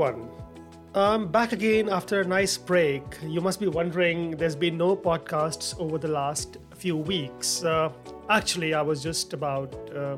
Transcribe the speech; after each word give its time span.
everyone. 0.00 0.30
I'm 0.94 1.26
back 1.26 1.50
again 1.52 1.88
after 1.88 2.20
a 2.20 2.24
nice 2.24 2.56
break. 2.56 3.02
You 3.22 3.40
must 3.40 3.58
be 3.58 3.66
wondering 3.66 4.30
there's 4.36 4.54
been 4.54 4.78
no 4.78 4.96
podcasts 4.96 5.78
over 5.80 5.98
the 5.98 6.06
last 6.06 6.58
few 6.76 6.96
weeks. 6.96 7.64
Uh, 7.64 7.90
actually, 8.30 8.74
I 8.74 8.82
was 8.82 9.02
just 9.02 9.32
about 9.32 9.74
uh, 9.96 10.16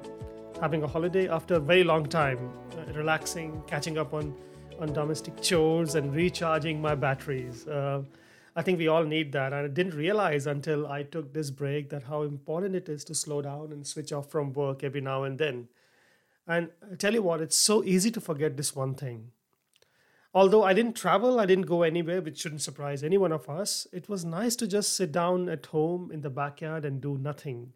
having 0.60 0.82
a 0.82 0.86
holiday 0.86 1.28
after 1.28 1.54
a 1.54 1.60
very 1.60 1.82
long 1.82 2.04
time, 2.04 2.52
uh, 2.76 2.92
relaxing, 2.92 3.62
catching 3.66 3.96
up 3.96 4.12
on, 4.12 4.34
on 4.78 4.92
domestic 4.92 5.40
chores, 5.40 5.94
and 5.94 6.14
recharging 6.14 6.78
my 6.78 6.94
batteries. 6.94 7.66
Uh, 7.66 8.02
I 8.56 8.62
think 8.62 8.78
we 8.78 8.88
all 8.88 9.04
need 9.04 9.32
that. 9.32 9.54
And 9.54 9.64
I 9.64 9.68
didn't 9.68 9.94
realize 9.94 10.46
until 10.46 10.88
I 10.88 11.04
took 11.04 11.32
this 11.32 11.50
break 11.50 11.88
that 11.88 12.02
how 12.02 12.22
important 12.22 12.74
it 12.74 12.90
is 12.90 13.02
to 13.04 13.14
slow 13.14 13.40
down 13.40 13.72
and 13.72 13.86
switch 13.86 14.12
off 14.12 14.30
from 14.30 14.52
work 14.52 14.84
every 14.84 15.00
now 15.00 15.24
and 15.24 15.38
then. 15.38 15.68
And 16.46 16.68
I 16.92 16.96
tell 16.96 17.14
you 17.14 17.22
what, 17.22 17.40
it's 17.40 17.56
so 17.56 17.82
easy 17.82 18.10
to 18.10 18.20
forget 18.20 18.58
this 18.58 18.76
one 18.76 18.94
thing. 18.94 19.30
Although 20.32 20.62
I 20.62 20.74
didn't 20.74 20.94
travel, 20.94 21.40
I 21.40 21.46
didn't 21.46 21.66
go 21.66 21.82
anywhere, 21.82 22.22
which 22.22 22.38
shouldn't 22.38 22.62
surprise 22.62 23.02
any 23.02 23.18
one 23.18 23.32
of 23.32 23.48
us, 23.48 23.86
it 23.92 24.08
was 24.08 24.24
nice 24.24 24.54
to 24.56 24.68
just 24.68 24.94
sit 24.94 25.10
down 25.10 25.48
at 25.48 25.66
home 25.66 26.10
in 26.12 26.20
the 26.20 26.30
backyard 26.30 26.84
and 26.84 27.00
do 27.00 27.18
nothing. 27.18 27.72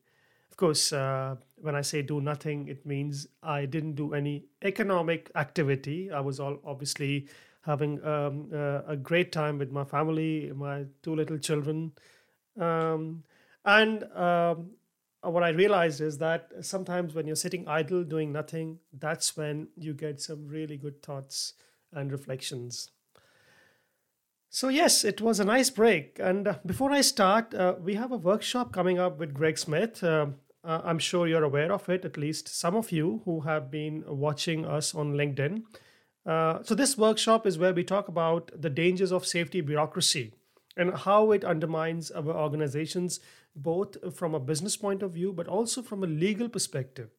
Of 0.53 0.57
course, 0.57 0.93
uh, 0.93 1.35
when 1.57 1.75
I 1.75 1.81
say 1.81 2.03
do 2.03 2.21
nothing, 2.21 2.69
it 2.69 2.87
means 2.87 3.27
I 3.43 3.67
didn't 3.67 3.95
do 3.95 4.15
any 4.15 4.45
economic 4.63 5.33
activity. 5.35 6.13
I 6.13 6.21
was 6.21 6.39
all 6.39 6.61
obviously 6.65 7.27
having 7.63 8.05
um, 8.05 8.51
uh, 8.55 8.83
a 8.87 8.97
great 8.97 9.33
time 9.33 9.59
with 9.59 9.73
my 9.73 9.83
family, 9.83 10.53
my 10.55 10.85
two 11.03 11.17
little 11.17 11.39
children. 11.39 11.91
Um, 12.61 13.25
and 13.65 14.05
um, 14.15 14.71
what 15.23 15.43
I 15.43 15.49
realized 15.49 16.01
is 16.01 16.19
that 16.19 16.53
sometimes 16.61 17.15
when 17.15 17.27
you're 17.27 17.35
sitting 17.35 17.67
idle 17.67 18.05
doing 18.05 18.31
nothing, 18.31 18.79
that's 18.93 19.37
when 19.37 19.67
you 19.77 19.93
get 19.93 20.21
some 20.21 20.47
really 20.47 20.77
good 20.77 21.03
thoughts 21.03 21.55
and 21.95 22.13
reflections. 22.13 22.91
So, 24.51 24.69
yes, 24.69 25.05
it 25.05 25.21
was 25.21 25.41
a 25.41 25.45
nice 25.45 25.69
break. 25.69 26.21
And 26.21 26.47
uh, 26.47 26.55
before 26.65 26.93
I 26.93 27.01
start, 27.01 27.53
uh, 27.55 27.75
we 27.81 27.95
have 27.95 28.13
a 28.13 28.17
workshop 28.17 28.73
coming 28.73 29.01
up 29.01 29.19
with 29.19 29.35
Greg 29.35 29.59
Smith. 29.59 30.03
Uh, 30.05 30.27
uh, 30.63 30.81
I'm 30.85 31.01
sure 31.01 31.27
you're 31.27 31.43
aware 31.43 31.73
of 31.73 31.89
it, 31.89 32.05
at 32.05 32.17
least 32.17 32.47
some 32.49 32.77
of 32.77 32.93
you 32.93 33.23
who 33.25 33.41
have 33.41 33.69
been 33.71 34.05
watching 34.07 34.65
us 34.65 34.95
on 34.95 35.15
LinkedIn. 35.15 35.65
Uh, 36.25 36.63
so, 36.63 36.77
this 36.77 36.97
workshop 36.97 37.49
is 37.49 37.59
where 37.59 37.75
we 37.75 37.83
talk 37.83 38.07
about 38.07 38.51
the 38.55 38.71
dangers 38.71 39.11
of 39.11 39.27
safety 39.27 39.61
bureaucracy 39.61 40.35
and 40.77 40.95
how 40.99 41.33
it 41.33 41.45
undermines 41.45 42.13
our 42.13 42.31
organizations, 42.31 43.19
both 43.57 43.97
from 44.17 44.35
a 44.35 44.41
business 44.41 44.77
point 44.77 45.03
of 45.03 45.13
view, 45.13 45.33
but 45.33 45.49
also 45.49 45.83
from 45.83 46.05
a 46.05 46.07
legal 46.07 46.49
perspective. 46.49 47.11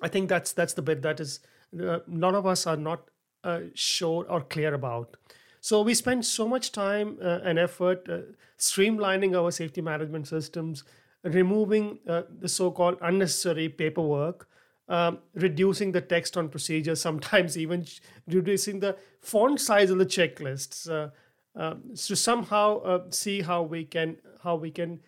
I 0.00 0.08
think 0.08 0.28
that's 0.28 0.52
that's 0.52 0.74
the 0.74 0.82
bit 0.82 1.02
that 1.02 1.20
is 1.20 1.40
uh, 1.82 1.98
none 2.06 2.34
of 2.34 2.46
us 2.46 2.66
are 2.66 2.76
not 2.76 3.10
uh, 3.44 3.60
sure 3.74 4.26
or 4.28 4.40
clear 4.42 4.74
about. 4.74 5.16
So 5.60 5.82
we 5.82 5.94
spend 5.94 6.24
so 6.24 6.48
much 6.48 6.72
time 6.72 7.18
uh, 7.22 7.40
and 7.44 7.58
effort 7.58 8.08
uh, 8.08 8.18
streamlining 8.58 9.36
our 9.36 9.50
safety 9.50 9.80
management 9.80 10.28
systems, 10.28 10.84
removing 11.22 11.98
uh, 12.08 12.22
the 12.38 12.48
so-called 12.48 12.98
unnecessary 13.02 13.68
paperwork, 13.68 14.48
um, 14.88 15.18
reducing 15.34 15.92
the 15.92 16.00
text 16.00 16.36
on 16.36 16.48
procedures, 16.48 17.00
sometimes 17.08 17.58
even 17.58 17.86
reducing 18.26 18.80
the 18.80 18.96
font 19.20 19.60
size 19.60 19.90
of 19.90 19.98
the 19.98 20.06
checklists, 20.06 20.88
uh, 20.90 21.10
uh, 21.58 21.74
to 21.96 22.14
somehow 22.14 23.02
see 23.10 23.40
how 23.42 23.62
we 23.62 23.84
can 23.84 24.16
how 24.44 24.54
we 24.54 24.70
can 24.70 25.00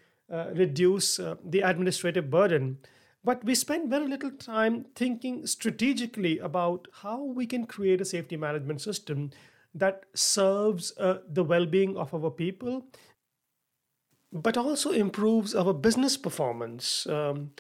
reduce 0.55 1.21
the 1.45 1.61
administrative 1.61 2.29
burden. 2.29 2.79
But 3.23 3.45
we 3.45 3.55
spend 3.55 3.91
very 3.91 4.09
little 4.09 4.31
time 4.31 4.87
thinking 4.95 5.47
strategically 5.47 6.39
about 6.39 6.89
how 7.03 7.23
we 7.25 7.47
can 7.47 7.67
create 7.67 8.01
a 8.01 8.05
safety 8.05 8.37
management 8.37 8.81
system 8.81 9.31
that 9.75 10.05
serves 10.15 10.93
uh, 10.99 11.19
the 11.29 11.45
well 11.45 11.67
being 11.67 11.97
of 11.97 12.15
our 12.15 12.31
people, 12.31 12.87
but 14.33 14.57
also 14.57 14.91
improves 14.91 15.55
our 15.55 15.75
business 15.75 16.17
performance. 16.17 17.07
Um, 17.07 17.53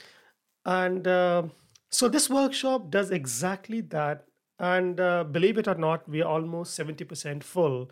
and 0.64 1.06
uh, 1.06 1.44
so 1.90 2.08
this 2.08 2.30
workshop 2.30 2.90
does 2.90 3.10
exactly 3.10 3.80
that. 3.82 4.26
And 4.58 5.00
uh, 5.00 5.24
believe 5.24 5.58
it 5.58 5.68
or 5.68 5.74
not, 5.74 6.08
we 6.08 6.22
are 6.22 6.28
almost 6.28 6.78
70% 6.78 7.42
full. 7.42 7.90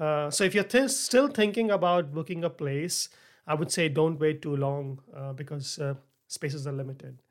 Uh, 0.00 0.30
so 0.30 0.44
if 0.44 0.54
you're 0.54 0.64
th- 0.64 0.90
still 0.90 1.28
thinking 1.28 1.70
about 1.70 2.12
booking 2.12 2.44
a 2.44 2.50
place, 2.50 3.08
I 3.46 3.54
would 3.54 3.70
say 3.70 3.88
don't 3.88 4.18
wait 4.18 4.42
too 4.42 4.56
long 4.56 5.00
uh, 5.14 5.32
because 5.32 5.78
uh, 5.78 5.94
spaces 6.28 6.66
are 6.66 6.72
limited. 6.72 7.22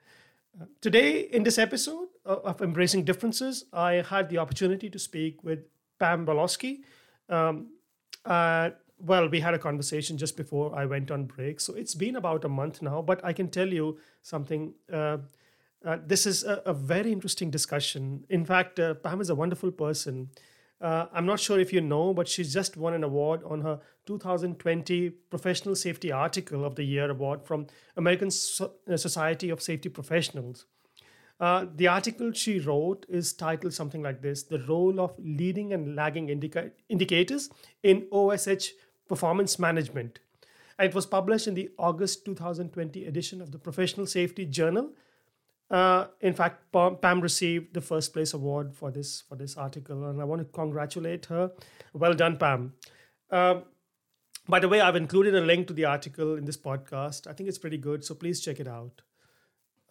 Uh, 0.59 0.65
today, 0.81 1.21
in 1.21 1.43
this 1.43 1.57
episode 1.57 2.07
of 2.25 2.61
Embracing 2.61 3.03
Differences, 3.03 3.65
I 3.73 4.03
had 4.09 4.29
the 4.29 4.37
opportunity 4.37 4.89
to 4.89 4.99
speak 4.99 5.43
with 5.43 5.59
Pam 5.99 6.25
Walaski. 6.25 6.83
Um, 7.29 7.67
uh, 8.25 8.69
well, 8.99 9.27
we 9.27 9.39
had 9.39 9.53
a 9.53 9.59
conversation 9.59 10.17
just 10.17 10.37
before 10.37 10.73
I 10.75 10.85
went 10.85 11.11
on 11.11 11.25
break. 11.25 11.59
So 11.59 11.73
it's 11.73 11.95
been 11.95 12.15
about 12.15 12.45
a 12.45 12.49
month 12.49 12.81
now, 12.81 13.01
but 13.01 13.23
I 13.23 13.33
can 13.33 13.49
tell 13.49 13.67
you 13.67 13.97
something. 14.21 14.73
Uh, 14.91 15.17
uh, 15.85 15.97
this 16.05 16.25
is 16.25 16.43
a, 16.43 16.61
a, 16.65 16.73
very 16.73 17.11
interesting 17.11 17.51
discussion. 17.51 18.25
In 18.29 18.43
fact, 18.43 18.79
uh, 18.79 18.95
Pam 18.95 19.21
is 19.21 19.29
a 19.29 19.35
wonderful 19.35 19.71
person. 19.71 20.29
Uh, 20.81 21.05
I'm 21.13 21.25
not 21.25 21.39
sure 21.39 21.59
if 21.59 21.71
you 21.71 21.81
know, 21.81 22.13
but 22.13 22.27
she 22.27 22.43
just 22.43 22.75
won 22.75 22.93
an 22.93 23.03
award 23.03 23.41
on 23.45 23.61
her 23.61 23.79
2020 24.07 25.09
Professional 25.09 25.75
Safety 25.75 26.11
Article 26.11 26.65
of 26.65 26.75
the 26.75 26.83
Year 26.83 27.09
award 27.09 27.43
from 27.45 27.67
American 27.95 28.29
so- 28.29 28.73
uh, 28.89 28.97
Society 28.97 29.49
of 29.49 29.61
Safety 29.61 29.89
Professionals. 29.89 30.65
Uh, 31.39 31.65
the 31.75 31.87
article 31.87 32.31
she 32.31 32.59
wrote 32.59 33.05
is 33.09 33.33
titled 33.33 33.73
something 33.73 34.01
like 34.01 34.21
this 34.21 34.43
The 34.43 34.59
Role 34.67 34.99
of 34.99 35.13
Leading 35.19 35.73
and 35.73 35.95
Lagging 35.95 36.29
Indica- 36.29 36.71
Indicators 36.87 37.49
in 37.83 38.07
OSH 38.11 38.71
Performance 39.07 39.59
Management. 39.59 40.19
And 40.77 40.89
it 40.89 40.95
was 40.95 41.05
published 41.05 41.47
in 41.47 41.53
the 41.53 41.69
August 41.77 42.25
2020 42.25 43.05
edition 43.05 43.41
of 43.41 43.51
the 43.51 43.59
Professional 43.59 44.07
Safety 44.07 44.45
Journal 44.45 44.91
uh, 45.69 46.05
in 46.21 46.33
fact, 46.33 46.71
Pam 46.71 47.21
received 47.21 47.73
the 47.73 47.81
first 47.81 48.13
place 48.13 48.33
award 48.33 48.75
for 48.75 48.91
this 48.91 49.21
for 49.27 49.35
this 49.35 49.57
article, 49.57 50.05
and 50.05 50.21
I 50.21 50.25
want 50.25 50.41
to 50.41 50.45
congratulate 50.45 51.25
her. 51.25 51.51
Well 51.93 52.13
done, 52.13 52.37
Pam. 52.37 52.73
Um, 53.31 53.63
by 54.47 54.59
the 54.59 54.69
way, 54.69 54.79
I've 54.79 54.95
included 54.95 55.33
a 55.33 55.41
link 55.41 55.67
to 55.67 55.73
the 55.73 55.85
article 55.85 56.35
in 56.35 56.45
this 56.45 56.57
podcast. 56.57 57.25
I 57.25 57.33
think 57.33 57.49
it's 57.49 57.57
pretty 57.57 57.79
good, 57.79 58.05
so 58.05 58.13
please 58.13 58.41
check 58.41 58.59
it 58.59 58.67
out. 58.67 59.01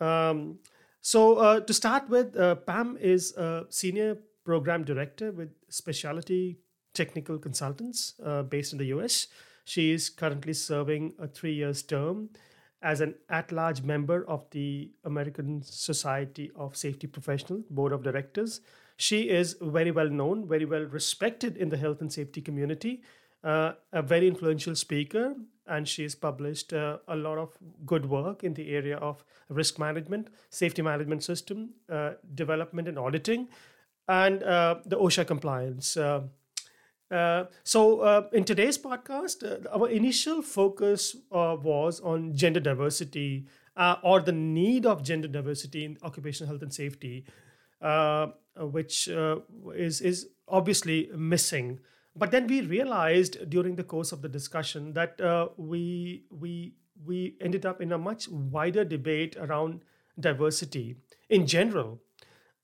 Um, 0.00 0.60
so 1.00 1.36
uh, 1.38 1.60
to 1.60 1.74
start 1.74 2.08
with, 2.08 2.36
uh, 2.36 2.54
Pam 2.54 2.96
is 3.00 3.34
a 3.36 3.66
senior 3.68 4.18
program 4.44 4.84
director 4.84 5.32
with 5.32 5.50
Specialty 5.68 6.58
Technical 6.92 7.38
Consultants 7.38 8.14
uh, 8.24 8.42
based 8.44 8.72
in 8.72 8.78
the 8.78 8.86
US. 8.86 9.26
She 9.64 9.90
is 9.90 10.08
currently 10.08 10.52
serving 10.52 11.14
a 11.18 11.26
three 11.26 11.54
years 11.54 11.82
term 11.82 12.30
as 12.84 13.00
an 13.00 13.14
at 13.30 13.50
large 13.50 13.82
member 13.82 14.24
of 14.28 14.48
the 14.50 14.90
American 15.04 15.62
Society 15.62 16.50
of 16.54 16.76
Safety 16.76 17.06
Professionals 17.06 17.64
Board 17.70 17.92
of 17.92 18.02
Directors. 18.02 18.60
She 18.96 19.30
is 19.30 19.56
very 19.60 19.90
well 19.90 20.10
known, 20.10 20.46
very 20.46 20.66
well 20.66 20.84
respected 20.84 21.56
in 21.56 21.70
the 21.70 21.78
health 21.78 22.02
and 22.02 22.12
safety 22.12 22.42
community, 22.42 23.02
uh, 23.42 23.72
a 23.92 24.02
very 24.02 24.28
influential 24.28 24.76
speaker, 24.76 25.34
and 25.66 25.88
she 25.88 26.02
has 26.02 26.14
published 26.14 26.74
uh, 26.74 26.98
a 27.08 27.16
lot 27.16 27.38
of 27.38 27.56
good 27.86 28.06
work 28.06 28.44
in 28.44 28.52
the 28.52 28.74
area 28.74 28.98
of 28.98 29.24
risk 29.48 29.78
management, 29.78 30.28
safety 30.50 30.82
management 30.82 31.24
system, 31.24 31.70
uh, 31.90 32.12
development 32.34 32.86
and 32.86 32.98
auditing, 32.98 33.48
and 34.08 34.42
uh, 34.42 34.76
the 34.84 34.96
OSHA 34.96 35.26
compliance. 35.26 35.96
Uh, 37.10 37.44
so, 37.62 38.00
uh, 38.00 38.28
in 38.32 38.44
today's 38.44 38.78
podcast, 38.78 39.44
uh, 39.44 39.68
our 39.70 39.88
initial 39.88 40.42
focus 40.42 41.16
uh, 41.30 41.56
was 41.60 42.00
on 42.00 42.34
gender 42.34 42.60
diversity 42.60 43.46
uh, 43.76 43.96
or 44.02 44.20
the 44.20 44.32
need 44.32 44.86
of 44.86 45.02
gender 45.02 45.28
diversity 45.28 45.84
in 45.84 45.98
occupational 46.02 46.48
health 46.48 46.62
and 46.62 46.72
safety, 46.72 47.24
which 48.56 49.08
is, 49.74 50.00
is 50.00 50.28
obviously 50.48 51.10
missing. 51.14 51.78
But 52.16 52.30
then 52.30 52.46
we 52.46 52.60
realized 52.62 53.50
during 53.50 53.74
the 53.76 53.84
course 53.84 54.12
of 54.12 54.22
the 54.22 54.28
discussion 54.28 54.92
that 54.94 55.20
we, 55.56 56.24
we, 56.30 56.74
we 57.04 57.36
ended 57.40 57.66
up 57.66 57.80
in 57.80 57.92
a 57.92 57.98
much 57.98 58.28
wider 58.28 58.84
debate 58.84 59.36
around 59.36 59.82
diversity 60.18 60.96
in 61.28 61.46
general. 61.46 62.00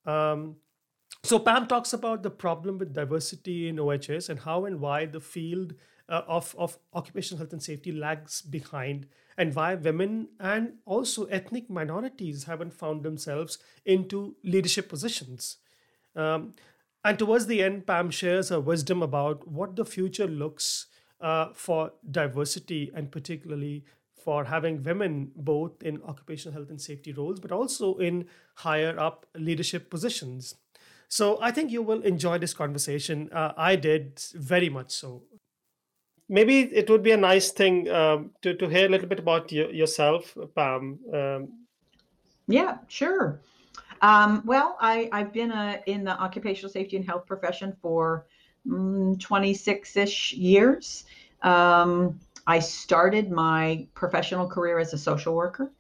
Um, 0.07 0.57
so 1.23 1.39
Pam 1.39 1.67
talks 1.67 1.93
about 1.93 2.23
the 2.23 2.31
problem 2.31 2.79
with 2.79 2.95
diversity 2.95 3.69
in 3.69 3.79
OHS 3.79 4.29
and 4.29 4.41
how 4.41 4.65
and 4.65 4.81
why 4.81 5.07
the 5.07 5.21
field 5.21 5.75
uh, 6.09 6.23
of, 6.27 6.55
of 6.59 6.79
occupational 6.95 7.39
health 7.39 7.53
and 7.53 7.63
safety 7.63 7.93
lags 7.93 8.43
behind 8.43 9.07
and 9.39 9.55
why 9.55 9.75
women 9.75 10.29
and 10.41 10.75
also 10.85 11.25
ethnic 11.27 11.71
minorities 11.71 12.45
haven't 12.45 12.75
found 12.75 13.03
themselves 13.03 13.59
into 13.85 14.37
leadership 14.43 14.89
positions. 14.89 15.59
Um, 16.17 16.55
and 17.05 17.19
towards 17.19 17.47
the 17.47 17.63
end, 17.63 17.87
Pam 17.87 18.11
shares 18.11 18.49
her 18.49 18.61
wisdom 18.61 19.03
about 19.03 19.49
what 19.49 19.77
the 19.77 19.85
future 19.85 20.27
looks 20.27 20.87
uh, 21.21 21.49
for 21.55 21.93
diversity 22.11 22.91
and 22.95 23.11
particularly 23.11 23.85
for 24.23 24.45
having 24.45 24.83
women 24.83 25.31
both 25.35 25.83
in 25.83 26.03
occupational 26.03 26.53
health 26.53 26.71
and 26.71 26.81
safety 26.81 27.13
roles, 27.13 27.41
but 27.41 27.53
also 27.53 27.97
in 27.97 28.27
higher 28.57 28.99
up 28.99 29.27
leadership 29.35 29.89
positions. 29.91 30.57
So 31.11 31.39
I 31.43 31.51
think 31.51 31.73
you 31.73 31.83
will 31.83 32.03
enjoy 32.03 32.39
this 32.39 32.55
conversation. 32.55 33.29
Uh, 33.33 33.53
I 33.57 33.75
did 33.75 34.23
very 34.35 34.69
much 34.69 34.93
so. 34.93 35.25
Maybe 36.29 36.61
it 36.61 36.89
would 36.89 37.03
be 37.03 37.11
a 37.11 37.17
nice 37.17 37.51
thing 37.51 37.91
um, 37.91 38.31
to, 38.43 38.55
to 38.55 38.69
hear 38.69 38.87
a 38.87 38.89
little 38.89 39.09
bit 39.09 39.19
about 39.19 39.51
y- 39.51 39.71
yourself, 39.73 40.37
Pam. 40.55 41.01
Um, 41.13 41.49
yeah, 42.47 42.79
sure. 42.87 43.41
Um, 44.03 44.43
well, 44.47 44.77
I, 44.81 45.09
I've 45.11 45.33
been 45.33 45.51
a, 45.51 45.55
uh, 45.55 45.77
in 45.87 46.05
the 46.05 46.13
occupational 46.13 46.71
safety 46.71 46.97
and 46.97 47.05
health 47.05 47.27
profession 47.27 47.77
for 47.83 48.27
26 48.69 49.93
mm, 49.93 50.03
ish 50.03 50.33
years. 50.35 51.05
Um, 51.43 52.21
I 52.47 52.61
started 52.61 53.33
my 53.33 53.89
professional 53.95 54.49
career 54.49 54.79
as 54.79 54.93
a 54.95 54.99
social 54.99 55.35
worker. 55.35 55.73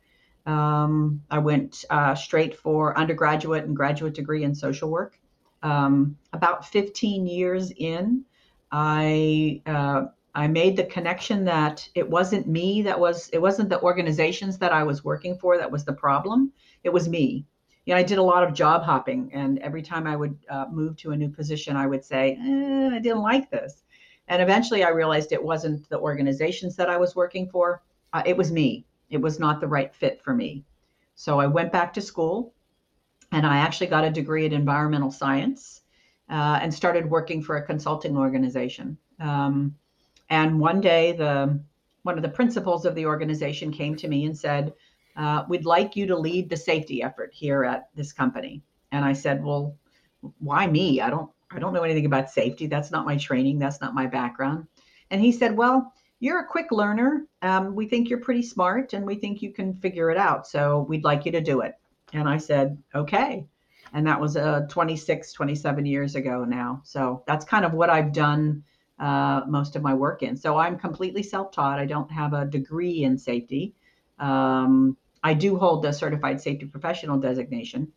Um, 0.47 1.23
I 1.31 1.39
went 1.39 1.85
uh, 1.91 2.17
straight 2.17 2.57
for 2.57 2.99
undergraduate 2.99 3.65
and 3.65 3.77
graduate 3.77 4.15
degree 4.15 4.43
in 4.43 4.55
social 4.57 4.91
work. 4.91 5.20
Um, 5.63 6.17
about 6.33 6.67
15 6.67 7.27
years 7.27 7.73
in, 7.77 8.25
I 8.73 9.63
uh, 9.67 10.07
I 10.35 10.47
made 10.47 10.77
the 10.77 10.85
connection 10.85 11.45
that 11.47 11.89
it 11.95 12.09
wasn't 12.09 12.47
me 12.47 12.83
that 12.83 12.99
was 12.99 13.29
it 13.31 13.39
wasn't 13.43 13.69
the 13.69 13.81
organizations 13.83 14.59
that 14.59 14.73
I 14.73 14.85
was 14.85 15.05
working 15.05 15.37
for 15.37 15.59
that 15.59 15.71
was 15.71 15.85
the 15.85 15.93
problem. 15.93 16.53
It 16.85 16.93
was 16.93 17.09
me. 17.09 17.45
You 17.85 17.95
know, 17.95 17.99
I 18.01 18.05
did 18.05 18.19
a 18.19 18.23
lot 18.23 18.45
of 18.45 18.55
job 18.55 18.83
hopping, 18.83 19.31
and 19.35 19.59
every 19.59 19.83
time 19.83 20.07
I 20.07 20.15
would 20.15 20.37
uh, 20.49 20.67
move 20.71 20.97
to 20.99 21.11
a 21.11 21.17
new 21.17 21.29
position, 21.29 21.77
I 21.77 21.87
would 21.87 22.05
say, 22.05 22.39
eh, 22.41 22.91
"I 22.97 23.01
didn't 23.01 23.23
like 23.23 23.51
this," 23.51 23.83
and 24.29 24.41
eventually 24.41 24.85
I 24.85 24.91
realized 24.91 25.33
it 25.33 25.43
wasn't 25.43 25.89
the 25.89 25.99
organizations 25.99 26.77
that 26.77 26.89
I 26.89 26.97
was 26.97 27.17
working 27.17 27.49
for. 27.49 27.83
Uh, 28.13 28.23
it 28.25 28.37
was 28.37 28.53
me. 28.53 28.87
It 29.11 29.21
was 29.21 29.41
not 29.41 29.61
the 29.61 29.69
right 29.69 29.93
fit 29.93 30.23
for 30.23 30.35
me. 30.35 30.65
So 31.17 31.41
I 31.41 31.47
went 31.47 31.73
back 31.73 31.93
to 31.95 32.01
school, 32.01 32.55
and 33.33 33.47
I 33.47 33.59
actually 33.59 33.87
got 33.87 34.05
a 34.05 34.11
degree 34.11 34.45
in 34.45 34.53
environmental 34.53 35.11
science, 35.11 35.83
uh, 36.29 36.59
and 36.63 36.73
started 36.73 37.11
working 37.11 37.43
for 37.43 37.57
a 37.57 37.67
consulting 37.67 38.17
organization. 38.17 38.97
Um, 39.19 39.75
and 40.29 40.61
one 40.61 40.81
day, 40.81 41.13
the 41.13 41.61
one 42.03 42.17
of 42.17 42.23
the 42.23 42.29
principals 42.29 42.87
of 42.87 42.95
the 42.95 43.07
organization 43.07 43.71
came 43.73 43.95
to 43.97 44.09
me 44.09 44.25
and 44.25 44.37
said, 44.37 44.73
uh, 45.17 45.45
"We'd 45.49 45.67
like 45.67 45.97
you 45.97 46.07
to 46.07 46.17
lead 46.17 46.49
the 46.49 46.57
safety 46.57 47.03
effort 47.03 47.31
here 47.35 47.65
at 47.65 47.89
this 47.95 48.13
company." 48.13 48.63
And 48.93 49.05
I 49.05 49.13
said, 49.13 49.45
"Well, 49.45 49.77
why 50.39 50.67
me? 50.67 51.01
I 51.01 51.11
don't 51.11 51.31
I 51.51 51.59
don't 51.59 51.73
know 51.73 51.83
anything 51.83 52.07
about 52.07 52.31
safety. 52.31 52.67
That's 52.67 52.91
not 52.91 53.07
my 53.07 53.17
training. 53.17 53.59
That's 53.59 53.81
not 53.81 53.95
my 53.95 54.07
background." 54.07 54.67
And 55.11 55.21
he 55.21 55.33
said, 55.33 55.57
"Well." 55.57 55.93
You're 56.23 56.41
a 56.41 56.47
quick 56.47 56.71
learner. 56.71 57.27
Um, 57.41 57.75
we 57.75 57.89
think 57.89 58.11
you're 58.11 58.21
pretty 58.21 58.43
smart 58.43 58.93
and 58.93 59.07
we 59.07 59.15
think 59.15 59.41
you 59.41 59.55
can 59.55 59.73
figure 59.73 60.11
it 60.11 60.19
out. 60.19 60.47
So 60.47 60.85
we'd 60.87 61.03
like 61.03 61.25
you 61.25 61.33
to 61.33 61.41
do 61.41 61.63
it. 61.63 61.80
And 62.13 62.29
I 62.29 62.39
said, 62.39 62.83
okay. 62.95 63.47
And 63.93 64.07
that 64.07 64.21
was 64.21 64.37
uh, 64.37 64.67
26, 64.69 65.33
27 65.33 65.87
years 65.87 66.15
ago 66.15 66.45
now. 66.45 66.81
So 66.85 67.23
that's 67.27 67.45
kind 67.45 67.65
of 67.65 67.73
what 67.73 67.91
I've 67.91 68.13
done 68.13 68.63
uh, 68.99 69.43
most 69.49 69.77
of 69.77 69.83
my 69.83 69.95
work 69.95 70.23
in. 70.23 70.37
So 70.37 70.59
I'm 70.59 70.79
completely 70.79 71.23
self-taught. 71.23 71.79
I 71.79 71.87
don't 71.87 72.11
have 72.11 72.35
a 72.35 72.45
degree 72.45 73.05
in 73.05 73.19
safety. 73.19 73.75
Um, 74.19 74.97
I 75.23 75.35
do 75.35 75.57
hold 75.57 75.83
the 75.83 75.93
certified 75.93 76.41
safety 76.41 76.67
professional 76.67 77.19
designation, 77.19 77.93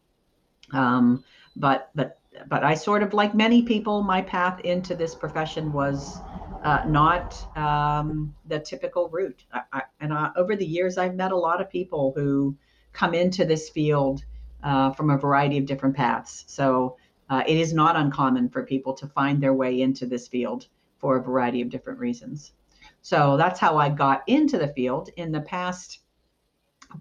um, 0.72 1.24
but 1.56 1.90
but 1.96 2.20
but 2.48 2.64
I 2.64 2.74
sort 2.74 3.04
of 3.04 3.14
like 3.14 3.36
many 3.36 3.62
people, 3.62 4.02
my 4.02 4.22
path 4.22 4.60
into 4.62 4.96
this 4.96 5.16
profession 5.16 5.72
was 5.72 6.18
uh, 6.64 6.84
not 6.88 7.46
um, 7.56 8.34
the 8.48 8.60
typical 8.60 9.10
route. 9.10 9.44
I, 9.54 9.62
I, 9.72 9.82
and 10.00 10.14
I, 10.14 10.32
over 10.36 10.56
the 10.56 10.66
years, 10.66 10.98
I've 10.98 11.16
met 11.16 11.32
a 11.32 11.38
lot 11.38 11.62
of 11.62 11.70
people 11.70 12.14
who 12.16 12.56
come 12.94 13.14
into 13.14 13.46
this 13.46 13.70
field 13.70 14.24
uh, 14.64 14.92
from 14.92 15.10
a 15.10 15.18
variety 15.18 15.58
of 15.58 15.66
different 15.66 15.96
paths. 15.96 16.46
So 16.48 16.98
uh, 17.30 17.44
it 17.48 17.58
is 17.58 17.74
not 17.74 17.96
uncommon 17.96 18.50
for 18.50 18.64
people 18.64 18.94
to 18.94 19.08
find 19.08 19.42
their 19.42 19.54
way 19.54 19.82
into 19.82 20.06
this 20.06 20.28
field 20.28 20.68
for 21.00 21.18
a 21.18 21.24
variety 21.24 21.62
of 21.62 21.70
different 21.70 22.00
reasons. 22.00 22.54
So 23.02 23.36
that's 23.38 23.60
how 23.60 23.78
I 23.78 23.90
got 23.90 24.24
into 24.28 24.58
the 24.58 24.70
field. 24.70 25.10
In 25.18 25.32
the 25.32 25.42
past, 25.42 26.00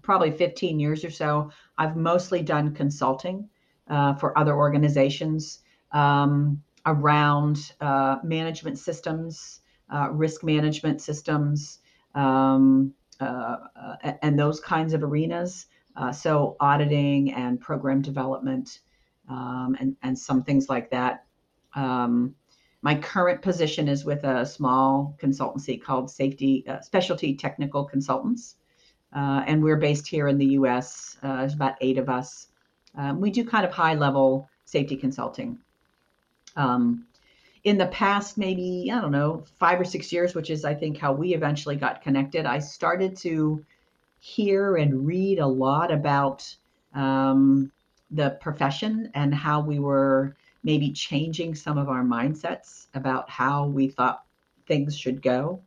probably 0.01 0.31
15 0.31 0.79
years 0.79 1.05
or 1.05 1.09
so, 1.09 1.51
I've 1.77 1.95
mostly 1.95 2.41
done 2.41 2.73
consulting 2.73 3.47
uh, 3.87 4.15
for 4.15 4.37
other 4.37 4.55
organizations 4.55 5.59
um, 5.91 6.61
around 6.85 7.73
uh, 7.79 8.17
management 8.23 8.79
systems, 8.79 9.61
uh, 9.93 10.09
risk 10.11 10.43
management 10.43 11.01
systems, 11.01 11.79
um, 12.15 12.93
uh, 13.19 13.57
and 14.21 14.37
those 14.37 14.59
kinds 14.59 14.93
of 14.93 15.03
arenas. 15.03 15.67
Uh, 15.95 16.11
so 16.11 16.55
auditing 16.59 17.33
and 17.33 17.59
program 17.59 18.01
development 18.01 18.79
um, 19.29 19.75
and, 19.79 19.95
and 20.03 20.17
some 20.17 20.43
things 20.43 20.69
like 20.69 20.89
that. 20.89 21.25
Um, 21.75 22.35
my 22.81 22.95
current 22.95 23.41
position 23.41 23.87
is 23.87 24.03
with 24.03 24.23
a 24.25 24.45
small 24.45 25.15
consultancy 25.21 25.81
called 25.81 26.11
Safety 26.11 26.65
uh, 26.67 26.81
Specialty 26.81 27.35
Technical 27.35 27.85
Consultants. 27.85 28.57
Uh, 29.15 29.43
and 29.47 29.63
we're 29.63 29.77
based 29.77 30.07
here 30.07 30.27
in 30.27 30.37
the 30.37 30.47
US. 30.57 31.17
Uh, 31.23 31.37
there's 31.37 31.53
about 31.53 31.75
eight 31.81 31.97
of 31.97 32.09
us. 32.09 32.47
Um, 32.95 33.21
we 33.21 33.31
do 33.31 33.45
kind 33.45 33.65
of 33.65 33.71
high 33.71 33.93
level 33.93 34.49
safety 34.65 34.97
consulting. 34.97 35.59
Um, 36.55 37.05
in 37.63 37.77
the 37.77 37.87
past, 37.87 38.37
maybe, 38.37 38.91
I 38.91 38.99
don't 38.99 39.11
know, 39.11 39.45
five 39.57 39.79
or 39.79 39.85
six 39.85 40.11
years, 40.11 40.35
which 40.35 40.49
is, 40.49 40.65
I 40.65 40.73
think, 40.73 40.97
how 40.97 41.13
we 41.13 41.33
eventually 41.33 41.77
got 41.77 42.01
connected, 42.01 42.45
I 42.45 42.59
started 42.59 43.15
to 43.17 43.63
hear 44.23 44.77
and 44.77 45.05
read 45.05 45.37
a 45.37 45.45
lot 45.45 45.91
about 45.91 46.55
um, 46.93 47.69
the 48.09 48.29
profession 48.39 49.11
and 49.15 49.35
how 49.35 49.59
we 49.59 49.79
were 49.79 50.33
maybe 50.63 50.93
changing 50.93 51.53
some 51.53 51.77
of 51.77 51.89
our 51.89 52.05
mindsets 52.05 52.87
about 52.93 53.29
how 53.29 53.65
we 53.65 53.89
thought 53.89 54.23
things 54.65 54.97
should 54.97 55.21
go. 55.21 55.61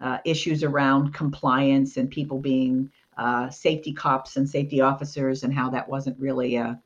Uh, 0.00 0.18
issues 0.24 0.64
around 0.64 1.14
compliance 1.14 1.98
and 1.98 2.10
people 2.10 2.40
being 2.40 2.90
uh, 3.16 3.48
safety 3.48 3.92
cops 3.92 4.36
and 4.36 4.48
safety 4.48 4.80
officers, 4.80 5.44
and 5.44 5.54
how 5.54 5.70
that 5.70 5.88
wasn't 5.88 6.18
really 6.18 6.56
a, 6.56 6.80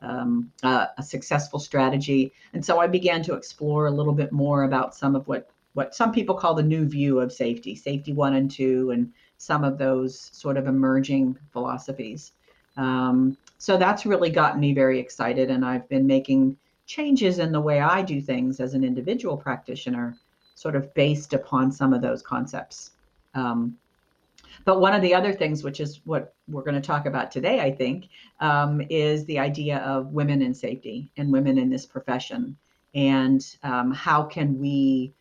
um, 0.00 0.50
a, 0.62 0.86
a, 0.96 1.02
successful 1.02 1.58
strategy. 1.58 2.32
And 2.54 2.64
so 2.64 2.78
I 2.78 2.86
began 2.86 3.22
to 3.24 3.34
explore 3.34 3.86
a 3.86 3.90
little 3.90 4.14
bit 4.14 4.32
more 4.32 4.62
about 4.62 4.94
some 4.94 5.14
of 5.14 5.28
what 5.28 5.50
what 5.74 5.94
some 5.94 6.10
people 6.10 6.36
call 6.36 6.54
the 6.54 6.62
new 6.62 6.86
view 6.86 7.20
of 7.20 7.32
safety, 7.32 7.74
safety 7.76 8.12
one 8.12 8.34
and 8.34 8.50
two, 8.50 8.90
and 8.92 9.12
some 9.40 9.64
of 9.64 9.78
those 9.78 10.28
sort 10.34 10.58
of 10.58 10.66
emerging 10.66 11.34
philosophies. 11.50 12.32
Um, 12.76 13.38
so 13.56 13.78
that's 13.78 14.04
really 14.04 14.28
gotten 14.28 14.60
me 14.60 14.74
very 14.74 15.00
excited, 15.00 15.50
and 15.50 15.64
I've 15.64 15.88
been 15.88 16.06
making 16.06 16.58
changes 16.84 17.38
in 17.38 17.50
the 17.50 17.60
way 17.60 17.80
I 17.80 18.02
do 18.02 18.20
things 18.20 18.60
as 18.60 18.74
an 18.74 18.84
individual 18.84 19.38
practitioner, 19.38 20.14
sort 20.56 20.76
of 20.76 20.92
based 20.92 21.32
upon 21.32 21.72
some 21.72 21.94
of 21.94 22.02
those 22.02 22.20
concepts. 22.20 22.90
Um, 23.34 23.78
but 24.66 24.78
one 24.78 24.92
of 24.92 25.00
the 25.00 25.14
other 25.14 25.32
things, 25.32 25.64
which 25.64 25.80
is 25.80 26.00
what 26.04 26.34
we're 26.46 26.62
going 26.62 26.74
to 26.74 26.86
talk 26.86 27.06
about 27.06 27.30
today, 27.30 27.60
I 27.60 27.70
think, 27.70 28.08
um, 28.40 28.82
is 28.90 29.24
the 29.24 29.38
idea 29.38 29.78
of 29.78 30.12
women 30.12 30.42
in 30.42 30.52
safety 30.52 31.10
and 31.16 31.32
women 31.32 31.56
in 31.56 31.70
this 31.70 31.86
profession. 31.86 32.58
And 32.94 33.42
um, 33.62 33.90
how 33.92 34.22
can 34.22 34.58
we 34.58 35.14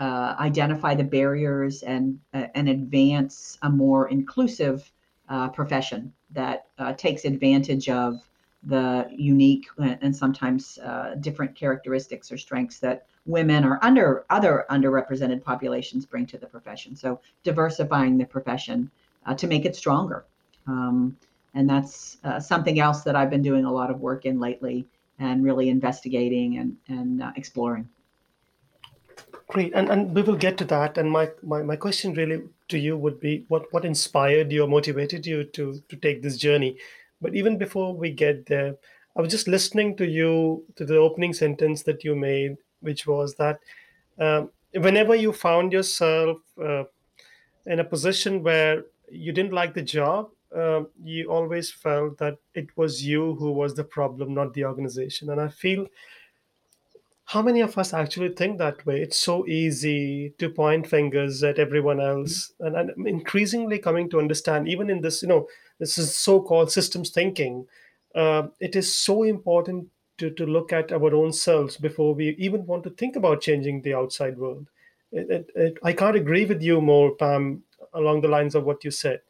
uh, 0.00 0.34
identify 0.38 0.94
the 0.94 1.04
barriers 1.04 1.82
and, 1.82 2.18
uh, 2.32 2.46
and 2.54 2.68
advance 2.68 3.58
a 3.62 3.70
more 3.70 4.08
inclusive 4.08 4.90
uh, 5.28 5.48
profession 5.48 6.12
that 6.30 6.66
uh, 6.78 6.92
takes 6.94 7.24
advantage 7.24 7.88
of 7.88 8.20
the 8.64 9.06
unique 9.10 9.66
and 9.78 10.14
sometimes 10.14 10.78
uh, 10.78 11.14
different 11.20 11.54
characteristics 11.54 12.32
or 12.32 12.38
strengths 12.38 12.78
that 12.78 13.06
women 13.26 13.64
or 13.64 13.78
under 13.82 14.24
other 14.30 14.64
underrepresented 14.70 15.42
populations 15.42 16.06
bring 16.06 16.26
to 16.26 16.38
the 16.38 16.46
profession. 16.46 16.96
So 16.96 17.20
diversifying 17.42 18.18
the 18.18 18.24
profession 18.24 18.90
uh, 19.26 19.34
to 19.34 19.46
make 19.46 19.64
it 19.64 19.76
stronger. 19.76 20.24
Um, 20.66 21.16
and 21.54 21.68
that's 21.70 22.16
something 22.40 22.80
else 22.80 23.02
that 23.02 23.14
I've 23.14 23.30
been 23.30 23.42
doing 23.42 23.64
a 23.64 23.72
lot 23.72 23.90
of 23.90 24.00
work 24.00 24.24
in 24.24 24.40
lately 24.40 24.86
and 25.20 25.44
really 25.44 25.68
investigating 25.68 26.58
and, 26.58 26.76
and 26.88 27.22
exploring. 27.36 27.88
Great, 29.54 29.72
and, 29.72 29.88
and 29.88 30.14
we 30.14 30.22
will 30.22 30.34
get 30.36 30.58
to 30.58 30.64
that. 30.64 30.98
And 30.98 31.10
my, 31.10 31.30
my, 31.42 31.62
my 31.62 31.76
question 31.76 32.12
really 32.12 32.42
to 32.68 32.76
you 32.76 32.96
would 32.96 33.20
be 33.20 33.44
what, 33.48 33.72
what 33.72 33.84
inspired 33.84 34.50
you 34.50 34.64
or 34.64 34.68
motivated 34.68 35.24
you 35.24 35.44
to, 35.44 35.80
to 35.88 35.96
take 35.96 36.22
this 36.22 36.36
journey? 36.36 36.76
But 37.20 37.36
even 37.36 37.56
before 37.56 37.94
we 37.94 38.10
get 38.10 38.46
there, 38.46 38.74
I 39.16 39.20
was 39.20 39.30
just 39.30 39.46
listening 39.46 39.96
to 39.98 40.06
you 40.06 40.64
to 40.74 40.84
the 40.84 40.96
opening 40.96 41.32
sentence 41.32 41.84
that 41.84 42.02
you 42.02 42.16
made, 42.16 42.56
which 42.80 43.06
was 43.06 43.36
that 43.36 43.60
um, 44.18 44.50
whenever 44.74 45.14
you 45.14 45.32
found 45.32 45.72
yourself 45.72 46.38
uh, 46.60 46.82
in 47.66 47.78
a 47.78 47.84
position 47.84 48.42
where 48.42 48.84
you 49.08 49.32
didn't 49.32 49.52
like 49.52 49.72
the 49.72 49.82
job, 49.82 50.30
uh, 50.54 50.82
you 51.02 51.30
always 51.30 51.70
felt 51.70 52.18
that 52.18 52.38
it 52.54 52.76
was 52.76 53.04
you 53.04 53.36
who 53.36 53.52
was 53.52 53.74
the 53.74 53.84
problem, 53.84 54.34
not 54.34 54.52
the 54.54 54.64
organization. 54.64 55.30
And 55.30 55.40
I 55.40 55.48
feel 55.48 55.86
how 57.26 57.40
many 57.42 57.60
of 57.62 57.78
us 57.78 57.94
actually 57.94 58.34
think 58.34 58.58
that 58.58 58.84
way? 58.84 59.00
It's 59.00 59.16
so 59.18 59.46
easy 59.46 60.34
to 60.38 60.50
point 60.50 60.86
fingers 60.86 61.42
at 61.42 61.58
everyone 61.58 62.00
else. 62.00 62.52
And 62.60 62.76
I'm 62.76 63.06
increasingly 63.06 63.78
coming 63.78 64.10
to 64.10 64.18
understand, 64.18 64.68
even 64.68 64.90
in 64.90 65.00
this, 65.00 65.22
you 65.22 65.28
know, 65.28 65.48
this 65.78 65.96
is 65.96 66.14
so-called 66.14 66.70
systems 66.70 67.10
thinking. 67.10 67.66
Uh, 68.14 68.48
it 68.60 68.76
is 68.76 68.94
so 68.94 69.22
important 69.22 69.88
to, 70.18 70.30
to 70.30 70.46
look 70.46 70.72
at 70.72 70.92
our 70.92 71.14
own 71.14 71.32
selves 71.32 71.76
before 71.76 72.14
we 72.14 72.36
even 72.38 72.66
want 72.66 72.84
to 72.84 72.90
think 72.90 73.16
about 73.16 73.40
changing 73.40 73.82
the 73.82 73.94
outside 73.94 74.38
world. 74.38 74.68
It, 75.10 75.30
it, 75.30 75.50
it, 75.54 75.78
I 75.82 75.92
can't 75.92 76.16
agree 76.16 76.44
with 76.44 76.62
you 76.62 76.80
more, 76.80 77.14
Pam, 77.16 77.62
along 77.94 78.20
the 78.20 78.28
lines 78.28 78.54
of 78.54 78.64
what 78.64 78.84
you 78.84 78.90
said. 78.90 79.20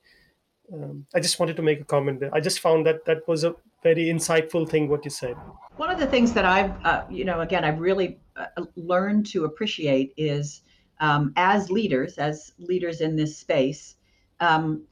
Um, 0.73 1.07
I 1.15 1.21
just 1.21 1.39
wanted 1.39 1.57
to 1.57 1.63
make 1.63 1.81
a 1.81 1.85
comment 1.85 2.21
there. 2.21 2.35
I 2.35 2.41
just 2.41 2.61
found 2.61 2.87
that 2.87 3.05
that 3.05 3.27
was 3.29 3.45
a 3.45 3.55
very 3.83 4.07
insightful 4.07 4.69
thing 4.69 4.89
what 4.89 5.05
you 5.05 5.11
said. 5.11 5.37
One 5.77 5.91
of 5.91 5.99
the 5.99 6.07
things 6.07 6.33
that 6.33 6.45
I've, 6.45 6.73
uh, 6.85 7.05
you 7.11 7.25
know, 7.25 7.41
again, 7.41 7.65
I've 7.65 7.81
really 7.81 8.19
uh, 8.37 8.65
learned 8.77 9.27
to 9.27 9.45
appreciate 9.45 10.15
is 10.17 10.63
um, 11.01 11.33
as 11.37 11.71
leaders, 11.71 12.17
as 12.19 12.53
leaders 12.59 13.01
in 13.01 13.17
this 13.17 13.37
space, 13.37 13.97
um, 14.41 14.85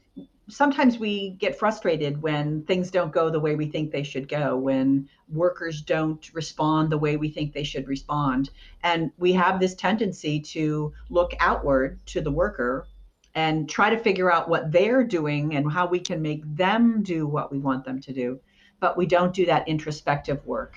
sometimes 0.49 0.99
we 0.99 1.31
get 1.31 1.59
frustrated 1.59 2.21
when 2.21 2.63
things 2.65 2.91
don't 2.91 3.13
go 3.13 3.31
the 3.31 3.41
way 3.41 3.55
we 3.55 3.67
think 3.67 3.91
they 3.91 4.03
should 4.03 4.29
go, 4.29 4.57
when 4.57 5.09
workers 5.33 5.81
don't 5.81 6.33
respond 6.35 6.91
the 6.91 6.99
way 6.99 7.17
we 7.17 7.31
think 7.31 7.53
they 7.53 7.65
should 7.65 7.89
respond. 7.89 8.51
And 8.83 9.11
we 9.19 9.33
have 9.33 9.61
this 9.61 9.75
tendency 9.75 10.41
to 10.41 10.93
look 11.09 11.33
outward 11.41 12.05
to 12.07 12.21
the 12.21 12.31
worker 12.31 12.87
and 13.35 13.69
try 13.69 13.91
to 13.91 13.99
figure 13.99 14.31
out 14.31 14.49
what 14.49 14.71
they're 14.71 15.05
doing 15.05 15.55
and 15.57 15.71
how 15.71 15.87
we 15.87 15.99
can 15.99 16.21
make 16.21 16.43
them 16.57 17.03
do 17.03 17.27
what 17.27 17.51
we 17.51 17.59
want 17.59 17.85
them 17.85 18.01
to 18.01 18.13
do. 18.13 18.39
But 18.81 18.97
we 18.97 19.07
don't 19.07 19.33
do 19.33 19.47
that 19.47 19.69
introspective 19.69 20.45
work 20.47 20.77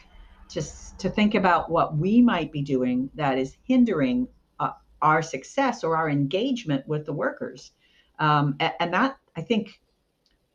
to, 0.49 0.61
to 0.97 1.09
think 1.09 1.35
about 1.35 1.69
what 1.69 1.97
we 1.97 2.21
might 2.21 2.51
be 2.51 2.61
doing 2.61 3.09
that 3.15 3.37
is 3.37 3.57
hindering 3.63 4.27
uh, 4.59 4.71
our 5.01 5.21
success 5.21 5.83
or 5.83 5.97
our 5.97 6.09
engagement 6.09 6.87
with 6.87 7.05
the 7.05 7.13
workers. 7.13 7.71
Um, 8.19 8.55
and, 8.59 8.73
and 8.79 8.93
that 8.93 9.17
I 9.35 9.41
think 9.41 9.79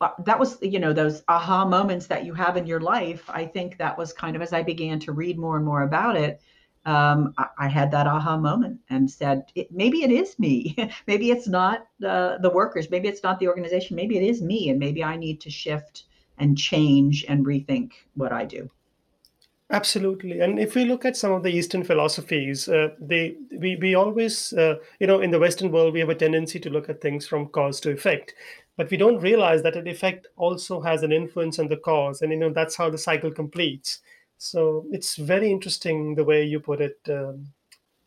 uh, 0.00 0.10
that 0.24 0.38
was 0.38 0.56
you 0.62 0.78
know 0.78 0.94
those 0.94 1.22
aha 1.28 1.66
moments 1.66 2.06
that 2.06 2.24
you 2.24 2.32
have 2.32 2.56
in 2.56 2.66
your 2.66 2.80
life 2.80 3.28
i 3.28 3.44
think 3.44 3.76
that 3.76 3.98
was 3.98 4.14
kind 4.14 4.34
of 4.34 4.40
as 4.40 4.54
i 4.54 4.62
began 4.62 4.98
to 4.98 5.12
read 5.12 5.38
more 5.38 5.56
and 5.56 5.64
more 5.66 5.82
about 5.82 6.16
it 6.16 6.40
um, 6.86 7.34
I, 7.36 7.46
I, 7.58 7.68
had 7.68 7.90
that 7.90 8.06
aha 8.06 8.38
moment 8.38 8.80
and 8.88 9.10
said 9.10 9.44
it, 9.54 9.70
maybe 9.70 10.02
it 10.02 10.10
is 10.10 10.38
me. 10.38 10.74
Maybe 11.06 11.30
it's 11.30 11.46
not 11.46 11.86
the 11.98 12.38
the 12.40 12.48
workers. 12.48 12.90
Maybe 12.90 13.08
it's 13.08 13.22
not 13.22 13.38
the 13.38 13.48
organization. 13.48 13.96
Maybe 13.96 14.16
it 14.16 14.22
is 14.22 14.40
me. 14.40 14.70
And 14.70 14.78
maybe 14.78 15.04
i 15.04 15.14
need 15.16 15.42
to 15.42 15.50
shift 15.50 16.04
and 16.38 16.56
change 16.56 17.26
and 17.28 17.44
rethink 17.44 17.92
what 18.14 18.32
i 18.32 18.46
do. 18.46 18.70
Absolutely, 19.72 20.40
and 20.40 20.58
if 20.58 20.74
we 20.74 20.84
look 20.84 21.04
at 21.04 21.16
some 21.16 21.30
of 21.30 21.44
the 21.44 21.50
Eastern 21.50 21.84
philosophies, 21.84 22.68
uh, 22.68 22.88
they 22.98 23.36
we 23.56 23.76
we 23.76 23.94
always 23.94 24.52
uh, 24.54 24.74
you 24.98 25.06
know 25.06 25.20
in 25.20 25.30
the 25.30 25.38
Western 25.38 25.70
world 25.70 25.94
we 25.94 26.00
have 26.00 26.08
a 26.08 26.14
tendency 26.14 26.58
to 26.58 26.70
look 26.70 26.88
at 26.88 27.00
things 27.00 27.24
from 27.24 27.46
cause 27.46 27.78
to 27.80 27.90
effect, 27.90 28.34
but 28.76 28.90
we 28.90 28.96
don't 28.96 29.20
realize 29.20 29.62
that 29.62 29.76
an 29.76 29.86
effect 29.86 30.26
also 30.36 30.80
has 30.80 31.04
an 31.04 31.12
influence 31.12 31.60
on 31.60 31.68
the 31.68 31.76
cause, 31.76 32.20
and 32.20 32.32
you 32.32 32.38
know 32.38 32.52
that's 32.52 32.74
how 32.74 32.90
the 32.90 32.98
cycle 32.98 33.30
completes. 33.30 34.00
So 34.40 34.86
it's 34.90 35.16
very 35.16 35.50
interesting 35.50 36.14
the 36.14 36.24
way 36.24 36.44
you 36.44 36.60
put 36.60 36.80
it. 36.80 36.98
Um, 37.10 37.52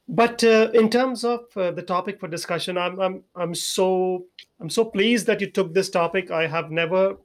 but 0.07 0.43
uh, 0.43 0.71
in 0.73 0.89
terms 0.89 1.23
of 1.23 1.41
uh, 1.55 1.69
the 1.69 1.83
topic 1.83 2.19
for 2.19 2.27
discussion, 2.27 2.75
I'm 2.75 2.99
I'm 2.99 3.23
I'm 3.35 3.53
so 3.53 4.25
I'm 4.59 4.69
so 4.69 4.83
pleased 4.83 5.27
that 5.27 5.41
you 5.41 5.51
took 5.51 5.75
this 5.75 5.91
topic. 5.91 6.31
I 6.31 6.47
have 6.47 6.71
never 6.71 7.17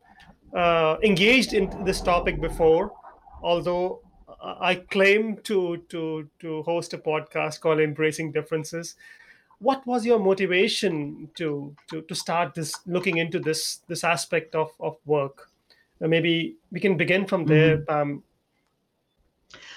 uh, 0.55 0.97
engaged 1.03 1.55
in 1.55 1.71
this 1.85 2.03
topic 2.03 2.39
before, 2.39 2.93
although 3.43 4.03
I 4.43 4.75
claim 4.75 5.39
to 5.45 5.79
to 5.89 6.29
to 6.41 6.63
host 6.65 6.93
a 6.93 6.99
podcast 6.99 7.61
called 7.61 7.81
Embracing 7.81 8.33
Differences. 8.33 8.95
What 9.59 9.87
was 9.87 10.05
your 10.05 10.19
motivation 10.19 11.31
to 11.37 11.75
to 11.89 12.03
to 12.03 12.15
start 12.15 12.55
this 12.55 12.75
looking 12.87 13.17
into 13.17 13.41
this 13.41 13.81
this 13.89 14.05
aspect 14.05 14.55
of 14.55 14.71
of 14.79 14.99
work? 15.07 15.51
Uh, 16.01 16.09
maybe 16.09 16.57
we 16.71 16.79
can 16.79 16.99
begin 16.99 17.27
from 17.27 17.47
there. 17.47 17.79
Mm-hmm. 17.79 17.95
Um, 17.95 18.23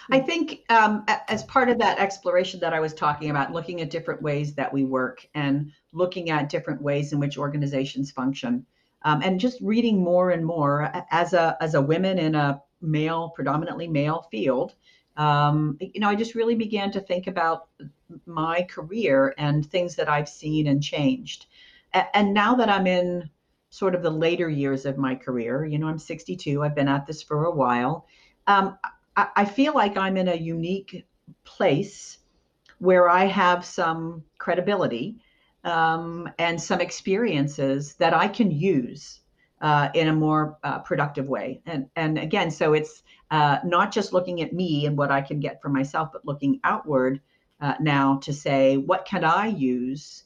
I 0.10 0.20
think 0.20 0.64
um, 0.70 1.06
as 1.08 1.44
part 1.44 1.70
of 1.70 1.78
that 1.80 2.00
exploration 2.00 2.60
that 2.62 2.74
I 2.74 2.80
was 2.80 2.94
talking 2.94 3.30
about, 3.30 3.52
looking 3.52 3.82
at 3.82 3.90
different 3.90 4.22
ways 4.22 4.54
that 4.56 4.72
we 4.72 4.84
work 4.84 5.28
and 5.36 5.72
looking 5.94 6.30
at 6.30 6.50
different 6.50 6.82
ways 6.82 7.14
in 7.14 7.20
which 7.20 7.38
organizations 7.38 8.12
function, 8.12 8.66
um, 9.04 9.22
and 9.22 9.40
just 9.40 9.60
reading 9.62 10.04
more 10.04 10.32
and 10.32 10.46
more 10.46 10.92
as 11.12 11.34
a 11.34 11.58
as 11.62 11.74
a 11.76 11.82
woman 11.82 12.20
in 12.20 12.36
a 12.36 12.62
male, 12.82 13.30
predominantly 13.30 13.88
male 13.88 14.28
field, 14.32 14.74
um, 15.18 15.78
you 15.80 16.00
know, 16.00 16.10
I 16.10 16.16
just 16.16 16.36
really 16.36 16.56
began 16.56 16.92
to 16.92 17.02
think 17.02 17.28
about 17.28 17.68
my 18.26 18.64
career 18.64 19.34
and 19.38 19.66
things 19.66 19.96
that 19.96 20.10
I've 20.10 20.30
seen 20.30 20.68
and 20.68 20.82
changed. 20.82 21.48
A- 21.94 22.16
and 22.16 22.34
now 22.34 22.56
that 22.56 22.70
I'm 22.70 22.88
in 22.88 23.30
sort 23.70 23.96
of 23.96 24.04
the 24.04 24.10
later 24.10 24.50
years 24.50 24.86
of 24.86 24.98
my 24.98 25.16
career, 25.16 25.66
you 25.66 25.80
know, 25.80 25.88
I'm 25.88 26.00
62, 26.00 26.64
I've 26.64 26.76
been 26.76 26.88
at 26.88 27.06
this 27.06 27.22
for 27.22 27.46
a 27.46 27.52
while. 27.52 28.08
Um, 28.48 28.78
I, 29.16 29.28
I 29.36 29.46
feel 29.46 29.74
like 29.74 29.98
I'm 29.98 30.18
in 30.18 30.28
a 30.28 30.36
unique 30.36 31.06
place 31.44 32.18
where 32.80 33.10
I 33.10 33.26
have 33.26 33.64
some 33.64 34.24
credibility 34.38 35.18
um, 35.64 36.30
and 36.40 36.60
some 36.60 36.82
experiences 36.82 37.94
that 37.96 38.14
I 38.14 38.28
can 38.28 38.52
use 38.52 39.22
uh, 39.62 39.90
in 39.94 40.08
a 40.08 40.14
more 40.14 40.58
uh, 40.64 40.80
productive 40.80 41.28
way. 41.28 41.62
And 41.66 41.88
and 41.96 42.18
again, 42.18 42.50
so 42.50 42.74
it's 42.74 43.04
uh, 43.30 43.60
not 43.64 43.92
just 43.92 44.14
looking 44.14 44.42
at 44.42 44.54
me 44.54 44.88
and 44.88 44.98
what 44.98 45.12
I 45.12 45.22
can 45.22 45.40
get 45.40 45.62
for 45.62 45.70
myself, 45.70 46.10
but 46.12 46.26
looking 46.26 46.60
outward 46.64 47.22
uh, 47.62 47.76
now 47.80 48.18
to 48.24 48.34
say 48.34 48.78
what 48.78 49.06
can 49.06 49.24
I 49.24 49.48
use 49.48 50.24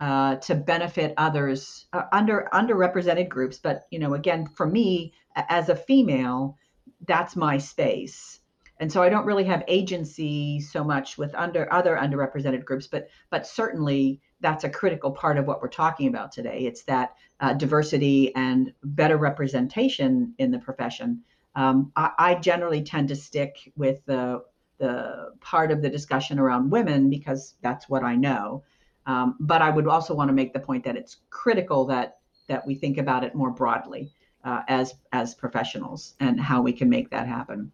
uh, 0.00 0.34
to 0.36 0.56
benefit 0.56 1.14
others 1.16 1.86
uh, 1.92 2.02
under 2.10 2.48
underrepresented 2.52 3.28
groups. 3.28 3.58
But 3.58 3.84
you 3.92 4.00
know, 4.00 4.14
again, 4.14 4.48
for 4.48 4.66
me 4.66 5.12
as 5.36 5.68
a 5.68 5.76
female, 5.76 6.58
that's 7.06 7.36
my 7.36 7.58
space. 7.58 8.40
And 8.80 8.90
so 8.90 9.02
I 9.02 9.08
don't 9.08 9.26
really 9.26 9.44
have 9.44 9.62
agency 9.68 10.60
so 10.60 10.82
much 10.82 11.16
with 11.16 11.34
under 11.36 11.72
other 11.72 11.96
underrepresented 11.96 12.64
groups, 12.64 12.88
but 12.88 13.08
but 13.30 13.46
certainly 13.46 14.20
that's 14.40 14.64
a 14.64 14.70
critical 14.70 15.12
part 15.12 15.38
of 15.38 15.46
what 15.46 15.62
we're 15.62 15.68
talking 15.68 16.08
about 16.08 16.32
today. 16.32 16.60
It's 16.66 16.82
that 16.84 17.14
uh, 17.38 17.52
diversity 17.52 18.34
and 18.34 18.72
better 18.82 19.18
representation 19.18 20.34
in 20.38 20.50
the 20.50 20.58
profession. 20.58 21.22
Um, 21.54 21.92
I, 21.94 22.10
I, 22.18 22.34
generally 22.36 22.82
tend 22.82 23.08
to 23.08 23.16
stick 23.16 23.72
with 23.76 24.04
the 24.06 24.42
the 24.78 25.32
part 25.40 25.70
of 25.70 25.80
the 25.80 25.90
discussion 25.90 26.40
around 26.40 26.70
women 26.70 27.08
because 27.08 27.54
that's 27.62 27.88
what 27.88 28.02
I 28.02 28.16
know. 28.16 28.64
Um, 29.06 29.36
but 29.38 29.62
I 29.62 29.70
would 29.70 29.86
also 29.86 30.14
want 30.14 30.28
to 30.28 30.34
make 30.34 30.52
the 30.52 30.60
point 30.60 30.82
that 30.84 30.96
it's 30.96 31.18
critical 31.30 31.84
that 31.86 32.18
that 32.48 32.66
we 32.66 32.74
think 32.74 32.98
about 32.98 33.22
it 33.22 33.34
more 33.34 33.50
broadly 33.50 34.12
uh, 34.44 34.62
as 34.68 34.94
as 35.12 35.34
professionals 35.34 36.14
and 36.20 36.40
how 36.40 36.62
we 36.62 36.72
can 36.72 36.88
make 36.88 37.10
that 37.10 37.26
happen. 37.26 37.70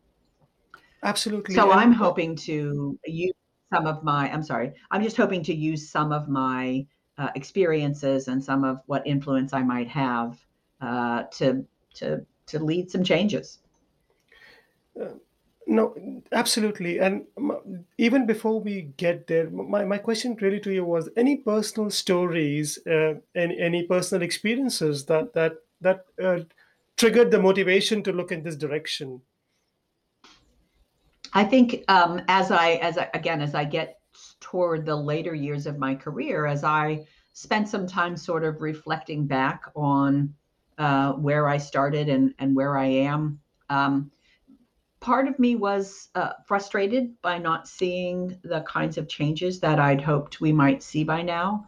Absolutely. 1.03 1.55
So 1.55 1.71
I'm 1.71 1.93
hoping 1.93 2.35
to 2.37 2.99
use 3.07 3.35
some 3.73 3.87
of 3.87 4.03
my 4.03 4.31
i'm 4.33 4.43
sorry 4.43 4.73
i'm 4.91 5.03
just 5.03 5.17
hoping 5.17 5.43
to 5.43 5.55
use 5.55 5.89
some 5.91 6.13
of 6.13 6.29
my 6.29 6.87
uh, 7.19 7.29
experiences 7.35 8.29
and 8.29 8.43
some 8.43 8.65
of 8.65 8.81
what 8.87 9.07
influence 9.07 9.53
i 9.53 9.63
might 9.63 9.89
have 9.89 10.39
uh, 10.81 11.25
to 11.25 11.65
to 11.95 12.25
to 12.47 12.59
lead 12.59 12.91
some 12.91 13.05
changes 13.05 13.59
uh, 15.01 15.09
no 15.67 15.95
absolutely 16.33 16.99
and 16.99 17.27
even 17.99 18.25
before 18.27 18.61
we 18.61 18.83
get 18.97 19.27
there 19.27 19.51
my, 19.51 19.85
my 19.85 19.99
question 19.99 20.37
really 20.41 20.61
to 20.61 20.73
you 20.73 20.85
was 20.85 21.11
any 21.17 21.37
personal 21.37 21.91
stories 21.91 22.79
uh, 22.87 23.15
any, 23.35 23.59
any 23.59 23.83
personal 23.87 24.23
experiences 24.23 25.05
that 25.05 25.35
that 25.35 25.57
that 25.81 26.07
uh, 26.23 26.39
triggered 26.99 27.31
the 27.31 27.41
motivation 27.41 28.03
to 28.03 28.13
look 28.13 28.33
in 28.33 28.43
this 28.43 28.57
direction 28.57 29.21
I 31.33 31.45
think 31.45 31.85
um, 31.89 32.23
as 32.29 32.51
I 32.51 32.73
as 32.75 32.99
I, 32.99 33.09
again 33.15 33.41
as 33.41 33.55
I 33.55 33.65
get 33.65 34.01
toward 34.41 34.87
the 34.87 34.97
later 34.97 35.35
years 35.35 35.67
of 35.67 35.79
my 35.79 35.95
career, 35.95 36.47
as 36.47 36.65
I 36.65 37.05
spent 37.33 37.69
some 37.69 37.87
time 37.87 38.17
sort 38.17 38.45
of 38.45 38.61
reflecting 38.61 39.27
back 39.27 39.63
on 39.77 40.35
uh, 40.79 41.13
where 41.13 41.49
I 41.49 41.59
started 41.59 42.09
and 42.09 42.35
and 42.39 42.55
where 42.55 42.79
I 42.79 42.87
am. 42.87 43.41
Um, 43.71 44.11
part 45.01 45.29
of 45.29 45.39
me 45.39 45.55
was 45.55 46.09
uh, 46.15 46.33
frustrated 46.47 47.21
by 47.23 47.39
not 47.39 47.69
seeing 47.69 48.39
the 48.43 48.63
kinds 48.63 48.99
of 48.99 49.09
changes 49.09 49.61
that 49.61 49.79
I'd 49.79 50.01
hoped 50.01 50.41
we 50.41 50.53
might 50.53 50.83
see 50.83 51.05
by 51.05 51.23
now. 51.23 51.67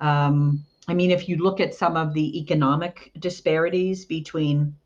Um, 0.00 0.64
I 0.92 0.94
mean, 0.94 1.10
if 1.10 1.26
you 1.26 1.38
look 1.38 1.58
at 1.58 1.74
some 1.74 1.96
of 1.96 2.12
the 2.12 2.38
economic 2.38 3.12
disparities 3.18 4.04
between 4.04 4.76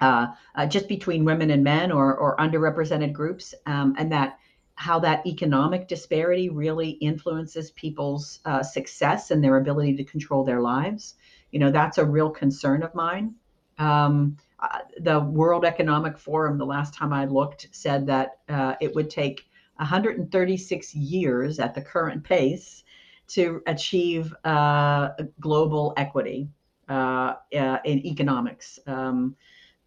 uh, 0.00 0.26
uh, 0.56 0.66
just 0.66 0.88
between 0.88 1.24
women 1.24 1.50
and 1.50 1.62
men 1.62 1.92
or, 1.92 2.16
or 2.16 2.36
underrepresented 2.38 3.12
groups, 3.12 3.54
um, 3.64 3.94
and 3.96 4.10
that 4.10 4.40
how 4.74 4.98
that 4.98 5.24
economic 5.24 5.86
disparity 5.86 6.48
really 6.48 6.90
influences 6.90 7.70
people's 7.70 8.40
uh, 8.46 8.64
success 8.64 9.30
and 9.30 9.44
their 9.44 9.58
ability 9.58 9.96
to 9.96 10.02
control 10.02 10.42
their 10.42 10.60
lives. 10.60 11.14
You 11.52 11.60
know, 11.60 11.70
that's 11.70 11.98
a 11.98 12.04
real 12.04 12.30
concern 12.30 12.82
of 12.82 12.92
mine. 12.96 13.36
Um, 13.78 14.36
uh, 14.58 14.80
the 14.98 15.20
World 15.20 15.64
Economic 15.64 16.18
Forum, 16.18 16.58
the 16.58 16.66
last 16.66 16.94
time 16.94 17.12
I 17.12 17.26
looked, 17.26 17.68
said 17.70 18.08
that 18.08 18.40
uh, 18.48 18.74
it 18.80 18.92
would 18.96 19.08
take 19.08 19.46
136 19.76 20.94
years 20.96 21.60
at 21.60 21.76
the 21.76 21.80
current 21.80 22.24
pace 22.24 22.82
to 23.26 23.62
achieve 23.66 24.34
uh, 24.44 25.10
global 25.40 25.92
equity 25.96 26.48
in 26.88 28.06
economics. 28.06 28.78
Um, 28.86 29.36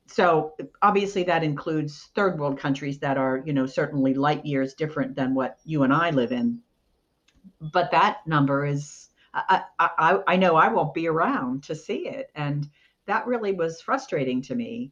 so 0.07 0.55
obviously 0.81 1.23
that 1.23 1.43
includes 1.43 2.09
third 2.15 2.39
world 2.39 2.57
countries 2.57 2.97
that 2.99 3.17
are, 3.17 3.43
you 3.45 3.53
know, 3.53 3.65
certainly 3.65 4.13
light 4.13 4.45
years 4.45 4.73
different 4.73 5.15
than 5.15 5.35
what 5.35 5.59
you 5.65 5.83
and 5.83 5.93
I 5.93 6.11
live 6.11 6.31
in. 6.31 6.59
But 7.59 7.91
that 7.91 8.25
number 8.25 8.65
is, 8.65 9.09
I, 9.33 9.63
I, 9.79 10.19
I 10.27 10.35
know 10.37 10.55
I 10.55 10.69
won't 10.69 10.93
be 10.93 11.07
around 11.07 11.63
to 11.63 11.75
see 11.75 12.07
it. 12.07 12.31
And 12.35 12.69
that 13.05 13.27
really 13.27 13.51
was 13.51 13.81
frustrating 13.81 14.41
to 14.43 14.55
me. 14.55 14.91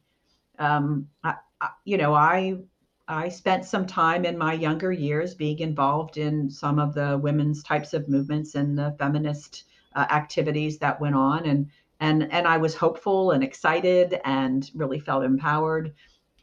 Um, 0.58 1.08
I, 1.24 1.34
I, 1.60 1.68
you 1.84 1.96
know, 1.96 2.14
I 2.14 2.58
I 3.08 3.28
spent 3.28 3.64
some 3.64 3.86
time 3.86 4.24
in 4.24 4.36
my 4.36 4.52
younger 4.52 4.90
years 4.90 5.34
being 5.34 5.60
involved 5.60 6.16
in 6.16 6.50
some 6.50 6.78
of 6.80 6.92
the 6.94 7.18
women's 7.18 7.62
types 7.62 7.94
of 7.94 8.08
movements 8.08 8.56
and 8.56 8.76
the 8.76 8.96
feminist 8.98 9.64
uh, 9.94 10.06
activities 10.10 10.78
that 10.78 11.00
went 11.00 11.14
on, 11.14 11.46
and 11.46 11.70
and 12.00 12.30
and 12.32 12.48
I 12.48 12.56
was 12.56 12.74
hopeful 12.74 13.30
and 13.30 13.44
excited 13.44 14.20
and 14.24 14.70
really 14.74 14.98
felt 14.98 15.24
empowered. 15.24 15.94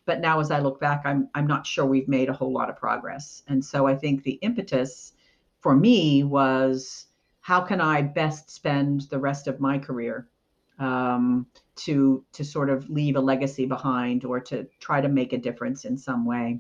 But 0.06 0.22
now, 0.22 0.40
as 0.40 0.52
I 0.52 0.60
look 0.60 0.80
back, 0.80 1.02
I'm 1.06 1.30
I'm 1.36 1.48
not 1.48 1.68
sure 1.68 1.86
we've 1.86 2.08
made 2.08 2.30
a 2.30 2.34
whole 2.34 2.54
lot 2.54 2.70
of 2.70 2.78
progress. 2.78 3.44
And 3.48 3.64
so 3.64 3.86
I 3.86 3.96
think 3.96 4.24
the 4.24 4.40
impetus 4.42 5.14
for 5.60 5.76
me 5.76 6.24
was 6.24 7.08
how 7.42 7.62
can 7.62 7.82
I 7.82 8.02
best 8.02 8.50
spend 8.50 9.02
the 9.10 9.20
rest 9.20 9.48
of 9.48 9.60
my 9.60 9.78
career 9.78 10.30
um, 10.80 11.46
to 11.76 12.24
to 12.34 12.44
sort 12.44 12.70
of 12.70 12.90
leave 12.90 13.16
a 13.16 13.20
legacy 13.22 13.66
behind 13.66 14.26
or 14.26 14.40
to 14.40 14.68
try 14.80 15.02
to 15.02 15.08
make 15.08 15.34
a 15.34 15.38
difference 15.38 15.86
in 15.86 15.98
some 15.98 16.26
way. 16.26 16.60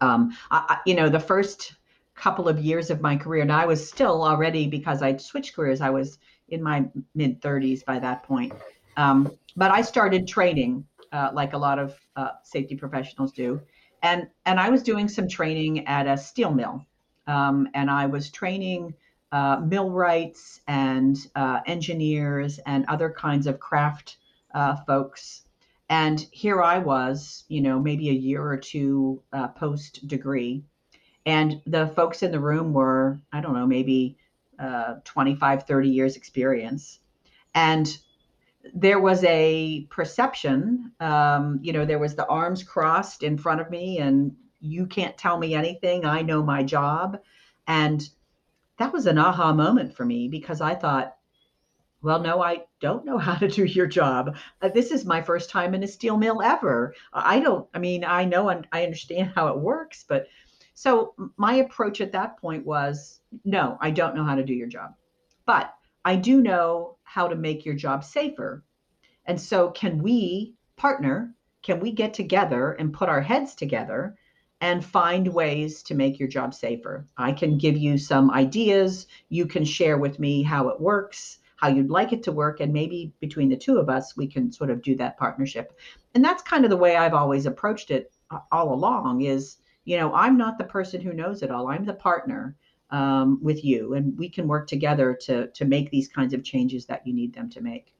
Um, 0.00 0.36
I, 0.50 0.78
you 0.86 0.94
know, 0.94 1.08
the 1.08 1.20
first 1.20 1.74
couple 2.14 2.48
of 2.48 2.58
years 2.58 2.90
of 2.90 3.00
my 3.00 3.16
career, 3.16 3.42
and 3.42 3.52
I 3.52 3.66
was 3.66 3.88
still 3.88 4.24
already 4.24 4.66
because 4.66 5.02
I'd 5.02 5.20
switched 5.20 5.54
careers. 5.54 5.80
I 5.80 5.90
was 5.90 6.18
in 6.48 6.62
my 6.62 6.84
mid 7.14 7.40
30s 7.40 7.84
by 7.84 7.98
that 7.98 8.22
point. 8.22 8.52
Um, 8.96 9.30
but 9.56 9.70
I 9.70 9.82
started 9.82 10.26
training 10.26 10.84
uh, 11.12 11.30
like 11.32 11.52
a 11.52 11.58
lot 11.58 11.78
of 11.78 11.98
uh, 12.16 12.30
safety 12.42 12.76
professionals 12.76 13.32
do. 13.32 13.60
And, 14.02 14.28
and 14.46 14.60
I 14.60 14.68
was 14.68 14.82
doing 14.82 15.08
some 15.08 15.28
training 15.28 15.86
at 15.86 16.06
a 16.06 16.16
steel 16.16 16.52
mill. 16.52 16.84
Um, 17.26 17.68
and 17.74 17.90
I 17.90 18.06
was 18.06 18.30
training 18.30 18.94
uh, 19.32 19.60
millwrights 19.64 20.60
and 20.66 21.16
uh, 21.34 21.60
engineers 21.66 22.58
and 22.66 22.84
other 22.86 23.10
kinds 23.10 23.46
of 23.46 23.60
craft 23.60 24.16
uh, 24.54 24.76
folks. 24.86 25.42
And 25.90 26.26
here 26.30 26.62
I 26.62 26.78
was, 26.78 27.44
you 27.48 27.60
know, 27.60 27.78
maybe 27.80 28.10
a 28.10 28.12
year 28.12 28.42
or 28.42 28.56
two 28.56 29.22
uh, 29.32 29.48
post 29.48 30.06
degree. 30.06 30.64
And 31.24 31.60
the 31.66 31.88
folks 31.88 32.22
in 32.22 32.30
the 32.30 32.40
room 32.40 32.72
were, 32.72 33.20
I 33.32 33.40
don't 33.40 33.54
know, 33.54 33.66
maybe 33.66 34.16
uh, 34.58 34.96
25, 35.04 35.64
30 35.64 35.88
years 35.88 36.16
experience. 36.16 37.00
And 37.54 37.96
there 38.74 39.00
was 39.00 39.24
a 39.24 39.86
perception, 39.90 40.92
um, 41.00 41.58
you 41.62 41.72
know, 41.72 41.84
there 41.84 41.98
was 41.98 42.14
the 42.14 42.26
arms 42.26 42.62
crossed 42.62 43.22
in 43.22 43.38
front 43.38 43.60
of 43.60 43.70
me, 43.70 43.98
and 43.98 44.34
you 44.60 44.86
can't 44.86 45.16
tell 45.16 45.38
me 45.38 45.54
anything. 45.54 46.04
I 46.04 46.22
know 46.22 46.42
my 46.42 46.62
job. 46.62 47.20
And 47.66 48.08
that 48.78 48.92
was 48.92 49.06
an 49.06 49.18
aha 49.18 49.52
moment 49.52 49.94
for 49.94 50.04
me 50.04 50.28
because 50.28 50.60
I 50.60 50.74
thought, 50.74 51.16
well, 52.00 52.20
no, 52.20 52.40
I 52.42 52.64
don't 52.80 53.04
know 53.04 53.18
how 53.28 53.34
to 53.34 53.48
do 53.48 53.64
your 53.64 53.86
job. 53.86 54.36
Uh, 54.62 54.68
this 54.68 54.90
is 54.90 55.04
my 55.04 55.20
first 55.20 55.50
time 55.50 55.74
in 55.74 55.82
a 55.82 55.88
steel 55.88 56.16
mill 56.16 56.42
ever. 56.42 56.94
I 57.12 57.40
don't, 57.40 57.68
I 57.74 57.78
mean, 57.78 58.04
I 58.04 58.24
know 58.24 58.48
and 58.48 58.66
I 58.72 58.84
understand 58.84 59.32
how 59.34 59.48
it 59.48 59.58
works, 59.58 60.04
but 60.08 60.26
so 60.74 61.14
my 61.36 61.54
approach 61.54 62.00
at 62.00 62.12
that 62.12 62.40
point 62.40 62.64
was 62.64 63.20
no, 63.44 63.76
I 63.80 63.90
don't 63.90 64.14
know 64.14 64.24
how 64.24 64.36
to 64.36 64.44
do 64.44 64.54
your 64.54 64.68
job, 64.68 64.94
but 65.44 65.74
I 66.04 66.14
do 66.14 66.40
know 66.40 66.96
how 67.02 67.26
to 67.26 67.34
make 67.34 67.66
your 67.66 67.74
job 67.74 68.04
safer. 68.04 68.64
And 69.26 69.40
so, 69.40 69.72
can 69.72 70.00
we 70.00 70.54
partner? 70.76 71.34
Can 71.62 71.80
we 71.80 71.90
get 71.90 72.14
together 72.14 72.72
and 72.72 72.94
put 72.94 73.08
our 73.08 73.20
heads 73.20 73.56
together 73.56 74.16
and 74.60 74.84
find 74.84 75.28
ways 75.28 75.82
to 75.84 75.94
make 75.94 76.18
your 76.18 76.28
job 76.28 76.54
safer? 76.54 77.06
I 77.16 77.32
can 77.32 77.58
give 77.58 77.76
you 77.76 77.98
some 77.98 78.30
ideas. 78.30 79.06
You 79.28 79.46
can 79.46 79.64
share 79.64 79.98
with 79.98 80.18
me 80.18 80.42
how 80.42 80.68
it 80.68 80.80
works, 80.80 81.38
how 81.56 81.68
you'd 81.68 81.90
like 81.90 82.12
it 82.12 82.22
to 82.24 82.32
work. 82.32 82.60
And 82.60 82.72
maybe 82.72 83.12
between 83.20 83.48
the 83.48 83.56
two 83.56 83.78
of 83.78 83.88
us, 83.88 84.16
we 84.16 84.26
can 84.26 84.50
sort 84.50 84.70
of 84.70 84.82
do 84.82 84.96
that 84.96 85.18
partnership. 85.18 85.78
And 86.14 86.24
that's 86.24 86.42
kind 86.42 86.64
of 86.64 86.70
the 86.70 86.76
way 86.76 86.96
I've 86.96 87.14
always 87.14 87.46
approached 87.46 87.90
it 87.90 88.12
uh, 88.30 88.40
all 88.50 88.74
along 88.74 89.22
is 89.22 89.58
you 89.88 89.96
know, 89.96 90.12
I'm 90.12 90.36
not 90.36 90.58
the 90.58 90.64
person 90.64 91.00
who 91.00 91.14
knows 91.14 91.42
it 91.42 91.50
all. 91.50 91.68
I'm 91.68 91.86
the 91.86 91.94
partner 91.94 92.54
um, 92.90 93.38
with 93.42 93.64
you, 93.64 93.94
and 93.94 94.18
we 94.18 94.28
can 94.28 94.46
work 94.46 94.66
together 94.66 95.18
to 95.22 95.46
to 95.46 95.64
make 95.64 95.90
these 95.90 96.08
kinds 96.08 96.34
of 96.34 96.44
changes 96.44 96.84
that 96.86 97.06
you 97.06 97.14
need 97.14 97.32
them 97.32 97.48
to 97.48 97.62
make. 97.62 97.94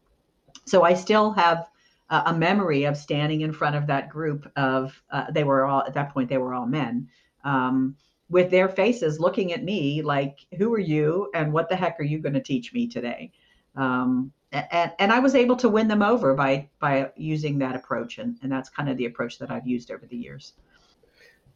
So 0.66 0.83
I 0.83 0.92
still 0.92 1.31
have 1.33 1.71
a, 2.11 2.35
memory 2.35 2.85
of 2.85 2.97
standing 2.97 3.42
in 3.42 3.53
front 3.53 3.77
of 3.77 3.87
that 3.87 4.09
group 4.09 4.51
of 4.57 5.01
uh, 5.11 5.31
they 5.31 5.44
were 5.44 5.64
all 5.64 5.83
at 5.83 5.94
that 5.94 6.12
point 6.12 6.29
they 6.29 6.38
were 6.38 6.55
all 6.55 6.66
men. 6.66 7.09
Um, 7.44 7.97
with 8.31 8.51
their 8.51 8.68
faces 8.68 9.18
looking 9.18 9.53
at 9.53 9.64
me 9.64 10.03
like, 10.03 10.38
who 10.59 10.73
are 10.75 10.79
you 10.79 11.31
and 11.35 11.53
what 11.53 11.68
the 11.68 11.77
heck 11.77 11.99
are 11.99 12.05
you 12.05 12.18
going 12.18 12.35
to 12.35 12.42
teach 12.42 12.73
me 12.73 12.87
today? 12.87 13.33
Um, 13.77 14.33
and, 14.53 14.92
and 14.99 15.12
I 15.12 15.18
was 15.18 15.35
able 15.35 15.57
to 15.57 15.68
win 15.68 15.88
them 15.88 16.03
over 16.03 16.35
by 16.35 16.68
by 16.81 17.11
using 17.16 17.59
that 17.59 17.77
approach, 17.77 18.18
and, 18.18 18.38
and 18.42 18.51
that's 18.51 18.71
kind 18.71 18.88
of 18.88 18.97
the 18.97 19.05
approach 19.05 19.38
that 19.38 19.51
I've 19.51 19.66
used 19.66 19.90
over 19.90 20.07
the 20.07 20.16
years. 20.16 20.55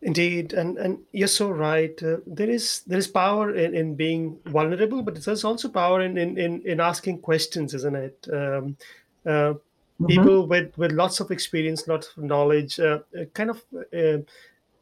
Indeed, 0.02 0.52
and 0.52 0.76
and 0.76 0.98
you're 1.12 1.28
so 1.28 1.48
right. 1.50 2.00
Uh, 2.02 2.18
there 2.26 2.50
is 2.50 2.82
there 2.86 2.98
is 2.98 3.06
power 3.06 3.54
in, 3.54 3.74
in 3.74 3.94
being 3.94 4.38
vulnerable, 4.46 5.02
but 5.02 5.24
there's 5.24 5.44
also 5.44 5.68
power 5.68 6.02
in 6.02 6.18
in, 6.18 6.36
in, 6.36 6.60
in 6.62 6.80
asking 6.80 7.20
questions, 7.20 7.72
isn't 7.72 7.96
it? 7.96 8.28
Um, 8.30 8.76
uh, 9.24 9.54
mm-hmm. 10.02 10.06
People 10.06 10.46
with, 10.46 10.76
with 10.76 10.92
lots 10.92 11.20
of 11.20 11.30
experience, 11.30 11.86
lots 11.88 12.10
of 12.16 12.24
knowledge, 12.24 12.78
uh, 12.80 13.00
uh 13.18 13.24
kind 13.34 13.50
of 13.50 13.62
uh, 13.96 14.18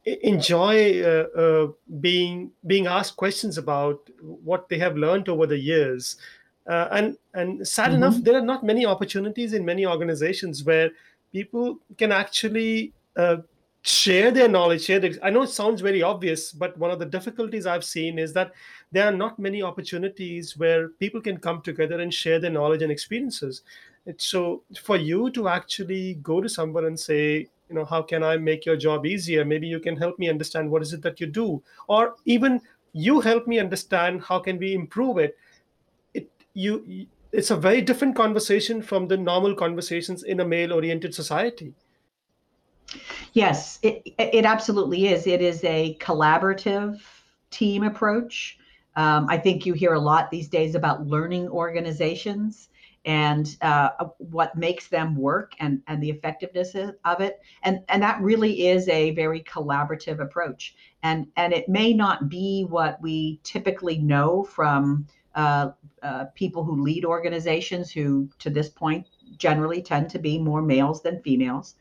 enjoy 0.04 1.02
uh, 1.02 1.68
being 2.00 2.50
being 2.66 2.86
asked 2.86 3.16
questions 3.16 3.58
about 3.58 4.08
what 4.20 4.68
they 4.68 4.78
have 4.78 4.96
learned 4.96 5.28
over 5.28 5.46
the 5.46 5.58
years. 5.58 6.16
and 6.66 7.16
and 7.34 7.66
sad 7.66 7.86
mm-hmm. 7.86 7.96
enough, 7.96 8.16
there 8.22 8.36
are 8.36 8.48
not 8.52 8.64
many 8.64 8.86
opportunities 8.86 9.52
in 9.52 9.64
many 9.64 9.86
organizations 9.86 10.64
where 10.64 10.90
people 11.32 11.78
can 11.98 12.12
actually 12.12 12.92
share 13.82 14.30
their 14.30 14.48
knowledge 14.48 14.84
share 14.84 15.00
their, 15.00 15.12
i 15.22 15.30
know 15.30 15.42
it 15.42 15.48
sounds 15.48 15.80
very 15.80 16.02
obvious 16.02 16.52
but 16.52 16.76
one 16.76 16.90
of 16.90 16.98
the 16.98 17.06
difficulties 17.06 17.64
i've 17.64 17.84
seen 17.84 18.18
is 18.18 18.34
that 18.34 18.52
there 18.92 19.06
are 19.06 19.12
not 19.12 19.38
many 19.38 19.62
opportunities 19.62 20.56
where 20.58 20.88
people 20.88 21.20
can 21.20 21.38
come 21.38 21.62
together 21.62 22.00
and 22.00 22.12
share 22.12 22.38
their 22.38 22.50
knowledge 22.50 22.82
and 22.82 22.92
experiences 22.92 23.62
so 24.16 24.62
for 24.80 24.96
you 24.96 25.30
to 25.30 25.48
actually 25.48 26.14
go 26.22 26.40
to 26.40 26.48
someone 26.48 26.84
and 26.86 26.98
say 26.98 27.46
you 27.68 27.76
know 27.76 27.84
how 27.84 28.02
can 28.02 28.22
i 28.24 28.36
make 28.36 28.66
your 28.66 28.76
job 28.76 29.06
easier? 29.06 29.44
Maybe 29.44 29.66
you 29.68 29.80
can 29.80 29.96
help 29.96 30.18
me 30.18 30.28
understand 30.28 30.70
what 30.70 30.82
is 30.82 30.92
it 30.92 31.02
that 31.02 31.20
you 31.20 31.26
do. 31.26 31.62
Or 31.86 32.16
even 32.24 32.60
you 32.92 33.20
help 33.20 33.46
me 33.46 33.60
understand 33.60 34.22
how 34.22 34.40
can 34.40 34.58
we 34.58 34.74
improve 34.74 35.18
it. 35.18 35.36
It 36.14 36.28
you 36.54 37.06
it's 37.32 37.52
a 37.52 37.56
very 37.56 37.80
different 37.80 38.16
conversation 38.16 38.82
from 38.82 39.06
the 39.06 39.16
normal 39.16 39.54
conversations 39.54 40.24
in 40.24 40.40
a 40.40 40.44
male 40.44 40.72
oriented 40.72 41.14
society. 41.14 41.72
Yes, 43.34 43.78
it, 43.82 44.02
it 44.18 44.44
absolutely 44.44 45.06
is. 45.06 45.28
It 45.28 45.40
is 45.40 45.62
a 45.62 45.96
collaborative 46.00 47.00
team 47.50 47.84
approach. 47.84 48.58
Um, 48.96 49.26
I 49.28 49.38
think 49.38 49.64
you 49.64 49.74
hear 49.74 49.94
a 49.94 50.00
lot 50.00 50.32
these 50.32 50.48
days 50.48 50.74
about 50.74 51.06
learning 51.06 51.48
organizations 51.48 52.70
and 53.04 53.56
uh, 53.62 53.90
what 54.18 54.56
makes 54.56 54.88
them 54.88 55.16
work 55.16 55.54
and, 55.58 55.82
and 55.86 56.02
the 56.02 56.10
effectiveness 56.10 56.74
of 56.74 57.20
it. 57.20 57.40
And, 57.62 57.80
and 57.88 58.02
that 58.02 58.20
really 58.20 58.68
is 58.68 58.88
a 58.88 59.12
very 59.12 59.40
collaborative 59.42 60.20
approach. 60.20 60.74
And, 61.02 61.26
and 61.36 61.52
it 61.52 61.68
may 61.68 61.94
not 61.94 62.28
be 62.28 62.66
what 62.68 63.00
we 63.00 63.40
typically 63.42 63.98
know 63.98 64.44
from 64.44 65.06
uh, 65.34 65.70
uh, 66.02 66.24
people 66.34 66.64
who 66.64 66.82
lead 66.82 67.04
organizations 67.04 67.90
who, 67.90 68.28
to 68.38 68.50
this 68.50 68.68
point, 68.68 69.06
generally 69.38 69.80
tend 69.80 70.10
to 70.10 70.18
be 70.18 70.38
more 70.38 70.60
males 70.60 71.02
than 71.02 71.22
females. 71.22 71.76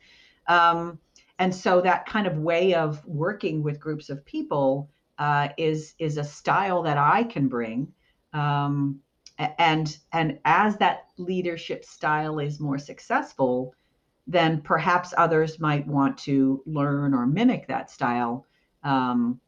Um, 0.48 1.00
and 1.40 1.54
so 1.54 1.82
that 1.82 2.06
kind 2.06 2.28
of 2.28 2.38
way 2.38 2.74
of 2.74 3.06
working 3.06 3.64
with 3.64 3.80
groups 3.80 4.10
of 4.10 4.24
people 4.26 4.90
uh, 5.18 5.50
is 5.58 5.96
is 6.00 6.18
a 6.18 6.24
style 6.24 6.82
that 6.84 6.98
I 6.98 7.24
can 7.24 7.48
bring. 7.48 7.92
Um, 8.34 9.00
and 9.40 9.98
and 10.12 10.40
as 10.46 10.78
that 10.78 11.08
leadership 11.18 11.86
style 11.86 12.40
is 12.40 12.60
more 12.60 12.78
successful, 12.78 13.74
then 14.28 14.62
perhaps 14.62 15.14
others 15.18 15.60
might 15.60 15.88
want 15.88 16.18
to 16.20 16.62
learn 16.66 17.14
or 17.14 17.26
mimic 17.26 17.68
that 17.68 17.90
style. 17.90 18.46
Um, 18.84 19.40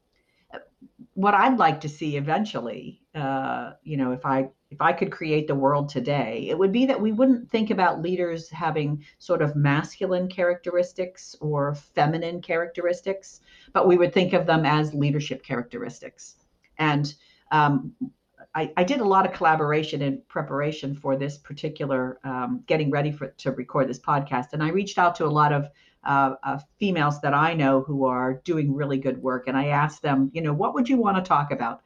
what 1.13 1.33
I'd 1.33 1.57
like 1.57 1.81
to 1.81 1.89
see 1.89 2.17
eventually, 2.17 3.01
uh, 3.13 3.71
you 3.83 3.97
know, 3.97 4.11
if 4.11 4.25
I 4.25 4.49
if 4.69 4.79
I 4.79 4.93
could 4.93 5.11
create 5.11 5.47
the 5.47 5.55
world 5.55 5.89
today, 5.89 6.47
it 6.49 6.57
would 6.57 6.71
be 6.71 6.85
that 6.85 6.99
we 6.99 7.11
wouldn't 7.11 7.51
think 7.51 7.69
about 7.69 8.01
leaders 8.01 8.49
having 8.49 9.03
sort 9.19 9.41
of 9.41 9.55
masculine 9.57 10.29
characteristics 10.29 11.35
or 11.41 11.75
feminine 11.75 12.41
characteristics, 12.41 13.41
but 13.73 13.87
we 13.87 13.97
would 13.97 14.13
think 14.13 14.31
of 14.31 14.45
them 14.45 14.65
as 14.65 14.93
leadership 14.93 15.43
characteristics. 15.43 16.37
And 16.77 17.13
um, 17.51 17.93
I, 18.53 18.71
I, 18.75 18.83
did 18.83 18.99
a 18.99 19.05
lot 19.05 19.25
of 19.25 19.31
collaboration 19.31 20.01
in 20.01 20.21
preparation 20.27 20.93
for 20.93 21.15
this 21.15 21.37
particular 21.37 22.19
um, 22.25 22.63
getting 22.67 22.91
ready 22.91 23.11
for 23.11 23.27
to 23.27 23.51
record 23.51 23.87
this 23.87 23.99
podcast, 23.99 24.53
and 24.53 24.61
I 24.61 24.69
reached 24.69 24.97
out 24.97 25.15
to 25.15 25.25
a 25.25 25.27
lot 25.27 25.53
of 25.53 25.69
uh, 26.03 26.35
uh, 26.43 26.59
females 26.77 27.21
that 27.21 27.33
I 27.33 27.53
know 27.53 27.81
who 27.81 28.05
are 28.05 28.41
doing 28.43 28.73
really 28.73 28.97
good 28.97 29.21
work, 29.21 29.47
and 29.47 29.57
I 29.57 29.67
asked 29.67 30.01
them, 30.01 30.31
you 30.33 30.41
know, 30.41 30.53
what 30.53 30.73
would 30.73 30.89
you 30.89 30.97
want 30.97 31.17
to 31.17 31.23
talk 31.23 31.51
about? 31.51 31.81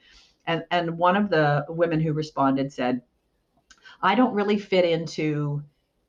And 0.48 0.64
and 0.72 0.98
one 0.98 1.16
of 1.16 1.30
the 1.30 1.66
women 1.70 2.00
who 2.00 2.14
responded 2.14 2.74
said, 2.74 3.02
I 4.02 4.16
don't 4.16 4.34
really 4.34 4.58
fit 4.58 4.86
into 4.86 5.64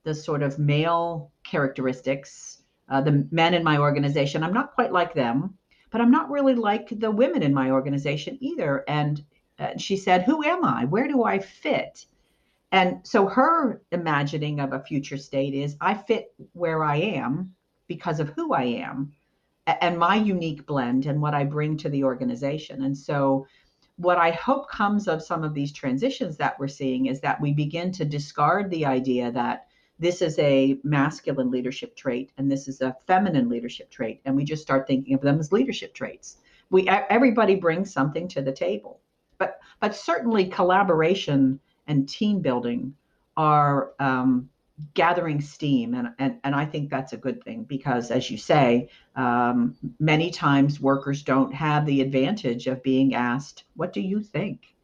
the 0.04 0.14
sort 0.14 0.42
of 0.42 0.58
male 0.58 1.32
characteristics, 1.44 2.62
uh, 2.88 3.00
the 3.00 3.26
men 3.30 3.54
in 3.54 3.64
my 3.64 3.78
organization. 3.78 4.42
I'm 4.42 4.52
not 4.52 4.74
quite 4.74 4.92
like 4.92 5.14
them, 5.14 5.58
but 5.90 6.00
I'm 6.00 6.10
not 6.10 6.30
really 6.30 6.54
like 6.54 6.88
the 6.90 7.10
women 7.10 7.42
in 7.42 7.52
my 7.52 7.70
organization 7.70 8.38
either. 8.40 8.84
And 8.88 9.24
uh, 9.58 9.76
she 9.76 9.96
said, 9.96 10.22
Who 10.22 10.44
am 10.44 10.64
I? 10.64 10.84
Where 10.84 11.08
do 11.08 11.24
I 11.24 11.38
fit? 11.38 12.06
And 12.72 13.00
so 13.06 13.26
her 13.26 13.80
imagining 13.92 14.60
of 14.60 14.72
a 14.72 14.80
future 14.80 15.16
state 15.16 15.54
is 15.54 15.76
I 15.80 15.94
fit 15.94 16.34
where 16.52 16.82
I 16.82 16.96
am 16.96 17.54
because 17.86 18.20
of 18.20 18.30
who 18.30 18.52
I 18.52 18.64
am 18.64 19.12
and 19.66 19.98
my 19.98 20.16
unique 20.16 20.66
blend 20.66 21.06
and 21.06 21.20
what 21.20 21.34
I 21.34 21.44
bring 21.44 21.76
to 21.78 21.88
the 21.88 22.04
organization. 22.04 22.82
And 22.82 22.96
so 22.96 23.46
what 23.96 24.18
I 24.18 24.30
hope 24.32 24.68
comes 24.68 25.08
of 25.08 25.22
some 25.22 25.42
of 25.42 25.54
these 25.54 25.72
transitions 25.72 26.36
that 26.36 26.58
we're 26.58 26.68
seeing 26.68 27.06
is 27.06 27.20
that 27.20 27.40
we 27.40 27.52
begin 27.52 27.92
to 27.92 28.04
discard 28.04 28.70
the 28.70 28.84
idea 28.84 29.32
that 29.32 29.66
this 29.98 30.20
is 30.20 30.38
a 30.38 30.78
masculine 30.84 31.50
leadership 31.50 31.96
trait 31.96 32.30
and 32.36 32.50
this 32.50 32.68
is 32.68 32.82
a 32.82 32.94
feminine 33.06 33.48
leadership 33.48 33.90
trait 33.90 34.20
and 34.26 34.36
we 34.36 34.44
just 34.44 34.62
start 34.62 34.86
thinking 34.86 35.14
of 35.14 35.22
them 35.22 35.38
as 35.38 35.52
leadership 35.52 35.94
traits 35.94 36.36
we 36.68 36.86
everybody 36.88 37.54
brings 37.54 37.90
something 37.90 38.28
to 38.28 38.42
the 38.42 38.52
table 38.52 39.00
but 39.38 39.60
but 39.80 39.94
certainly 39.94 40.46
collaboration 40.46 41.60
and 41.86 42.08
team 42.08 42.40
building 42.40 42.94
are 43.36 43.92
um, 44.00 44.48
gathering 44.94 45.40
steam 45.40 45.94
and, 45.94 46.08
and 46.18 46.38
and 46.44 46.54
i 46.54 46.64
think 46.64 46.90
that's 46.90 47.12
a 47.14 47.16
good 47.16 47.42
thing 47.44 47.64
because 47.64 48.10
as 48.10 48.30
you 48.30 48.36
say 48.36 48.88
um, 49.14 49.74
many 49.98 50.30
times 50.30 50.80
workers 50.80 51.22
don't 51.22 51.54
have 51.54 51.86
the 51.86 52.00
advantage 52.00 52.66
of 52.66 52.82
being 52.82 53.14
asked 53.14 53.64
what 53.76 53.92
do 53.92 54.00
you 54.00 54.20
think? 54.22 54.74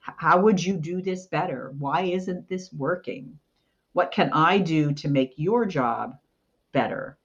How 0.00 0.38
would 0.38 0.62
you 0.62 0.76
do 0.76 1.00
this 1.00 1.26
better? 1.26 1.74
Why 1.78 2.02
isn't 2.02 2.48
this 2.48 2.72
working? 2.72 3.38
What 3.94 4.12
can 4.12 4.30
i 4.32 4.58
do 4.58 4.92
to 4.92 5.08
make 5.08 5.32
your 5.36 5.64
job 5.64 6.18
better? 6.72 7.16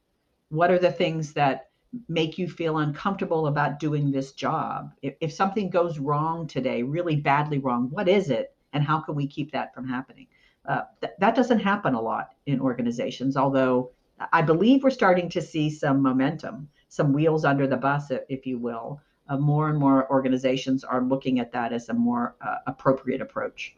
What 0.49 0.71
are 0.71 0.79
the 0.79 0.91
things 0.91 1.33
that 1.33 1.68
make 2.07 2.37
you 2.37 2.47
feel 2.47 2.77
uncomfortable 2.77 3.47
about 3.47 3.79
doing 3.79 4.11
this 4.11 4.31
job 4.33 4.93
if, 5.01 5.15
if 5.21 5.33
something 5.33 5.69
goes 5.69 5.97
wrong 5.99 6.47
today 6.47 6.83
really 6.83 7.15
badly 7.15 7.57
wrong 7.57 7.89
what 7.91 8.07
is 8.07 8.29
it 8.29 8.53
and 8.73 8.83
how 8.83 8.99
can 8.99 9.15
we 9.15 9.25
keep 9.25 9.51
that 9.51 9.73
from 9.73 9.87
happening 9.87 10.27
uh, 10.69 10.81
th- 11.01 11.13
that 11.19 11.35
doesn't 11.35 11.59
happen 11.59 11.95
a 11.95 12.01
lot 12.01 12.35
in 12.45 12.59
organizations, 12.59 13.35
although 13.35 13.91
I 14.31 14.41
believe 14.41 14.83
we're 14.83 14.91
starting 14.91 15.29
to 15.29 15.41
see 15.41 15.69
some 15.69 16.01
momentum, 16.01 16.69
some 16.89 17.11
wheels 17.11 17.43
under 17.43 17.65
the 17.67 17.77
bus, 17.77 18.11
if 18.29 18.45
you 18.45 18.59
will. 18.59 19.01
Uh, 19.27 19.37
more 19.37 19.69
and 19.69 19.77
more 19.77 20.09
organizations 20.11 20.83
are 20.83 21.03
looking 21.03 21.39
at 21.39 21.51
that 21.51 21.71
as 21.71 21.89
a 21.89 21.93
more 21.93 22.35
uh, 22.41 22.57
appropriate 22.67 23.21
approach. 23.21 23.75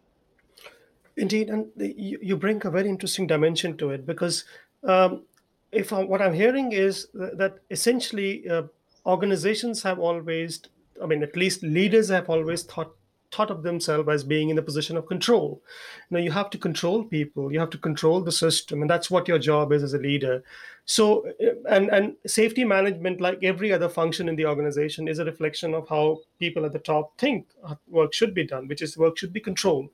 Indeed, 1.17 1.49
and 1.49 1.67
the, 1.75 1.93
you, 1.97 2.19
you, 2.21 2.37
bring 2.37 2.65
a 2.65 2.71
very 2.71 2.87
interesting 2.87 3.27
dimension 3.27 3.77
to 3.77 3.89
it 3.91 4.05
because 4.05 4.45
um, 4.83 5.23
if 5.71 5.93
I, 5.93 6.03
what 6.03 6.21
I'm 6.21 6.33
hearing 6.33 6.71
is 6.71 7.07
that, 7.13 7.59
essentially 7.69 8.47
uh, 8.49 8.63
organizations 9.05 9.83
have 9.83 9.99
always, 9.99 10.61
I 11.01 11.05
mean, 11.05 11.23
at 11.23 11.35
least 11.35 11.63
leaders 11.63 12.09
have 12.09 12.29
always 12.29 12.63
thought 12.63 12.95
thought 13.31 13.49
of 13.49 13.63
themselves 13.63 14.09
as 14.09 14.25
being 14.25 14.49
in 14.49 14.57
a 14.57 14.61
position 14.61 14.97
of 14.97 15.07
control. 15.07 15.61
Now 16.09 16.19
you 16.19 16.31
have 16.31 16.49
to 16.49 16.57
control 16.57 17.05
people, 17.05 17.53
you 17.53 17.61
have 17.61 17.69
to 17.69 17.77
control 17.77 18.19
the 18.19 18.31
system, 18.31 18.81
and 18.81 18.89
that's 18.89 19.09
what 19.09 19.29
your 19.29 19.39
job 19.39 19.71
is 19.71 19.83
as 19.83 19.93
a 19.93 19.99
leader. 19.99 20.43
So, 20.83 21.25
uh, 21.41 21.53
and 21.69 21.89
and 21.89 22.15
safety 22.27 22.65
management, 22.65 23.21
like 23.21 23.39
every 23.41 23.71
other 23.71 23.87
function 23.87 24.27
in 24.27 24.35
the 24.35 24.45
organization, 24.45 25.07
is 25.07 25.19
a 25.19 25.23
reflection 25.23 25.73
of 25.73 25.87
how 25.87 26.19
people 26.39 26.65
at 26.65 26.73
the 26.73 26.79
top 26.79 27.17
think 27.17 27.47
work 27.87 28.13
should 28.13 28.33
be 28.33 28.45
done, 28.45 28.67
which 28.67 28.81
is 28.81 28.97
work 28.97 29.17
should 29.17 29.31
be 29.31 29.39
controlled. 29.39 29.87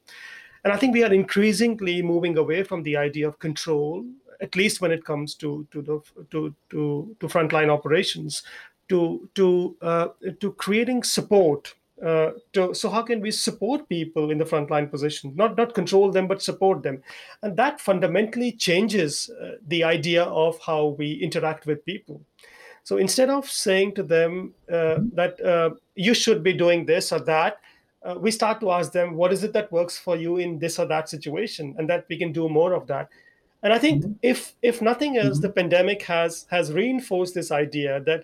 And 0.63 0.73
I 0.73 0.77
think 0.77 0.93
we 0.93 1.03
are 1.03 1.13
increasingly 1.13 2.01
moving 2.01 2.37
away 2.39 2.63
from 2.63 2.81
the 2.81 2.97
idea 2.97 3.27
of 3.27 3.37
control, 3.37 4.03
at 4.41 4.55
least 4.55 4.81
when 4.81 4.91
it 4.91 5.03
comes 5.05 5.35
to 5.35 5.67
to 5.71 5.81
the 5.81 5.99
to 6.31 6.53
to, 6.69 7.15
to 7.19 7.27
frontline 7.27 7.69
operations, 7.69 8.43
to 8.89 9.29
to 9.35 9.75
uh, 9.81 10.07
to 10.39 10.51
creating 10.53 11.03
support 11.03 11.75
uh, 12.03 12.31
to, 12.53 12.75
so 12.75 12.89
how 12.89 13.01
can 13.01 13.21
we 13.21 13.31
support 13.31 13.89
people 13.89 14.29
in 14.29 14.37
the 14.37 14.45
frontline 14.45 14.89
position? 14.89 15.33
Not 15.35 15.57
not 15.57 15.73
control 15.73 16.11
them 16.11 16.27
but 16.27 16.41
support 16.41 16.83
them. 16.83 17.01
And 17.41 17.57
that 17.57 17.81
fundamentally 17.81 18.51
changes 18.51 19.29
uh, 19.29 19.53
the 19.67 19.83
idea 19.83 20.23
of 20.23 20.59
how 20.59 20.95
we 20.99 21.13
interact 21.13 21.65
with 21.65 21.83
people. 21.85 22.21
So 22.83 22.97
instead 22.97 23.29
of 23.29 23.49
saying 23.49 23.95
to 23.95 24.03
them 24.03 24.53
uh, 24.71 24.99
that 25.13 25.41
uh, 25.43 25.71
you 25.95 26.13
should 26.13 26.43
be 26.43 26.53
doing 26.53 26.85
this 26.85 27.11
or 27.11 27.19
that 27.21 27.59
uh, 28.03 28.15
we 28.17 28.31
start 28.31 28.59
to 28.61 28.71
ask 28.71 28.91
them 28.91 29.15
what 29.15 29.33
is 29.33 29.43
it 29.43 29.51
that 29.53 29.71
works 29.71 29.97
for 29.97 30.15
you 30.15 30.37
in 30.37 30.59
this 30.59 30.77
or 30.77 30.85
that 30.85 31.09
situation? 31.09 31.75
And 31.79 31.89
that 31.89 32.05
we 32.09 32.17
can 32.17 32.31
do 32.31 32.47
more 32.47 32.73
of 32.73 32.85
that 32.87 33.09
and 33.67 33.73
i 33.73 33.77
think 33.77 34.03
mm-hmm. 34.03 34.13
if 34.21 34.53
if 34.61 34.81
nothing 34.81 35.17
else 35.17 35.39
mm-hmm. 35.39 35.47
the 35.47 35.49
pandemic 35.49 36.03
has 36.03 36.45
has 36.49 36.71
reinforced 36.71 37.33
this 37.35 37.51
idea 37.51 37.99
that 37.99 38.23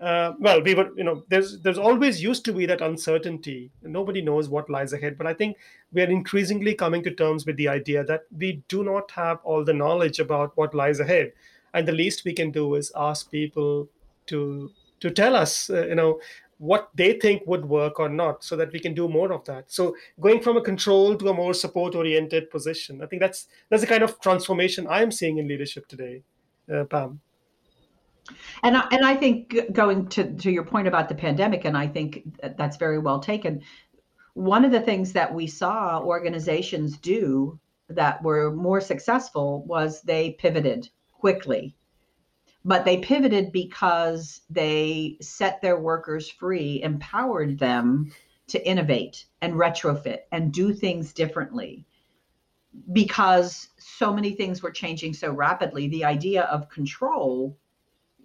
uh, 0.00 0.34
well, 0.38 0.60
we 0.60 0.74
were, 0.74 0.90
you 0.96 1.04
know, 1.04 1.22
there's 1.28 1.60
there's 1.60 1.78
always 1.78 2.22
used 2.22 2.44
to 2.44 2.52
be 2.52 2.66
that 2.66 2.82
uncertainty. 2.82 3.70
Nobody 3.82 4.20
knows 4.20 4.50
what 4.50 4.68
lies 4.68 4.92
ahead, 4.92 5.16
but 5.16 5.26
I 5.26 5.32
think 5.34 5.56
we 5.92 6.02
are 6.02 6.10
increasingly 6.10 6.74
coming 6.74 7.02
to 7.04 7.14
terms 7.14 7.46
with 7.46 7.56
the 7.56 7.68
idea 7.68 8.04
that 8.04 8.24
we 8.36 8.62
do 8.68 8.82
not 8.84 9.12
have 9.12 9.38
all 9.44 9.64
the 9.64 9.72
knowledge 9.72 10.18
about 10.18 10.56
what 10.56 10.74
lies 10.74 11.00
ahead, 11.00 11.32
and 11.72 11.88
the 11.88 11.92
least 11.92 12.24
we 12.26 12.34
can 12.34 12.50
do 12.50 12.74
is 12.74 12.92
ask 12.94 13.30
people 13.30 13.88
to 14.26 14.72
to 15.00 15.10
tell 15.10 15.36
us, 15.36 15.70
uh, 15.70 15.86
you 15.86 15.94
know, 15.94 16.20
what 16.58 16.90
they 16.94 17.14
think 17.14 17.42
would 17.46 17.64
work 17.64 17.98
or 17.98 18.08
not, 18.08 18.44
so 18.44 18.56
that 18.56 18.72
we 18.72 18.80
can 18.80 18.94
do 18.94 19.08
more 19.08 19.32
of 19.32 19.44
that. 19.44 19.70
So 19.70 19.96
going 20.20 20.40
from 20.40 20.56
a 20.56 20.62
control 20.62 21.16
to 21.16 21.28
a 21.28 21.34
more 21.34 21.54
support-oriented 21.54 22.50
position, 22.50 23.02
I 23.02 23.06
think 23.06 23.20
that's 23.20 23.48
that's 23.68 23.82
the 23.82 23.88
kind 23.88 24.02
of 24.02 24.20
transformation 24.20 24.86
I'm 24.88 25.10
seeing 25.10 25.38
in 25.38 25.48
leadership 25.48 25.88
today, 25.88 26.22
uh, 26.72 26.84
Pam. 26.84 27.20
And 28.62 28.76
I, 28.76 28.86
and 28.90 29.04
I 29.04 29.14
think 29.16 29.54
going 29.72 30.08
to, 30.08 30.32
to 30.32 30.50
your 30.50 30.64
point 30.64 30.88
about 30.88 31.10
the 31.10 31.14
pandemic, 31.14 31.66
and 31.66 31.76
I 31.76 31.86
think 31.86 32.22
that's 32.56 32.78
very 32.78 32.98
well 32.98 33.20
taken. 33.20 33.60
One 34.32 34.64
of 34.64 34.72
the 34.72 34.80
things 34.80 35.12
that 35.12 35.32
we 35.32 35.46
saw 35.46 36.00
organizations 36.00 36.96
do 36.96 37.58
that 37.90 38.22
were 38.22 38.50
more 38.50 38.80
successful 38.80 39.62
was 39.66 40.00
they 40.02 40.32
pivoted 40.32 40.88
quickly. 41.12 41.76
But 42.64 42.84
they 42.84 42.98
pivoted 42.98 43.52
because 43.52 44.40
they 44.48 45.18
set 45.20 45.60
their 45.60 45.78
workers 45.78 46.30
free, 46.30 46.82
empowered 46.82 47.58
them 47.58 48.10
to 48.48 48.66
innovate 48.66 49.26
and 49.40 49.54
retrofit 49.54 50.20
and 50.32 50.52
do 50.52 50.72
things 50.72 51.12
differently. 51.12 51.86
Because 52.92 53.68
so 53.78 54.12
many 54.12 54.32
things 54.32 54.62
were 54.62 54.70
changing 54.70 55.14
so 55.14 55.32
rapidly, 55.32 55.88
the 55.88 56.04
idea 56.04 56.42
of 56.44 56.68
control 56.68 57.56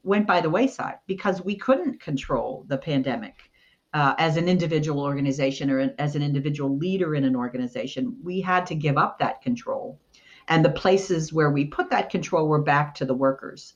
went 0.04 0.25
by 0.25 0.41
the 0.41 0.49
wayside 0.49 0.99
because 1.08 1.43
we 1.43 1.56
couldn't 1.56 2.02
control 2.02 2.65
the 2.67 2.78
pandemic 2.78 3.52
uh, 3.93 4.15
as 4.17 4.38
an 4.38 4.47
individual 4.47 5.02
organization 5.02 5.69
or 5.69 5.93
as 5.97 6.15
an 6.15 6.21
individual 6.21 6.78
leader 6.78 7.15
in 7.15 7.23
an 7.23 7.36
organization. 7.36 8.17
We 8.23 8.41
had 8.41 8.65
to 8.67 8.75
give 8.75 8.97
up 8.97 9.19
that 9.19 9.41
control. 9.41 9.99
And 10.47 10.63
the 10.63 10.71
places 10.71 11.34
where 11.34 11.52
we 11.52 11.65
put 11.65 11.89
that 11.91 12.10
control 12.10 12.47
were 12.47 12.62
back 12.62 12.95
to 12.95 13.06
the 13.06 13.13
workers. 13.13 13.73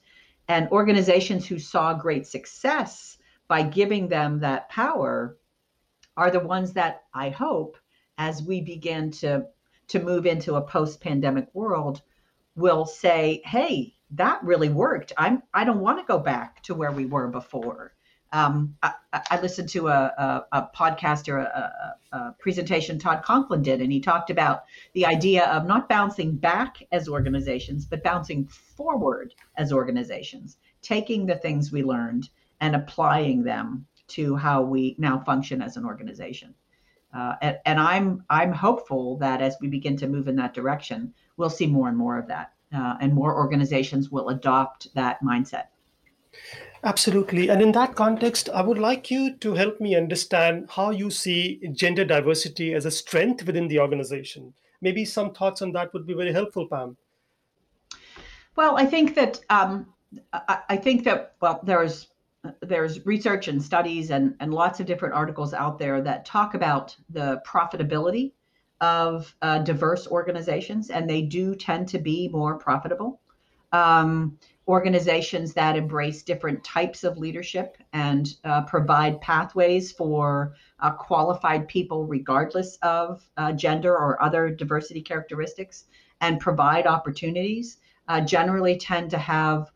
And 0.53 0.69
organizations 0.69 1.47
who 1.47 1.57
saw 1.57 1.95
great 1.95 2.27
success 2.27 3.17
by 3.47 3.63
giving 3.63 4.07
them 4.07 4.41
that 4.41 4.69
power 4.69 5.39
are 6.15 6.29
the 6.29 6.41
ones 6.41 6.73
that 6.73 7.05
I 7.11 7.29
hope, 7.29 7.75
as 8.19 8.43
we 8.43 8.61
begin 8.61 9.09
to, 9.13 9.47
to 9.87 9.99
move 9.99 10.27
into 10.27 10.53
a 10.53 10.61
post 10.61 11.01
pandemic 11.01 11.47
world, 11.55 12.03
will 12.55 12.85
say, 12.85 13.41
hey, 13.45 13.95
that 14.11 14.43
really 14.43 14.69
worked. 14.69 15.11
I'm 15.17 15.41
I 15.55 15.63
don't 15.63 15.79
want 15.79 15.97
to 15.97 16.05
go 16.05 16.19
back 16.19 16.61
to 16.65 16.75
where 16.75 16.91
we 16.91 17.07
were 17.07 17.29
before. 17.29 17.95
Um, 18.33 18.75
I, 18.81 18.93
I, 19.13 19.39
listened 19.41 19.69
to 19.69 19.89
a, 19.89 20.11
a, 20.17 20.45
a 20.53 20.69
podcast 20.75 21.29
or 21.29 21.37
a, 21.37 21.95
a, 22.11 22.35
presentation 22.39 22.97
Todd 22.97 23.21
Conklin 23.23 23.61
did, 23.61 23.79
and 23.79 23.91
he 23.91 23.99
talked 23.99 24.31
about 24.31 24.63
the 24.93 25.05
idea 25.05 25.45
of 25.45 25.67
not 25.67 25.87
bouncing 25.87 26.35
back 26.35 26.83
as 26.91 27.07
organizations, 27.07 27.85
but 27.85 28.03
bouncing 28.03 28.47
forward 28.47 29.35
as 29.57 29.71
organizations, 29.71 30.57
taking 30.81 31.27
the 31.27 31.35
things 31.35 31.71
we 31.71 31.83
learned 31.83 32.29
and 32.59 32.75
applying 32.75 33.43
them 33.43 33.85
to 34.07 34.35
how 34.35 34.63
we 34.63 34.95
now 34.97 35.19
function 35.19 35.61
as 35.61 35.77
an 35.77 35.85
organization. 35.85 36.55
Uh, 37.15 37.35
and, 37.41 37.59
and 37.65 37.79
I'm 37.79 38.23
I'm 38.31 38.51
hopeful 38.51 39.17
that 39.17 39.41
as 39.41 39.55
we 39.61 39.67
begin 39.67 39.95
to 39.97 40.07
move 40.07 40.27
in 40.27 40.35
that 40.37 40.55
direction, 40.55 41.13
we'll 41.37 41.51
see 41.51 41.67
more 41.67 41.87
and 41.87 41.97
more 41.97 42.17
of 42.17 42.27
that 42.27 42.53
uh, 42.73 42.95
and 42.99 43.13
more 43.13 43.35
organizations 43.35 44.09
will 44.09 44.29
adopt 44.29 44.93
that 44.95 45.21
mindset. 45.21 45.65
Absolutely. 46.85 47.49
And 47.49 47.61
in 47.61 47.71
that 47.71 47.95
context, 47.95 48.49
I 48.53 48.61
would 48.61 48.77
like 48.77 49.09
you 49.09 49.35
to 49.37 49.53
help 49.53 49.79
me 49.79 49.95
understand 49.95 50.67
how 50.69 50.89
you 50.89 51.09
see 51.09 51.61
gender 51.71 52.03
diversity 52.03 52.73
as 52.73 52.85
a 52.85 52.91
strength 52.91 53.45
within 53.45 53.69
the 53.69 53.79
organization. 53.79 54.53
Maybe 54.81 55.05
some 55.05 55.33
thoughts 55.33 55.61
on 55.61 55.71
that 55.71 55.93
would 55.93 56.05
be 56.05 56.13
very 56.13 56.33
helpful, 56.33 56.67
Pam. 56.67 56.97
Well, 58.57 58.77
I 58.77 58.85
think 58.85 59.15
that 59.15 59.39
um, 59.49 59.87
I, 60.33 60.59
I 60.69 60.77
think 60.77 61.05
that 61.05 61.35
well, 61.41 61.61
there's 61.63 62.09
there's 62.59 63.05
research 63.05 63.47
and 63.47 63.63
studies 63.63 64.11
and, 64.11 64.35
and 64.41 64.53
lots 64.53 64.81
of 64.81 64.85
different 64.85 65.13
articles 65.13 65.53
out 65.53 65.79
there 65.79 66.01
that 66.01 66.25
talk 66.25 66.53
about 66.53 66.93
the 67.09 67.41
profitability 67.47 68.33
of 68.81 69.33
uh, 69.41 69.59
diverse 69.59 70.07
organizations, 70.07 70.89
and 70.89 71.09
they 71.09 71.21
do 71.21 71.55
tend 71.55 71.87
to 71.87 71.99
be 71.99 72.27
more 72.27 72.57
profitable. 72.57 73.21
Um, 73.71 74.37
organizations 74.67 75.53
that 75.53 75.75
embrace 75.75 76.23
different 76.23 76.63
types 76.63 77.03
of 77.03 77.17
leadership 77.17 77.77
and 77.91 78.35
uh, 78.45 78.61
provide 78.63 79.19
pathways 79.19 79.91
for 79.91 80.53
uh, 80.79 80.91
qualified 80.91 81.67
people, 81.67 82.05
regardless 82.05 82.77
of 82.81 83.23
uh, 83.37 83.51
gender 83.51 83.93
or 83.93 84.21
other 84.23 84.49
diversity 84.49 85.01
characteristics, 85.01 85.85
and 86.21 86.39
provide 86.39 86.87
opportunities, 86.87 87.77
uh, 88.07 88.21
generally 88.21 88.77
tend 88.77 89.09
to 89.09 89.17
have 89.17 89.71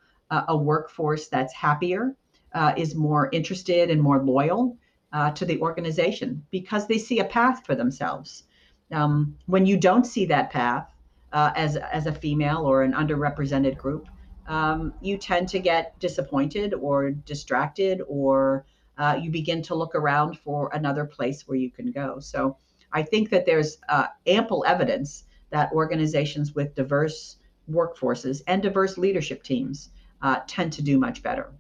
a 0.50 0.58
workforce 0.58 1.30
that's 1.30 1.54
happier, 1.54 2.14
uh, 2.54 2.74
is 2.76 2.96
more 2.96 3.30
interested 3.32 3.90
and 3.90 4.02
more 4.02 4.22
loyal 4.26 4.78
uh, 5.14 5.32
to 5.32 5.46
the 5.46 5.58
organization 5.62 6.44
because 6.52 6.86
they 6.86 6.98
see 6.98 7.20
a 7.20 7.24
path 7.24 7.66
for 7.66 7.76
themselves. 7.76 8.44
Um, 8.92 9.38
when 9.46 9.66
you 9.66 9.78
don't 9.78 10.06
see 10.06 10.26
that 10.26 10.50
path 10.50 10.92
as, 11.32 11.78
as 11.78 12.08
a 12.08 12.12
female 12.12 12.66
or 12.66 12.84
an 12.84 12.92
underrepresented 12.92 13.78
group, 13.78 14.10
um, 14.48 14.94
you 15.02 15.18
tend 15.18 15.50
to 15.50 15.60
get 15.60 15.98
disappointed 16.00 16.74
or 16.74 17.12
distracted, 17.12 18.02
or 18.08 18.66
uh, 18.98 19.18
you 19.22 19.30
begin 19.30 19.62
to 19.64 19.76
look 19.76 19.96
around 19.96 20.40
for 20.40 20.70
another 20.74 21.06
place 21.06 21.48
where 21.48 21.58
you 21.58 21.70
can 21.70 21.92
go. 21.92 22.20
So 22.20 22.58
I 22.92 23.04
think 23.04 23.30
that 23.30 23.46
there's 23.46 23.78
uh, 23.90 24.08
ample 24.26 24.64
evidence 24.66 25.26
that 25.50 25.72
organizations 25.72 26.56
with 26.56 26.76
diverse 26.76 27.38
workforces 27.70 28.42
and 28.48 28.62
diverse 28.62 28.98
leadership 28.98 29.44
teams 29.44 29.90
uh, 30.22 30.40
tend 30.48 30.74
to 30.74 30.82
do 30.82 30.98
much 30.98 31.22
better. 31.22 31.52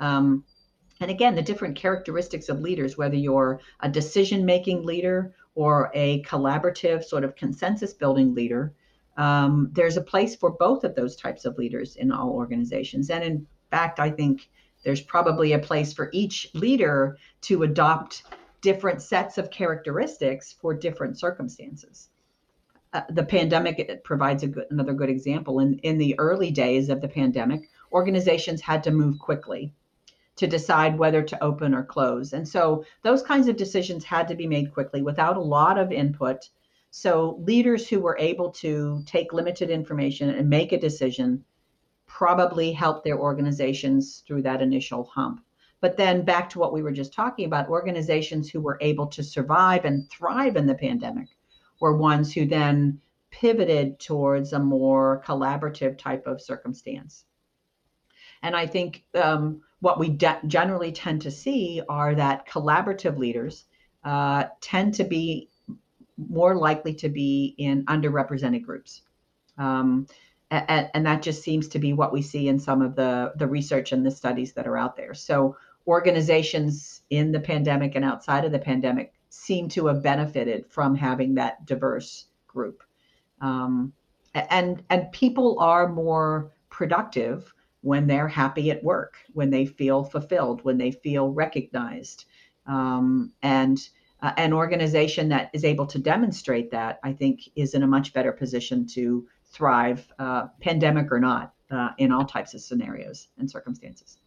Um, 0.00 0.44
and 1.00 1.10
again, 1.10 1.34
the 1.34 1.42
different 1.42 1.76
characteristics 1.76 2.48
of 2.48 2.60
leaders, 2.60 2.96
whether 2.96 3.16
you're 3.16 3.60
a 3.80 3.88
decision 3.88 4.44
making 4.44 4.84
leader 4.84 5.34
or 5.54 5.90
a 5.94 6.22
collaborative, 6.22 7.04
sort 7.04 7.24
of 7.24 7.36
consensus 7.36 7.92
building 7.92 8.34
leader, 8.34 8.74
um, 9.16 9.68
there's 9.72 9.96
a 9.96 10.02
place 10.02 10.34
for 10.34 10.50
both 10.50 10.84
of 10.84 10.94
those 10.94 11.16
types 11.16 11.44
of 11.44 11.58
leaders 11.58 11.96
in 11.96 12.10
all 12.12 12.30
organizations. 12.30 13.10
And 13.10 13.22
in 13.22 13.46
fact, 13.70 14.00
I 14.00 14.10
think 14.10 14.48
there's 14.84 15.00
probably 15.00 15.52
a 15.52 15.58
place 15.58 15.92
for 15.92 16.10
each 16.12 16.50
leader 16.54 17.18
to 17.42 17.62
adopt 17.62 18.24
different 18.60 19.02
sets 19.02 19.38
of 19.38 19.50
characteristics 19.50 20.54
for 20.60 20.74
different 20.74 21.18
circumstances. 21.18 22.08
Uh, 22.92 23.02
the 23.10 23.24
pandemic 23.24 24.04
provides 24.04 24.44
good, 24.44 24.66
another 24.70 24.92
good 24.92 25.08
example. 25.08 25.60
In, 25.60 25.78
in 25.80 25.98
the 25.98 26.18
early 26.18 26.50
days 26.50 26.88
of 26.88 27.00
the 27.00 27.08
pandemic, 27.08 27.68
organizations 27.92 28.60
had 28.60 28.82
to 28.84 28.90
move 28.90 29.18
quickly 29.18 29.72
to 30.36 30.46
decide 30.46 30.98
whether 30.98 31.22
to 31.22 31.42
open 31.44 31.74
or 31.74 31.84
close. 31.84 32.32
And 32.32 32.46
so 32.46 32.84
those 33.02 33.22
kinds 33.22 33.48
of 33.48 33.56
decisions 33.56 34.04
had 34.04 34.28
to 34.28 34.34
be 34.34 34.46
made 34.46 34.72
quickly 34.72 35.02
without 35.02 35.36
a 35.36 35.40
lot 35.40 35.78
of 35.78 35.92
input 35.92 36.48
so 36.94 37.38
leaders 37.40 37.88
who 37.88 38.00
were 38.00 38.18
able 38.18 38.50
to 38.50 39.02
take 39.06 39.32
limited 39.32 39.70
information 39.70 40.28
and 40.28 40.48
make 40.48 40.72
a 40.72 40.78
decision 40.78 41.42
probably 42.06 42.70
helped 42.70 43.02
their 43.02 43.18
organizations 43.18 44.22
through 44.26 44.42
that 44.42 44.60
initial 44.60 45.04
hump. 45.04 45.42
But 45.80 45.96
then 45.96 46.22
back 46.22 46.50
to 46.50 46.58
what 46.58 46.74
we 46.74 46.82
were 46.82 46.92
just 46.92 47.14
talking 47.14 47.46
about, 47.46 47.70
organizations 47.70 48.50
who 48.50 48.60
were 48.60 48.76
able 48.82 49.06
to 49.06 49.22
survive 49.22 49.86
and 49.86 50.08
thrive 50.10 50.56
in 50.56 50.66
the 50.66 50.74
pandemic 50.74 51.28
were 51.80 51.96
ones 51.96 52.30
who 52.30 52.44
then 52.44 53.00
pivoted 53.30 53.98
towards 53.98 54.52
a 54.52 54.58
more 54.58 55.22
collaborative 55.26 55.96
type 55.96 56.26
of 56.26 56.42
circumstance. 56.42 57.24
And 58.42 58.54
I 58.54 58.66
think 58.66 59.02
um, 59.14 59.62
what 59.80 59.98
we 59.98 60.10
de- 60.10 60.40
generally 60.46 60.92
tend 60.92 61.22
to 61.22 61.30
see 61.30 61.80
are 61.88 62.14
that 62.16 62.46
collaborative 62.46 63.16
leaders 63.16 63.64
uh, 64.04 64.44
tend 64.60 64.92
to 64.94 65.04
be 65.04 65.48
more 66.16 66.56
likely 66.56 66.94
to 66.94 67.08
be 67.08 67.54
in 67.58 67.84
underrepresented 67.86 68.62
groups. 68.62 69.02
Um, 69.58 70.06
and, 70.50 70.90
and, 70.92 71.06
that 71.06 71.22
just 71.22 71.42
seems 71.42 71.68
to 71.68 71.78
be 71.78 71.92
what 71.92 72.12
we 72.12 72.20
see 72.20 72.48
in 72.48 72.58
some 72.58 72.82
of 72.82 72.94
the, 72.94 73.32
the 73.36 73.46
research 73.46 73.92
and 73.92 74.04
the 74.04 74.10
studies 74.10 74.52
that 74.52 74.66
are 74.66 74.76
out 74.76 74.96
there. 74.96 75.14
So 75.14 75.56
organizations 75.86 77.02
in 77.10 77.32
the 77.32 77.40
pandemic 77.40 77.94
and 77.94 78.04
outside 78.04 78.44
of 78.44 78.52
the 78.52 78.58
pandemic 78.58 79.14
seem 79.30 79.68
to 79.70 79.86
have 79.86 80.02
benefited 80.02 80.66
from 80.66 80.94
having 80.94 81.34
that 81.34 81.64
diverse 81.66 82.26
group. 82.46 82.82
Um, 83.40 83.92
and 84.34 84.82
and 84.88 85.10
people 85.12 85.58
are 85.58 85.88
more 85.88 86.52
productive 86.70 87.52
when 87.82 88.06
they're 88.06 88.28
happy 88.28 88.70
at 88.70 88.82
work, 88.82 89.16
when 89.32 89.50
they 89.50 89.66
feel 89.66 90.04
fulfilled, 90.04 90.64
when 90.64 90.78
they 90.78 90.90
feel 90.90 91.30
recognized. 91.30 92.26
Um, 92.66 93.32
and 93.42 93.78
uh, 94.22 94.32
an 94.36 94.52
organization 94.52 95.28
that 95.28 95.50
is 95.52 95.64
able 95.64 95.86
to 95.86 95.98
demonstrate 95.98 96.70
that, 96.70 97.00
I 97.02 97.12
think, 97.12 97.40
is 97.56 97.74
in 97.74 97.82
a 97.82 97.86
much 97.86 98.12
better 98.12 98.32
position 98.32 98.86
to 98.88 99.26
thrive, 99.46 100.06
uh, 100.18 100.46
pandemic 100.60 101.10
or 101.10 101.20
not, 101.20 101.54
uh, 101.70 101.90
in 101.98 102.12
all 102.12 102.24
types 102.24 102.54
of 102.54 102.60
scenarios 102.60 103.28
and 103.38 103.50
circumstances. 103.50 104.18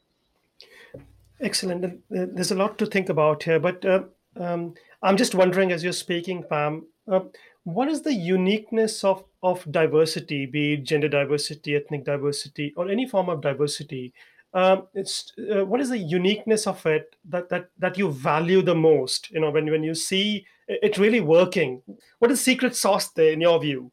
Excellent. 1.42 2.02
There's 2.10 2.52
a 2.52 2.56
lot 2.56 2.78
to 2.78 2.86
think 2.86 3.10
about 3.10 3.44
here, 3.44 3.60
but 3.60 3.84
uh, 3.86 4.04
um, 4.38 4.74
I'm 5.02 5.18
just 5.18 5.36
wondering, 5.36 5.72
as 5.72 5.84
you're 5.84 5.94
speaking, 5.94 6.44
Pam, 6.50 6.88
uh, 7.08 7.22
what 7.64 7.88
is 7.88 8.02
the 8.02 8.14
uniqueness 8.14 9.04
of, 9.04 9.24
of 9.42 9.70
diversity, 9.72 10.46
be 10.46 10.74
it 10.74 10.84
gender 10.84 11.08
diversity, 11.10 11.76
ethnic 11.76 12.06
diversity, 12.06 12.74
or 12.78 12.90
any 12.90 13.08
form 13.08 13.30
of 13.30 13.42
diversity? 13.42 14.14
Um, 14.56 14.88
it's 14.94 15.34
uh, 15.38 15.66
what 15.66 15.82
is 15.82 15.90
the 15.90 15.98
uniqueness 15.98 16.66
of 16.66 16.84
it 16.86 17.16
that 17.26 17.50
that 17.50 17.70
that 17.78 17.98
you 17.98 18.10
value 18.10 18.62
the 18.62 18.74
most? 18.74 19.30
You 19.30 19.42
know 19.42 19.52
when 19.52 19.70
when 19.70 19.84
you 19.84 19.94
see 19.94 20.48
it 20.68 20.98
really 20.98 21.22
working 21.22 21.82
what 22.20 22.32
is 22.32 22.42
secret 22.42 22.76
sauce 22.76 23.10
there 23.10 23.34
in 23.34 23.42
your 23.42 23.60
view? 23.60 23.92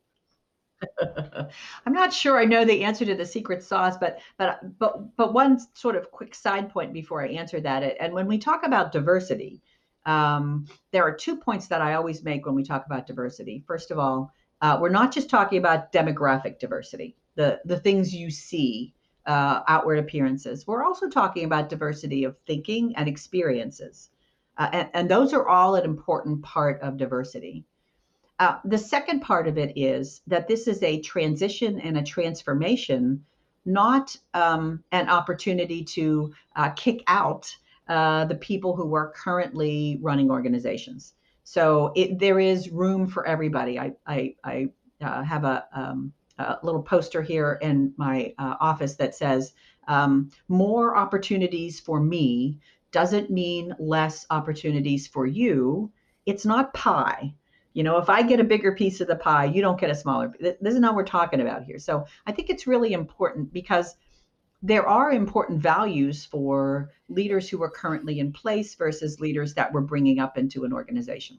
I'm 1.87 1.92
not 1.92 2.12
sure 2.12 2.38
i 2.38 2.44
know 2.44 2.64
the 2.64 2.83
answer 2.83 3.05
to 3.05 3.14
the 3.14 3.25
secret 3.25 3.62
sauce 3.62 3.96
but 3.96 4.18
but 4.37 4.79
but 4.81 5.16
but 5.16 5.33
one 5.33 5.61
sort 5.75 5.94
of 5.94 6.11
quick 6.11 6.35
side 6.35 6.70
point 6.70 6.92
before 6.92 7.22
i 7.22 7.29
answer 7.29 7.61
that 7.61 7.96
and 8.01 8.12
when 8.12 8.27
we 8.27 8.37
talk 8.37 8.66
about 8.66 8.90
diversity 8.90 9.62
um, 10.07 10.66
there 10.90 11.05
are 11.05 11.14
two 11.14 11.37
points 11.37 11.68
that 11.68 11.81
i 11.81 11.94
always 11.94 12.25
make 12.25 12.44
when 12.46 12.57
we 12.57 12.64
talk 12.64 12.85
about 12.87 13.07
diversity. 13.07 13.62
First 13.64 13.92
of 13.92 14.01
all 14.01 14.33
uh, 14.61 14.77
we're 14.81 14.88
not 14.88 15.12
just 15.12 15.31
talking 15.31 15.59
about 15.59 15.92
demographic 15.92 16.59
diversity 16.59 17.14
the 17.37 17.61
the 17.64 17.79
things 17.79 18.12
you 18.12 18.29
see 18.29 18.92
uh, 19.26 19.61
outward 19.68 19.98
appearances. 19.98 20.66
We're 20.66 20.85
also 20.85 21.08
talking 21.08 21.44
about 21.44 21.68
diversity 21.68 22.24
of 22.24 22.37
thinking 22.46 22.94
and 22.96 23.08
experiences. 23.08 24.11
Uh, 24.58 24.68
and, 24.72 24.88
and, 24.94 25.11
those 25.11 25.32
are 25.32 25.48
all 25.48 25.76
an 25.76 25.85
important 25.85 26.42
part 26.42 26.80
of 26.82 26.96
diversity. 26.96 27.64
Uh, 28.38 28.58
the 28.64 28.76
second 28.76 29.20
part 29.20 29.46
of 29.46 29.56
it 29.56 29.72
is 29.76 30.20
that 30.26 30.48
this 30.48 30.66
is 30.66 30.82
a 30.82 31.00
transition 31.00 31.80
and 31.80 31.96
a 31.96 32.02
transformation, 32.02 33.24
not 33.64 34.14
um, 34.35 34.82
an 34.92 35.08
opportunity 35.08 35.82
to 35.85 36.35
uh, 36.56 36.70
kick 36.70 37.02
out 37.06 37.54
uh, 37.88 38.24
the 38.26 38.35
people 38.35 38.76
who 38.76 38.94
are 38.94 39.12
currently 39.12 39.98
running 40.02 40.30
organizations. 40.30 41.14
So 41.44 41.92
it, 41.96 42.18
there 42.18 42.40
is 42.40 42.70
room 42.70 43.06
for 43.06 43.26
everybody. 43.26 43.78
I, 43.78 43.92
I, 44.06 44.35
I 44.44 44.68
uh, 45.00 45.22
have 45.22 45.44
a, 45.44 45.66
um, 45.74 46.12
a 46.42 46.59
little 46.62 46.83
poster 46.83 47.22
here 47.22 47.59
in 47.62 47.92
my 47.96 48.35
uh, 48.38 48.57
office 48.61 48.94
that 48.96 49.14
says 49.14 49.55
um, 49.88 50.31
more 50.48 50.96
opportunities 50.96 51.81
for 51.81 52.00
me 52.00 52.59
doesn't 52.92 53.31
mean 53.31 53.74
less 53.78 54.26
opportunities 54.31 55.07
for 55.07 55.26
you. 55.26 55.90
It's 56.26 56.44
not 56.44 56.74
pie. 56.74 57.35
You 57.72 57.83
know, 57.83 57.96
if 57.96 58.11
I 58.11 58.22
get 58.22 58.38
a 58.38 58.44
bigger 58.44 58.72
piece 58.72 59.00
of 59.00 59.09
the 59.09 59.16
pie, 59.16 59.46
you 59.46 59.62
don't 59.62 59.81
get 59.81 59.90
a 59.90 59.94
smaller. 59.94 60.33
This 60.38 60.74
is 60.74 60.78
not 60.78 60.94
what 60.94 60.96
we're 60.96 61.05
talking 61.05 61.40
about 61.40 61.64
here. 61.64 61.78
So 61.78 62.05
I 62.26 62.33
think 62.33 62.50
it's 62.50 62.66
really 62.66 62.92
important 62.92 63.52
because 63.52 63.96
there 64.62 64.87
are 64.87 65.11
important 65.11 65.61
values 65.61 66.24
for 66.24 66.92
leaders 67.09 67.48
who 67.48 67.62
are 67.62 67.70
currently 67.70 68.20
in 68.20 68.33
place 68.33 68.74
versus 68.74 69.20
leaders 69.20 69.55
that 69.55 69.72
we're 69.72 69.81
bringing 69.81 70.20
up 70.20 70.38
into 70.38 70.64
an 70.64 70.72
organization. 70.72 71.38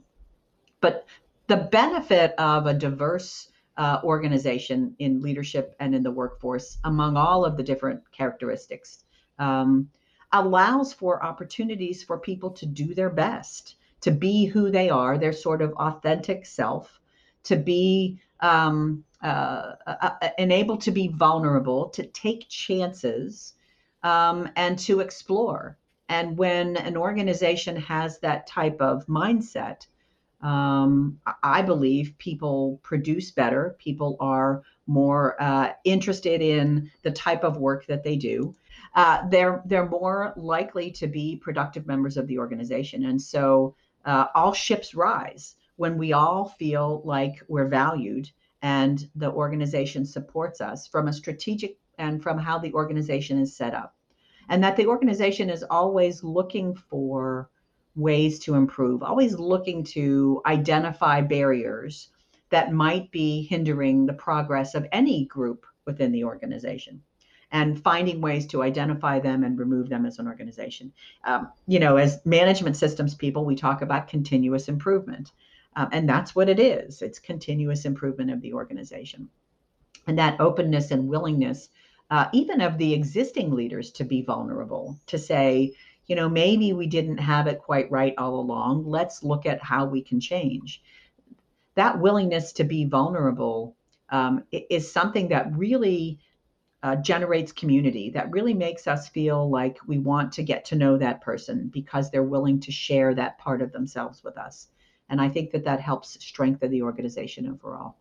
But 0.81 1.05
the 1.47 1.57
benefit 1.57 2.33
of 2.37 2.65
a 2.65 2.73
diverse 2.73 3.49
uh, 3.77 3.99
organization 4.03 4.95
in 4.99 5.21
leadership 5.21 5.75
and 5.79 5.95
in 5.95 6.03
the 6.03 6.12
workforce 6.12 6.77
among 6.83 7.17
all 7.17 7.43
of 7.45 7.57
the 7.57 7.63
different 7.63 8.01
characteristics 8.12 9.03
um, 9.39 9.89
allows 10.31 10.93
for 10.93 11.23
opportunities 11.23 12.03
for 12.03 12.17
people 12.17 12.51
to 12.51 12.65
do 12.65 12.93
their 12.93 13.09
best 13.09 13.75
to 14.01 14.12
be 14.12 14.45
who 14.45 14.69
they 14.69 14.89
are 14.89 15.17
their 15.17 15.33
sort 15.33 15.62
of 15.62 15.73
authentic 15.73 16.45
self 16.45 16.99
to 17.43 17.55
be 17.55 18.19
um, 18.39 19.03
uh, 19.21 19.73
uh, 19.88 20.09
uh 20.21 20.29
and 20.38 20.51
able 20.51 20.77
to 20.77 20.91
be 20.91 21.07
vulnerable 21.07 21.89
to 21.89 22.05
take 22.07 22.47
chances 22.49 23.53
um, 24.03 24.49
and 24.55 24.77
to 24.77 24.99
explore. 24.99 25.77
And 26.09 26.38
when 26.38 26.77
an 26.77 26.97
organization 26.97 27.75
has 27.77 28.19
that 28.19 28.45
type 28.45 28.81
of 28.81 29.05
mindset, 29.07 29.88
um, 30.43 31.17
I 31.41 31.62
believe 31.62 32.17
people 32.17 32.79
produce 32.84 33.32
better. 33.32 33.75
People 33.79 34.17
are 34.19 34.62
more 34.88 35.41
uh, 35.41 35.71
interested 35.86 36.41
in 36.41 36.91
the 37.03 37.12
type 37.12 37.45
of 37.45 37.58
work 37.58 37.88
that 37.88 38.03
they 38.03 38.17
do. 38.17 38.53
Uh, 38.95 39.27
they're 39.29 39.63
they're 39.65 39.88
more 39.88 40.34
likely 40.36 40.91
to 40.91 41.08
be 41.08 41.38
productive 41.38 41.88
members 41.88 42.17
of 42.17 42.27
the 42.27 42.38
organization, 42.38 43.06
and 43.06 43.21
so 43.21 43.73
uh, 44.06 44.25
all 44.36 44.53
ships 44.53 44.93
rise 44.93 45.56
when 45.77 45.97
we 45.97 46.12
all 46.12 46.49
feel 46.60 47.01
like 47.06 47.41
we're 47.47 47.69
valued 47.69 48.29
and 48.62 49.10
the 49.15 49.32
organization 49.32 50.06
supports 50.06 50.62
us 50.62 50.88
from 50.88 51.08
a 51.08 51.13
strategic 51.13 51.77
and 51.97 52.21
from 52.21 52.38
how 52.38 52.60
the 52.60 52.73
organization 52.73 53.39
is 53.39 53.56
set 53.56 53.73
up, 53.73 53.95
and 54.49 54.62
that 54.63 54.75
the 54.75 54.88
organization 54.88 55.49
is 55.49 55.63
always 55.69 56.21
looking 56.21 56.75
for 56.75 57.49
ways 57.95 58.39
to 58.39 58.56
improve, 58.56 59.03
always 59.03 59.38
looking 59.38 59.84
to 59.84 60.41
identify 60.45 61.21
barriers 61.21 62.10
that 62.49 62.73
might 62.73 63.10
be 63.12 63.43
hindering 63.43 64.06
the 64.06 64.13
progress 64.13 64.75
of 64.75 64.88
any 64.91 65.25
group 65.25 65.65
within 65.86 66.12
the 66.12 66.23
organization 66.23 67.01
and 67.53 67.82
finding 67.82 68.19
ways 68.19 68.47
to 68.47 68.63
identify 68.63 69.19
them 69.19 69.43
and 69.43 69.60
remove 69.60 69.88
them 69.88 70.06
as 70.06 70.17
an 70.19 70.27
organization. 70.27 70.91
Um, 71.23 71.51
you 71.67 71.79
know, 71.79 71.97
as 71.97 72.19
management 72.25 72.75
systems 72.75 73.13
people, 73.13 73.45
we 73.45 73.56
talk 73.56 73.82
about 73.82 74.08
continuous 74.08 74.67
improvement. 74.67 75.32
Um, 75.75 75.89
and 75.91 76.10
that's 76.10 76.36
what 76.36 76.49
it 76.49 76.60
is 76.60 77.01
it's 77.01 77.19
continuous 77.19 77.86
improvement 77.86 78.32
of 78.32 78.41
the 78.41 78.53
organization. 78.53 79.29
And 80.08 80.17
that 80.19 80.39
openness 80.39 80.91
and 80.91 81.08
willingness, 81.08 81.69
uh, 82.10 82.27
even 82.34 82.60
of 82.60 82.77
the 82.77 82.93
existing 82.93 83.51
leaders, 83.51 83.91
to 83.91 84.03
be 84.03 84.21
vulnerable, 84.21 84.99
to 85.08 85.17
say, 85.17 85.73
you 86.07 86.15
know, 86.15 86.29
maybe 86.29 86.73
we 86.73 86.87
didn't 86.87 87.17
have 87.17 87.47
it 87.47 87.59
quite 87.59 87.89
right 87.91 88.13
all 88.17 88.39
along. 88.39 88.85
Let's 88.85 89.23
look 89.23 89.45
at 89.45 89.63
how 89.63 89.85
we 89.85 90.01
can 90.01 90.19
change. 90.19 90.81
That 91.75 91.99
willingness 91.99 92.51
to 92.53 92.63
be 92.63 92.85
vulnerable 92.85 93.75
um, 94.09 94.43
is 94.51 94.91
something 94.91 95.29
that 95.29 95.55
really 95.55 96.19
uh, 96.83 96.97
generates 96.97 97.53
community, 97.53 98.09
that 98.09 98.29
really 98.31 98.53
makes 98.53 98.87
us 98.87 99.07
feel 99.07 99.49
like 99.49 99.77
we 99.87 99.97
want 99.97 100.33
to 100.33 100.43
get 100.43 100.65
to 100.65 100.75
know 100.75 100.97
that 100.97 101.21
person 101.21 101.69
because 101.73 102.11
they're 102.11 102.23
willing 102.23 102.59
to 102.59 102.71
share 102.71 103.15
that 103.15 103.37
part 103.37 103.61
of 103.61 103.71
themselves 103.71 104.23
with 104.23 104.37
us. 104.37 104.67
And 105.09 105.21
I 105.21 105.29
think 105.29 105.51
that 105.51 105.63
that 105.63 105.79
helps 105.79 106.23
strengthen 106.23 106.69
the 106.71 106.81
organization 106.81 107.47
overall. 107.47 107.95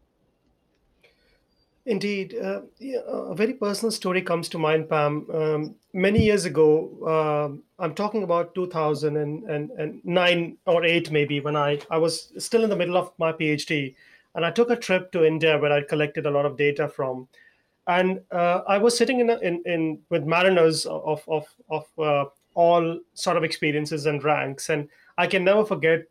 Indeed. 1.85 2.37
Uh, 2.41 2.61
a 3.07 3.35
very 3.35 3.55
personal 3.55 3.91
story 3.91 4.23
comes 4.23 4.49
to 4.51 4.59
mind, 4.59 4.89
Pam. 4.89 5.27
Um, 5.33 5.75
many 5.93 6.25
years 6.25 6.45
ago, 6.45 6.89
uh, 7.05 7.49
I'm 7.83 7.95
talking 7.95 8.23
about 8.23 8.55
2009 8.55 10.57
or 10.67 10.85
8, 10.85 11.11
maybe, 11.11 11.41
when 11.41 11.57
I, 11.57 11.81
I 11.91 11.99
was 11.99 12.33
still 12.39 12.63
in 12.63 12.71
the 12.71 12.77
middle 12.77 12.97
of 12.97 13.11
my 13.19 13.33
PhD. 13.33 13.97
And 14.35 14.47
I 14.47 14.53
took 14.53 14.71
a 14.71 14.77
trip 14.77 15.11
to 15.13 15.27
India 15.27 15.59
where 15.59 15.73
I 15.73 15.83
collected 15.83 16.25
a 16.25 16.31
lot 16.31 16.47
of 16.47 16.57
data 16.57 16.89
from. 16.89 17.27
And 17.89 18.21
uh, 18.31 18.61
I 18.69 18.79
was 18.79 18.97
sitting 18.97 19.19
in, 19.19 19.31
a, 19.31 19.39
in, 19.41 19.61
in 19.67 19.99
with 20.09 20.25
mariners 20.25 20.87
of, 20.87 21.25
of, 21.27 21.49
of 21.69 21.89
uh, 21.99 22.27
all 22.55 23.01
sort 23.15 23.37
of 23.37 23.43
experiences 23.43 24.07
and 24.07 24.23
ranks. 24.23 24.71
And 24.71 24.89
I 25.19 25.27
can 25.27 25.43
never 25.43 25.65
forget, 25.65 26.05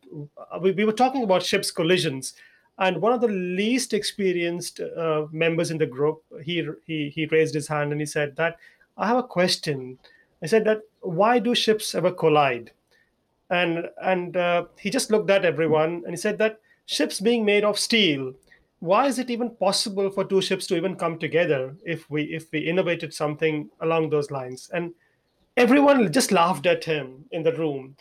we, 0.60 0.72
we 0.72 0.84
were 0.84 0.92
talking 0.92 1.24
about 1.24 1.42
ships 1.42 1.70
collisions 1.70 2.34
and 2.78 3.00
one 3.00 3.12
of 3.12 3.20
the 3.20 3.28
least 3.28 3.92
experienced 3.92 4.80
uh, 4.80 5.26
members 5.30 5.70
in 5.70 5.78
the 5.78 5.86
group 5.86 6.22
he, 6.42 6.66
he 6.86 7.10
he 7.10 7.26
raised 7.26 7.54
his 7.54 7.68
hand 7.68 7.92
and 7.92 8.00
he 8.00 8.06
said 8.06 8.34
that 8.36 8.56
i 8.96 9.06
have 9.06 9.18
a 9.18 9.22
question. 9.22 9.98
I 10.42 10.46
said 10.46 10.64
that 10.64 10.80
why 11.00 11.38
do 11.38 11.54
ships 11.54 11.94
ever 11.94 12.10
collide? 12.10 12.72
And 13.50 13.88
and 14.02 14.36
uh, 14.36 14.64
he 14.78 14.90
just 14.90 15.10
looked 15.10 15.30
at 15.30 15.44
everyone 15.44 16.02
and 16.04 16.10
he 16.10 16.16
said 16.16 16.38
that 16.38 16.60
ships 16.86 17.20
being 17.20 17.44
made 17.44 17.64
of 17.64 17.78
steel 17.78 18.34
why 18.82 19.06
is 19.06 19.20
it 19.20 19.30
even 19.30 19.48
possible 19.48 20.10
for 20.10 20.24
two 20.24 20.42
ships 20.42 20.66
to 20.66 20.76
even 20.76 20.96
come 20.96 21.16
together 21.16 21.76
if 21.86 22.10
we 22.10 22.24
if 22.24 22.50
we 22.50 22.58
innovated 22.58 23.14
something 23.14 23.70
along 23.80 24.10
those 24.10 24.32
lines? 24.32 24.68
And 24.74 24.92
everyone 25.56 26.12
just 26.12 26.32
laughed 26.32 26.66
at 26.66 26.82
him 26.82 27.24
in 27.30 27.44
the 27.44 27.52
room. 27.52 27.96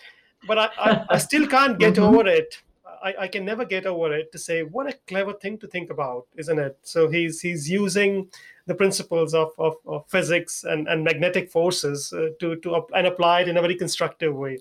But 0.47 0.57
i 0.57 0.69
i, 0.79 1.05
I 1.11 1.17
still 1.27 1.45
can't 1.47 1.77
get 1.77 1.93
mm-hmm. 1.93 2.15
over 2.15 2.27
it 2.27 2.57
I, 3.03 3.13
I 3.21 3.27
can 3.27 3.45
never 3.45 3.65
get 3.65 3.85
over 3.85 4.13
it 4.13 4.31
to 4.31 4.37
say 4.37 4.63
what 4.63 4.87
a 4.87 4.97
clever 5.07 5.33
thing 5.33 5.57
to 5.59 5.67
think 5.67 5.89
about, 5.89 6.27
isn't 6.35 6.59
it? 6.59 6.77
So 6.83 7.09
he's 7.09 7.41
he's 7.41 7.69
using 7.69 8.29
the 8.67 8.75
principles 8.75 9.33
of, 9.33 9.51
of, 9.57 9.75
of 9.85 10.07
physics 10.07 10.63
and, 10.63 10.87
and 10.87 11.03
magnetic 11.03 11.49
forces 11.49 12.13
uh, 12.13 12.29
to 12.39 12.55
to 12.57 12.85
and 12.95 13.07
apply 13.07 13.41
it 13.41 13.47
in 13.47 13.57
a 13.57 13.61
very 13.61 13.75
constructive 13.75 14.35
way. 14.35 14.59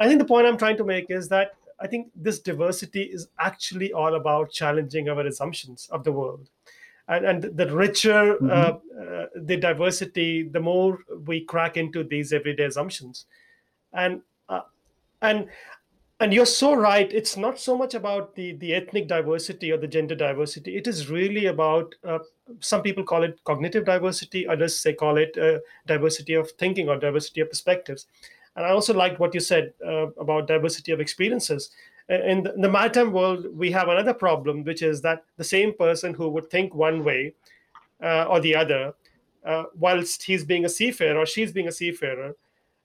I 0.00 0.06
think 0.06 0.18
the 0.18 0.24
point 0.24 0.46
I'm 0.46 0.58
trying 0.58 0.76
to 0.78 0.84
make 0.84 1.10
is 1.10 1.28
that 1.28 1.52
I 1.80 1.86
think 1.86 2.10
this 2.14 2.38
diversity 2.38 3.02
is 3.02 3.28
actually 3.38 3.92
all 3.92 4.14
about 4.14 4.52
challenging 4.52 5.08
our 5.08 5.26
assumptions 5.26 5.88
of 5.90 6.04
the 6.04 6.12
world. 6.12 6.48
And, 7.08 7.26
and 7.26 7.42
the 7.42 7.74
richer 7.74 8.36
mm-hmm. 8.36 8.50
uh, 8.50 9.02
uh, 9.02 9.26
the 9.34 9.56
diversity, 9.56 10.44
the 10.44 10.60
more 10.60 11.00
we 11.26 11.44
crack 11.44 11.76
into 11.76 12.04
these 12.04 12.32
everyday 12.32 12.64
assumptions. 12.64 13.26
And 13.92 14.22
uh, 14.48 14.62
and 15.20 15.48
and 16.22 16.32
you're 16.32 16.46
so 16.46 16.72
right. 16.74 17.12
It's 17.12 17.36
not 17.36 17.58
so 17.58 17.76
much 17.76 17.94
about 17.94 18.36
the 18.36 18.52
the 18.52 18.74
ethnic 18.74 19.08
diversity 19.08 19.72
or 19.72 19.76
the 19.76 19.88
gender 19.88 20.14
diversity. 20.14 20.76
It 20.76 20.86
is 20.86 21.10
really 21.10 21.46
about 21.46 21.96
uh, 22.04 22.20
some 22.60 22.82
people 22.82 23.02
call 23.02 23.24
it 23.24 23.42
cognitive 23.44 23.84
diversity 23.84 24.46
others 24.46 24.78
say 24.78 24.92
call 24.92 25.16
it 25.16 25.36
uh, 25.36 25.58
diversity 25.86 26.34
of 26.34 26.52
thinking 26.52 26.88
or 26.88 26.96
diversity 26.96 27.40
of 27.40 27.50
perspectives. 27.50 28.06
And 28.54 28.64
i 28.66 28.70
also 28.70 28.94
liked 28.94 29.18
what 29.18 29.34
you 29.34 29.40
said 29.40 29.72
uh, 29.84 30.08
about 30.24 30.46
diversity 30.46 30.92
of 30.92 31.00
experiences. 31.00 31.70
In 32.08 32.42
the, 32.42 32.54
in 32.54 32.60
the 32.60 32.70
maritime 32.70 33.12
world 33.12 33.46
we 33.52 33.70
have 33.72 33.88
another 33.88 34.14
problem 34.14 34.64
which 34.64 34.82
is 34.82 35.00
that 35.02 35.24
the 35.38 35.44
same 35.44 35.72
person 35.74 36.14
who 36.14 36.28
would 36.28 36.50
think 36.50 36.74
one 36.74 37.04
way 37.04 37.34
uh, 38.02 38.24
or 38.24 38.40
the 38.40 38.54
other 38.54 38.92
uh, 39.46 39.64
whilst 39.76 40.22
he's 40.22 40.44
being 40.44 40.66
a 40.66 40.68
seafarer 40.68 41.18
or 41.18 41.26
she's 41.26 41.52
being 41.52 41.68
a 41.68 41.72
seafarer 41.72 42.34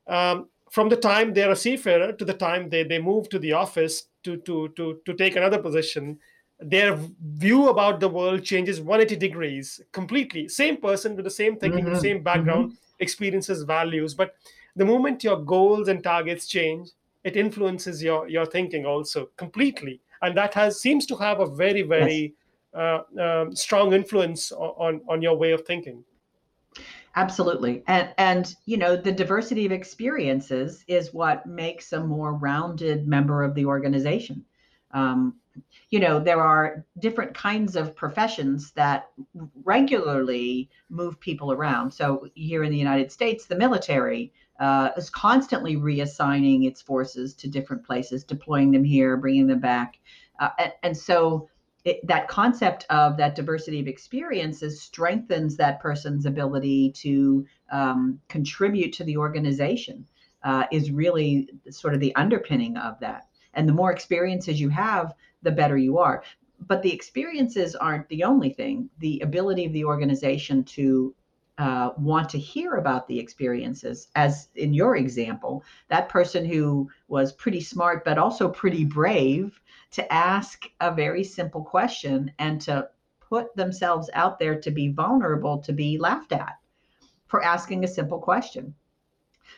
um, 0.08 0.47
from 0.69 0.89
the 0.89 0.95
time 0.95 1.34
they're 1.34 1.51
a 1.51 1.56
seafarer 1.56 2.12
to 2.13 2.25
the 2.25 2.34
time 2.34 2.69
they, 2.69 2.84
they 2.84 2.99
move 2.99 3.30
to 3.30 3.39
the 3.39 3.53
office 3.53 4.03
to, 4.23 4.38
to, 4.38 4.69
to, 4.69 4.99
to 5.06 5.13
take 5.13 5.36
another 5.36 5.60
position, 5.60 6.19
their 6.60 6.97
view 7.36 7.69
about 7.69 7.99
the 7.99 8.10
world 8.10 8.43
changes 8.43 8.82
180 8.82 9.15
degrees 9.15 9.82
completely. 9.91 10.47
Same 10.47 10.77
person 10.77 11.15
with 11.15 11.25
the 11.25 11.32
same 11.32 11.58
thinking, 11.58 11.86
mm-hmm. 11.86 11.93
the 11.93 11.99
same 11.99 12.23
background, 12.23 12.71
mm-hmm. 12.71 12.75
experiences, 12.99 13.63
values. 13.63 14.13
But 14.13 14.36
the 14.75 14.86
moment 14.86 15.23
your 15.23 15.38
goals 15.38 15.88
and 15.88 16.03
targets 16.03 16.47
change, 16.47 16.89
it 17.23 17.38
influences 17.38 18.01
your, 18.01 18.27
your 18.27 18.45
thinking 18.45 18.86
also 18.86 19.30
completely. 19.38 20.01
And 20.21 20.36
that 20.38 20.53
has 20.56 20.82
seems 20.82 21.06
to 21.08 21.15
have 21.17 21.39
a 21.39 21.45
very, 21.45 21.84
very 21.84 22.34
yes. 22.73 23.03
uh, 23.19 23.41
um, 23.41 23.56
strong 23.56 23.93
influence 23.93 24.51
on, 24.51 25.01
on 25.08 25.21
your 25.21 25.36
way 25.36 25.51
of 25.51 25.65
thinking. 25.65 26.03
Absolutely. 27.17 27.84
And 27.88 28.13
and 28.19 28.56
you 28.67 28.77
know, 28.77 28.95
the 28.95 29.12
diversity 29.12 29.65
of 29.65 29.71
experiences 29.71 30.86
is 30.88 31.15
what 31.15 31.47
makes 31.47 31.91
a 31.91 31.99
more 31.99 32.34
rounded 32.36 33.08
member 33.08 33.41
of 33.43 33.56
the 33.56 33.65
organization. 33.65 34.45
Um, 34.91 35.34
you 35.89 35.99
know, 35.99 36.19
there 36.19 36.39
are 36.39 36.86
different 36.99 37.34
kinds 37.34 37.75
of 37.75 37.95
professions 37.95 38.71
that 38.73 39.10
regularly 39.65 40.69
move 40.91 41.19
people 41.19 41.51
around. 41.51 41.91
So 41.91 42.27
here 42.36 42.63
in 42.63 42.71
the 42.71 42.77
United 42.77 43.12
States, 43.12 43.47
the 43.47 43.56
military 43.58 44.32
uh, 44.60 44.91
is 44.95 45.10
constantly 45.10 45.75
reassigning 45.75 46.67
its 46.67 46.84
forces 46.84 47.34
to 47.34 47.49
different 47.49 47.84
places, 47.84 48.23
deploying 48.25 48.69
them 48.69 48.84
here, 48.84 49.17
bringing 49.17 49.47
them 49.47 49.60
back. 49.60 49.97
Uh, 50.39 50.49
and, 50.60 50.73
and 50.84 50.97
so 50.97 51.49
it, 51.88 52.06
that 52.06 52.28
concept 52.28 52.86
of 52.89 53.15
that 53.15 53.34
diversity 53.34 53.80
of 53.80 53.88
experiences 53.88 54.82
strengthens 54.82 55.56
that 55.56 55.80
person's 55.80 56.26
ability 56.26 56.91
to 56.91 57.45
um, 57.71 58.19
contribute 58.28 58.91
to 58.91 59.06
the 59.06 59.15
organization 59.15 60.06
uh, 60.43 60.65
is 60.69 60.91
really 60.91 61.50
sort 61.69 61.93
of 61.93 62.02
the 62.02 62.13
underpinning 62.15 62.76
of 62.76 63.00
that. 63.00 63.28
And 63.54 63.69
the 63.69 63.73
more 63.73 63.93
experiences 63.93 64.60
you 64.60 64.67
have 64.69 65.13
the 65.43 65.52
better 65.52 65.78
you 65.78 65.97
are. 65.97 66.23
But 66.67 66.82
the 66.82 66.91
experiences 66.91 67.73
aren't 67.73 68.09
the 68.09 68.26
only 68.26 68.49
thing. 68.49 68.89
The 68.99 69.22
ability 69.22 69.64
of 69.64 69.72
the 69.72 69.86
organization 69.86 70.66
to 70.66 71.16
uh, 71.57 71.91
want 71.97 72.30
to 72.30 72.38
hear 72.38 72.74
about 72.74 73.07
the 73.07 73.18
experiences 73.18 74.09
as 74.16 74.49
in 74.55 74.76
your 74.76 74.95
example 74.95 75.64
that 75.88 76.07
person 76.07 76.45
who 76.45 76.88
was 77.07 77.34
pretty 77.34 77.62
smart 77.62 78.05
but 78.05 78.20
also 78.20 78.47
pretty 78.47 78.86
brave 78.86 79.59
to 79.92 80.14
ask 80.14 80.70
a 80.80 80.94
very 80.94 81.24
simple 81.24 81.64
question 81.64 82.32
and 82.40 82.62
to 82.62 82.90
put 83.20 83.56
themselves 83.56 84.10
out 84.14 84.40
there 84.40 84.60
to 84.60 84.72
be 84.72 84.90
vulnerable 84.90 85.58
to 85.60 85.74
be 85.74 85.98
laughed 85.98 86.32
at 86.32 86.58
for 87.28 87.44
asking 87.44 87.84
a 87.84 87.88
simple 87.88 88.20
question. 88.20 88.74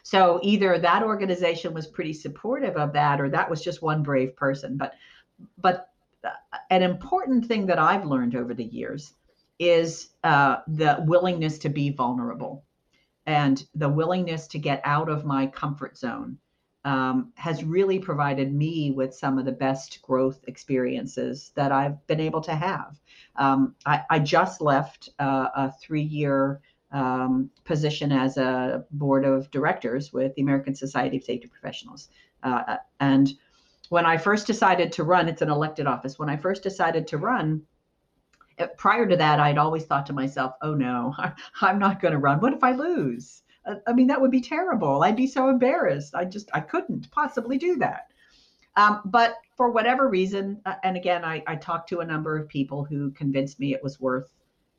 So 0.04 0.40
either 0.44 0.78
that 0.80 1.04
organization 1.04 1.74
was 1.74 1.88
pretty 1.88 2.14
supportive 2.14 2.78
of 2.78 2.94
that 2.94 3.20
or 3.20 3.30
that 3.30 3.50
was 3.50 3.62
just 3.62 3.82
one 3.82 4.04
brave 4.04 4.36
person 4.36 4.78
but 4.78 4.94
but 5.58 5.90
uh, 6.24 6.30
an 6.70 6.84
important 6.84 7.46
thing 7.46 7.66
that 7.68 7.80
I've 7.80 8.06
learned 8.06 8.36
over 8.36 8.54
the 8.54 8.66
years 8.66 9.14
is 9.58 10.10
uh, 10.24 10.58
the 10.68 11.04
willingness 11.08 11.58
to 11.60 11.70
be 11.70 11.90
vulnerable 11.90 12.64
and 13.26 13.66
the 13.76 13.90
willingness 13.90 14.48
to 14.48 14.60
get 14.60 14.82
out 14.84 15.10
of 15.10 15.26
my 15.26 15.48
comfort 15.48 15.98
zone 15.98 16.38
um, 16.86 17.32
has 17.36 17.64
really 17.64 18.00
provided 18.00 18.54
me 18.54 18.92
with 18.92 19.14
some 19.14 19.38
of 19.38 19.46
the 19.46 19.52
best 19.52 20.02
growth 20.02 20.40
experiences 20.48 21.52
that 21.56 21.72
I've 21.72 22.06
been 22.08 22.22
able 22.22 22.42
to 22.42 22.56
have. 22.56 23.00
Um, 23.36 23.76
I, 23.86 24.04
I, 24.10 24.20
just 24.20 24.62
left 24.62 25.10
uh, 25.20 25.50
a 25.56 25.72
three 25.82 26.02
year 26.02 26.62
um, 26.92 27.50
position 27.66 28.12
as 28.12 28.38
a 28.38 28.86
board 28.92 29.26
of 29.26 29.52
directors 29.52 30.14
with 30.14 30.34
the 30.36 30.42
American 30.42 30.74
Society 30.74 31.18
of 31.18 31.24
Safety 31.24 31.48
Professionals. 31.48 32.10
Uh, 32.44 32.78
and 33.00 33.34
when 33.90 34.06
I 34.06 34.18
first 34.18 34.48
decided 34.48 34.92
to 34.94 35.04
run, 35.04 35.28
it's 35.28 35.42
an 35.42 35.50
elected 35.50 35.86
office. 35.86 36.18
When 36.18 36.30
I 36.30 36.38
first 36.38 36.64
decided 36.64 37.08
to 37.08 37.18
run, 37.18 37.62
uh, 38.58 38.68
prior 38.78 39.08
to 39.08 39.18
that, 39.18 39.40
I'd 39.40 39.58
always 39.58 39.86
thought 39.86 40.06
to 40.08 40.14
myself, 40.14 40.54
oh 40.62 40.74
no, 40.74 41.14
I'm 41.62 41.80
not 41.80 42.02
going 42.02 42.14
to 42.14 42.20
run. 42.20 42.40
What 42.40 42.54
if 42.54 42.64
I 42.64 42.72
lose? 42.72 43.44
I 43.88 43.94
mean, 43.94 44.08
that 44.08 44.20
would 44.20 44.32
be 44.32 44.42
terrible. 44.42 45.04
I'd 45.04 45.16
be 45.16 45.28
so 45.28 45.50
embarrassed. 45.50 46.16
I 46.16 46.26
just, 46.26 46.50
I 46.54 46.60
couldn't 46.60 47.10
possibly 47.12 47.58
do 47.58 47.78
that. 47.78 48.08
Um, 48.76 49.02
but 49.06 49.36
for 49.58 49.72
whatever 49.72 50.08
reason, 50.08 50.62
uh, 50.66 50.76
and 50.84 50.96
again, 50.96 51.26
I, 51.26 51.44
I 51.48 51.56
talked 51.56 51.90
to 51.90 52.00
a 52.00 52.06
number 52.06 52.38
of 52.38 52.48
people 52.48 52.84
who 52.84 53.12
convinced 53.12 53.60
me 53.60 53.74
it 53.74 53.84
was 53.84 54.00
worth 54.00 54.32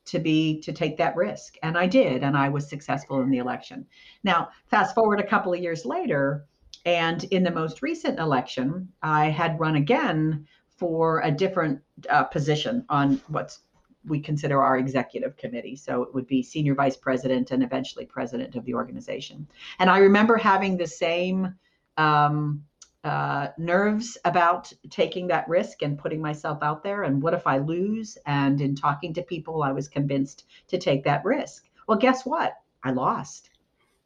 to 0.05 0.19
be 0.19 0.59
to 0.61 0.73
take 0.73 0.97
that 0.97 1.15
risk 1.15 1.57
and 1.63 1.77
i 1.77 1.85
did 1.85 2.23
and 2.23 2.35
i 2.35 2.49
was 2.49 2.67
successful 2.67 3.21
in 3.21 3.29
the 3.29 3.37
election 3.37 3.85
now 4.23 4.49
fast 4.65 4.95
forward 4.95 5.19
a 5.19 5.27
couple 5.27 5.53
of 5.53 5.59
years 5.59 5.85
later 5.85 6.45
and 6.85 7.25
in 7.25 7.43
the 7.43 7.51
most 7.51 7.81
recent 7.81 8.19
election 8.19 8.87
i 9.03 9.29
had 9.29 9.59
run 9.59 9.75
again 9.75 10.45
for 10.77 11.21
a 11.21 11.31
different 11.31 11.79
uh, 12.09 12.23
position 12.23 12.83
on 12.89 13.21
what's 13.27 13.61
we 14.05 14.19
consider 14.19 14.61
our 14.61 14.77
executive 14.77 15.37
committee. 15.37 15.75
So 15.75 16.01
it 16.03 16.13
would 16.13 16.27
be 16.27 16.41
senior 16.41 16.75
vice 16.75 16.97
president 16.97 17.51
and 17.51 17.63
eventually 17.63 18.05
president 18.05 18.55
of 18.55 18.65
the 18.65 18.73
organization. 18.73 19.47
And 19.79 19.89
I 19.89 19.99
remember 19.99 20.37
having 20.37 20.77
the 20.77 20.87
same 20.87 21.55
um, 21.97 22.63
uh, 23.03 23.47
nerves 23.57 24.17
about 24.25 24.71
taking 24.89 25.27
that 25.27 25.47
risk 25.47 25.81
and 25.81 25.97
putting 25.97 26.21
myself 26.21 26.59
out 26.61 26.83
there. 26.83 27.03
And 27.03 27.21
what 27.21 27.33
if 27.33 27.47
I 27.47 27.57
lose? 27.57 28.17
And 28.25 28.61
in 28.61 28.75
talking 28.75 29.13
to 29.15 29.23
people, 29.23 29.63
I 29.63 29.71
was 29.71 29.87
convinced 29.87 30.45
to 30.67 30.77
take 30.77 31.03
that 31.03 31.25
risk. 31.25 31.69
Well, 31.87 31.97
guess 31.97 32.25
what? 32.25 32.57
I 32.83 32.91
lost. 32.91 33.49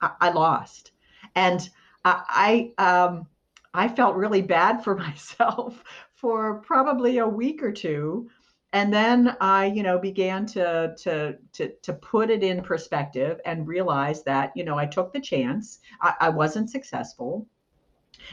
I, 0.01 0.11
I 0.21 0.29
lost. 0.31 0.91
And 1.35 1.69
I, 2.03 2.71
I, 2.77 2.83
um, 3.05 3.27
I 3.73 3.87
felt 3.89 4.15
really 4.15 4.41
bad 4.41 4.83
for 4.83 4.95
myself 5.07 5.83
for 6.13 6.61
probably 6.61 7.17
a 7.17 7.27
week 7.27 7.61
or 7.61 7.71
two 7.71 8.29
and 8.75 8.93
then 8.93 9.37
i 9.39 9.65
you 9.65 9.81
know 9.81 9.97
began 9.97 10.45
to 10.45 10.93
to 10.97 11.37
to 11.53 11.71
to 11.81 11.93
put 11.93 12.29
it 12.29 12.43
in 12.43 12.61
perspective 12.61 13.39
and 13.45 13.65
realize 13.65 14.21
that 14.23 14.51
you 14.53 14.65
know 14.65 14.77
i 14.77 14.85
took 14.85 15.13
the 15.13 15.19
chance. 15.19 15.79
I, 16.01 16.13
I 16.19 16.29
wasn't 16.29 16.69
successful. 16.69 17.47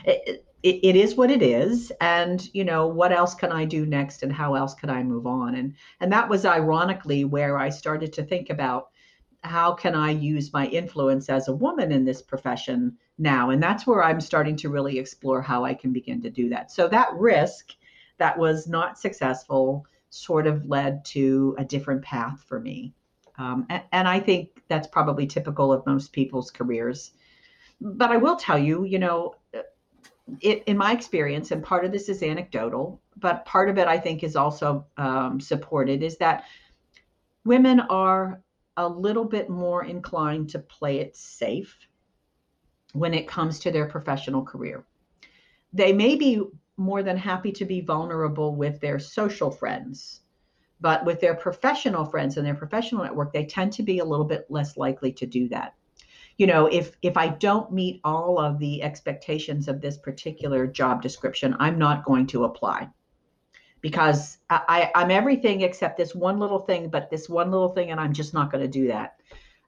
It, 0.05 0.45
it, 0.65 0.81
it 0.83 0.97
is 0.97 1.15
what 1.15 1.31
it 1.31 1.43
is. 1.43 1.93
And 2.01 2.49
you 2.53 2.65
know 2.65 2.89
what 2.89 3.13
else 3.13 3.35
can 3.35 3.53
i 3.53 3.65
do 3.65 3.87
next 3.87 4.25
and 4.25 4.33
how 4.33 4.55
else 4.55 4.75
can 4.75 4.91
i 4.91 5.03
move 5.03 5.27
on? 5.27 5.55
And 5.55 5.75
and 6.01 6.13
that 6.13 6.29
was 6.29 6.45
ironically 6.45 7.25
where 7.25 7.57
i 7.57 7.69
started 7.69 8.13
to 8.15 8.25
think 8.25 8.51
about 8.51 8.89
how 9.45 9.73
can 9.73 9.95
i 9.95 10.11
use 10.11 10.53
my 10.53 10.67
influence 10.67 11.29
as 11.29 11.47
a 11.47 11.55
woman 11.55 11.93
in 11.93 12.05
this 12.05 12.21
profession 12.21 12.99
now? 13.17 13.51
And 13.51 13.63
that's 13.63 13.87
where 13.87 14.03
i'm 14.03 14.21
starting 14.21 14.57
to 14.57 14.71
really 14.71 14.99
explore 14.99 15.41
how 15.41 15.65
i 15.65 15.73
can 15.73 15.93
begin 15.93 16.21
to 16.23 16.31
do 16.31 16.49
that. 16.49 16.73
So 16.73 16.89
that 16.89 17.15
risk 17.15 17.75
that 18.19 18.37
was 18.37 18.67
not 18.67 18.99
successful 18.99 19.87
sort 20.13 20.47
of 20.47 20.67
led 20.67 21.03
to 21.07 21.57
a 21.59 21.65
different 21.65 22.03
path 22.03 22.45
for 22.47 22.61
me. 22.61 22.93
Um, 23.39 23.65
and, 23.71 23.83
and, 23.93 24.07
I 24.07 24.21
think 24.21 24.51
that's 24.69 24.87
probably 24.87 25.27
typical 25.27 25.73
of 25.73 25.87
most 25.87 26.13
people's 26.13 26.51
careers. 26.51 27.13
But 27.81 28.11
I 28.11 28.19
will 28.19 28.37
tell 28.37 28.59
you, 28.59 28.85
you 28.85 28.99
know, 28.99 29.37
it, 30.41 30.65
in 30.67 30.77
my 30.77 30.93
experience, 30.93 31.51
and 31.51 31.65
part 31.65 31.87
of 31.87 31.93
this 31.93 32.11
is 32.11 32.23
anecdotal, 32.23 33.01
but 33.17 33.47
part 33.47 33.71
of 33.71 33.79
it 33.79 33.89
I 33.89 33.99
think 33.99 34.23
is 34.23 34.37
also 34.37 34.85
um, 34.99 35.41
supported, 35.41 36.03
is 36.03 36.19
that 36.19 36.45
women 37.47 37.81
are 37.81 38.43
a 38.77 38.87
little 38.87 39.25
bit 39.25 39.49
more 39.49 39.85
inclined 39.85 40.51
to 40.51 40.59
play 40.59 40.99
it 40.99 41.17
safe 41.17 41.75
when 42.93 43.15
it 43.15 43.27
comes 43.27 43.59
to 43.61 43.71
their 43.71 43.87
professional 43.87 44.45
career. 44.45 44.85
They 45.73 45.95
may 45.95 46.17
be 46.17 46.43
more 46.83 47.03
than 47.03 47.17
happy 47.17 47.53
to 47.53 47.65
be 47.65 47.81
vulnerable 47.81 48.55
with 48.55 48.81
their 48.81 48.99
social 48.99 49.51
friends. 49.51 50.21
But 50.81 51.05
with 51.05 51.21
their 51.21 51.35
professional 51.35 52.05
friends 52.05 52.37
and 52.37 52.47
their 52.47 52.55
professional 52.55 53.05
network, 53.05 53.33
they 53.33 53.47
tend 53.47 53.73
to 53.75 53.83
be 53.83 54.01
a 54.01 54.05
little 54.05 54.25
bit 54.25 54.47
less 54.49 54.77
likely 54.77 55.13
to 55.13 55.27
do 55.27 55.49
that. 55.49 55.75
You 56.39 56.47
know, 56.47 56.67
if 56.67 56.97
if 57.03 57.17
I 57.17 57.29
don't 57.29 57.73
meet 57.73 58.01
all 58.05 58.39
of 58.39 58.59
the 58.59 58.83
expectations 58.83 59.69
of 59.69 59.81
this 59.81 59.97
particular 59.97 60.67
job 60.67 61.01
description, 61.01 61.55
I'm 61.61 61.79
not 61.79 62.05
going 62.05 62.27
to 62.29 62.45
apply 62.45 62.89
because 63.83 64.39
I, 64.49 64.91
am 64.95 65.11
everything 65.11 65.61
except 65.61 65.99
this 65.99 66.15
one 66.15 66.39
little 66.39 66.61
thing, 66.61 66.89
but 66.89 67.11
this 67.11 67.29
one 67.29 67.51
little 67.51 67.71
thing, 67.71 67.91
and 67.91 68.01
I'm 68.01 68.13
just 68.13 68.33
not 68.33 68.51
going 68.51 68.63
to 68.63 68.69
do 68.69 68.87
that. 68.87 69.17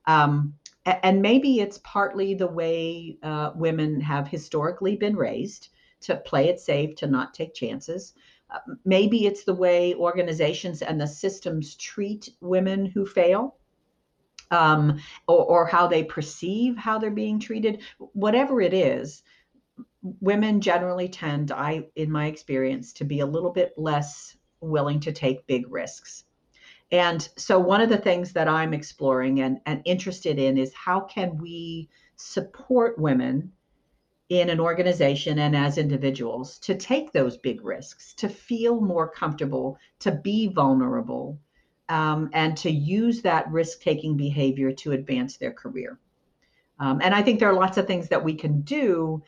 Um, 0.07 0.55
and 0.87 1.21
maybe 1.21 1.61
it's 1.61 1.81
partly 1.83 2.35
the 2.35 2.47
way 2.47 3.19
uh, 3.23 3.51
women 3.55 4.01
have 4.01 4.29
historically 4.29 4.97
been 4.97 5.17
raised 5.17 5.71
to 6.05 6.17
play 6.17 6.49
it 6.49 6.61
safe, 6.61 6.97
to 6.97 7.07
not 7.07 7.35
take 7.35 7.55
chances. 7.55 8.15
Uh, 8.51 8.59
maybe 8.85 9.27
it's 9.27 9.45
the 9.45 9.55
way 9.55 9.95
organizations 9.95 10.83
and 10.83 11.01
the 11.01 11.07
systems 11.07 11.75
treat 11.77 12.31
women 12.41 12.87
who 12.87 13.07
fail. 13.07 13.57
Um, 14.51 15.01
or, 15.27 15.45
or 15.45 15.67
how 15.67 15.89
they 15.89 16.05
perceive 16.05 16.77
how 16.77 16.99
they're 16.99 17.11
being 17.11 17.41
treated, 17.41 17.81
whatever 18.13 18.61
it 18.61 18.75
is, 18.75 19.23
women 20.21 20.61
generally 20.61 21.09
tend, 21.09 21.51
I, 21.51 21.87
in 21.97 22.13
my 22.13 22.27
experience, 22.27 22.93
to 22.95 23.05
be 23.05 23.21
a 23.21 23.27
little 23.27 23.51
bit 23.51 23.73
less 23.77 24.37
willing 24.61 25.01
to 25.01 25.13
take 25.13 25.47
big 25.47 25.71
risks. 25.73 26.25
And 26.93 27.27
so, 27.37 27.59
one 27.59 27.81
of 27.81 27.89
the 27.89 27.99
things 27.99 28.33
that 28.35 28.47
I'm 28.47 28.75
exploring 28.75 29.41
and, 29.41 29.59
and 29.67 29.83
interested 29.85 30.39
in 30.39 30.59
is 30.59 30.73
how 30.75 31.01
can 31.01 31.39
we 31.39 31.89
support 32.17 32.99
women 32.99 33.51
in 34.31 34.49
an 34.49 34.61
organization 34.61 35.39
and 35.39 35.55
as 35.55 35.77
individuals 35.77 36.59
to 36.59 36.75
take 36.75 37.13
those 37.13 37.37
big 37.37 37.65
risks, 37.65 38.15
to 38.15 38.29
feel 38.29 38.81
more 38.81 39.09
comfortable, 39.09 39.79
to 39.99 40.13
be 40.13 40.49
vulnerable, 40.49 41.39
um, 41.91 42.31
and 42.33 42.57
to 42.57 42.71
use 42.71 43.21
that 43.23 43.51
risk 43.51 43.81
taking 43.81 44.17
behavior 44.17 44.73
to 44.73 44.93
advance 44.93 45.37
their 45.37 45.53
career. 45.53 45.99
Um, 46.81 47.01
and 47.03 47.15
I 47.15 47.23
think 47.23 47.39
there 47.39 47.49
are 47.49 47.55
lots 47.55 47.77
of 47.77 47.87
things 47.87 48.09
that 48.09 48.25
we 48.25 48.35
can 48.35 48.63
do. 48.63 49.23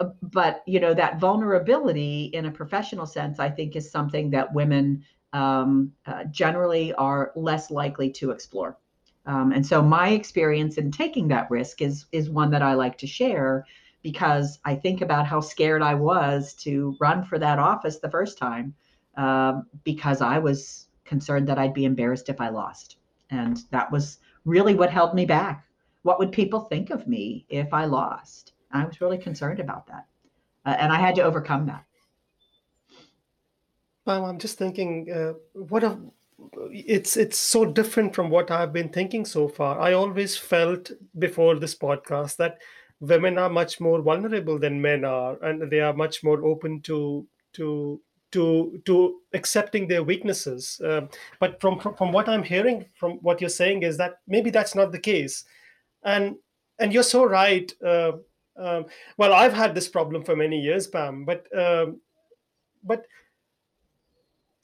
Uh, 0.00 0.10
but 0.22 0.62
you 0.66 0.80
know 0.80 0.92
that 0.92 1.18
vulnerability 1.18 2.24
in 2.34 2.44
a 2.44 2.50
professional 2.50 3.06
sense 3.06 3.38
i 3.38 3.48
think 3.48 3.74
is 3.74 3.90
something 3.90 4.28
that 4.28 4.52
women 4.52 5.02
um, 5.32 5.92
uh, 6.06 6.24
generally 6.24 6.92
are 6.94 7.32
less 7.36 7.70
likely 7.70 8.10
to 8.10 8.30
explore 8.30 8.76
um, 9.24 9.52
and 9.52 9.64
so 9.64 9.80
my 9.80 10.10
experience 10.10 10.76
in 10.76 10.90
taking 10.90 11.28
that 11.28 11.50
risk 11.50 11.80
is 11.80 12.04
is 12.12 12.28
one 12.28 12.50
that 12.50 12.60
i 12.60 12.74
like 12.74 12.98
to 12.98 13.06
share 13.06 13.64
because 14.02 14.58
I 14.64 14.74
think 14.74 15.00
about 15.00 15.26
how 15.26 15.40
scared 15.40 15.82
I 15.82 15.94
was 15.94 16.54
to 16.54 16.96
run 17.00 17.24
for 17.24 17.38
that 17.38 17.58
office 17.58 17.98
the 17.98 18.10
first 18.10 18.38
time 18.38 18.74
um, 19.16 19.66
because 19.84 20.20
I 20.20 20.38
was 20.38 20.86
concerned 21.04 21.48
that 21.48 21.58
I'd 21.58 21.74
be 21.74 21.84
embarrassed 21.84 22.28
if 22.28 22.40
I 22.40 22.48
lost. 22.48 22.96
And 23.30 23.58
that 23.70 23.90
was 23.90 24.18
really 24.44 24.74
what 24.74 24.90
held 24.90 25.14
me 25.14 25.26
back. 25.26 25.64
What 26.02 26.18
would 26.18 26.32
people 26.32 26.60
think 26.60 26.90
of 26.90 27.06
me 27.06 27.44
if 27.48 27.72
I 27.74 27.84
lost? 27.84 28.52
I 28.72 28.84
was 28.84 29.00
really 29.00 29.18
concerned 29.18 29.60
about 29.60 29.86
that. 29.88 30.06
Uh, 30.64 30.76
and 30.78 30.92
I 30.92 30.96
had 30.96 31.14
to 31.16 31.22
overcome 31.22 31.66
that. 31.66 31.84
Well, 34.04 34.24
I'm 34.24 34.38
just 34.38 34.58
thinking, 34.58 35.10
uh, 35.12 35.34
what 35.52 35.84
a 35.84 35.98
it's 36.70 37.16
it's 37.16 37.36
so 37.36 37.64
different 37.64 38.14
from 38.14 38.30
what 38.30 38.50
I've 38.50 38.72
been 38.72 38.88
thinking 38.90 39.24
so 39.24 39.48
far. 39.48 39.80
I 39.80 39.92
always 39.92 40.36
felt 40.36 40.90
before 41.18 41.56
this 41.56 41.74
podcast 41.74 42.36
that 42.36 42.58
women 43.00 43.38
are 43.38 43.48
much 43.48 43.80
more 43.80 44.02
vulnerable 44.02 44.58
than 44.58 44.80
men 44.80 45.04
are 45.04 45.42
and 45.42 45.70
they 45.70 45.80
are 45.80 45.92
much 45.92 46.24
more 46.24 46.44
open 46.44 46.80
to 46.82 47.26
to 47.52 48.00
to 48.32 48.80
to 48.84 49.20
accepting 49.32 49.88
their 49.88 50.02
weaknesses. 50.02 50.80
Um, 50.84 51.08
but 51.40 51.60
from, 51.60 51.78
from 51.78 51.94
from 51.94 52.12
what 52.12 52.28
i'm 52.28 52.42
hearing 52.42 52.86
from 52.94 53.12
what 53.22 53.40
you're 53.40 53.50
saying 53.50 53.82
is 53.82 53.96
that 53.98 54.16
maybe 54.26 54.50
that's 54.50 54.74
not 54.74 54.92
the 54.92 54.98
case. 54.98 55.44
And 56.02 56.36
and 56.78 56.92
you're 56.92 57.02
so 57.02 57.24
right 57.24 57.72
uh, 57.84 58.12
um, 58.58 58.86
well 59.16 59.32
i've 59.32 59.54
had 59.54 59.74
this 59.74 59.88
problem 59.88 60.24
for 60.24 60.36
many 60.36 60.60
years 60.60 60.86
pam 60.86 61.24
but 61.24 61.46
um, 61.56 62.00
but 62.84 63.06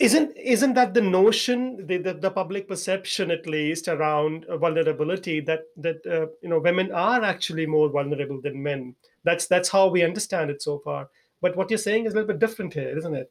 isn't 0.01 0.37
isn't 0.37 0.75
that 0.75 0.93
the 0.93 1.01
notion 1.01 1.87
the, 1.87 1.99
the, 1.99 2.15
the 2.15 2.31
public 2.31 2.67
perception 2.67 3.31
at 3.31 3.47
least 3.47 3.87
around 3.87 4.45
vulnerability 4.59 5.41
that 5.41 5.63
that 5.77 6.05
uh, 6.07 6.27
you 6.43 6.49
know 6.49 6.59
women 6.59 6.91
are 6.93 7.23
actually 7.23 7.65
more 7.65 7.89
vulnerable 7.89 8.41
than 8.41 8.63
men 8.63 8.95
that's 9.23 9.47
that's 9.47 9.69
how 9.69 9.89
we 9.89 10.03
understand 10.03 10.51
it 10.51 10.61
so 10.61 10.81
far 10.81 11.09
but 11.41 11.57
what 11.57 11.71
you're 11.71 11.79
saying 11.79 12.07
is 12.07 12.13
a 12.13 12.17
little 12.17 12.29
bit 12.29 12.41
different 12.41 12.75
here 12.75 12.97
isn't 12.97 13.15
it 13.15 13.31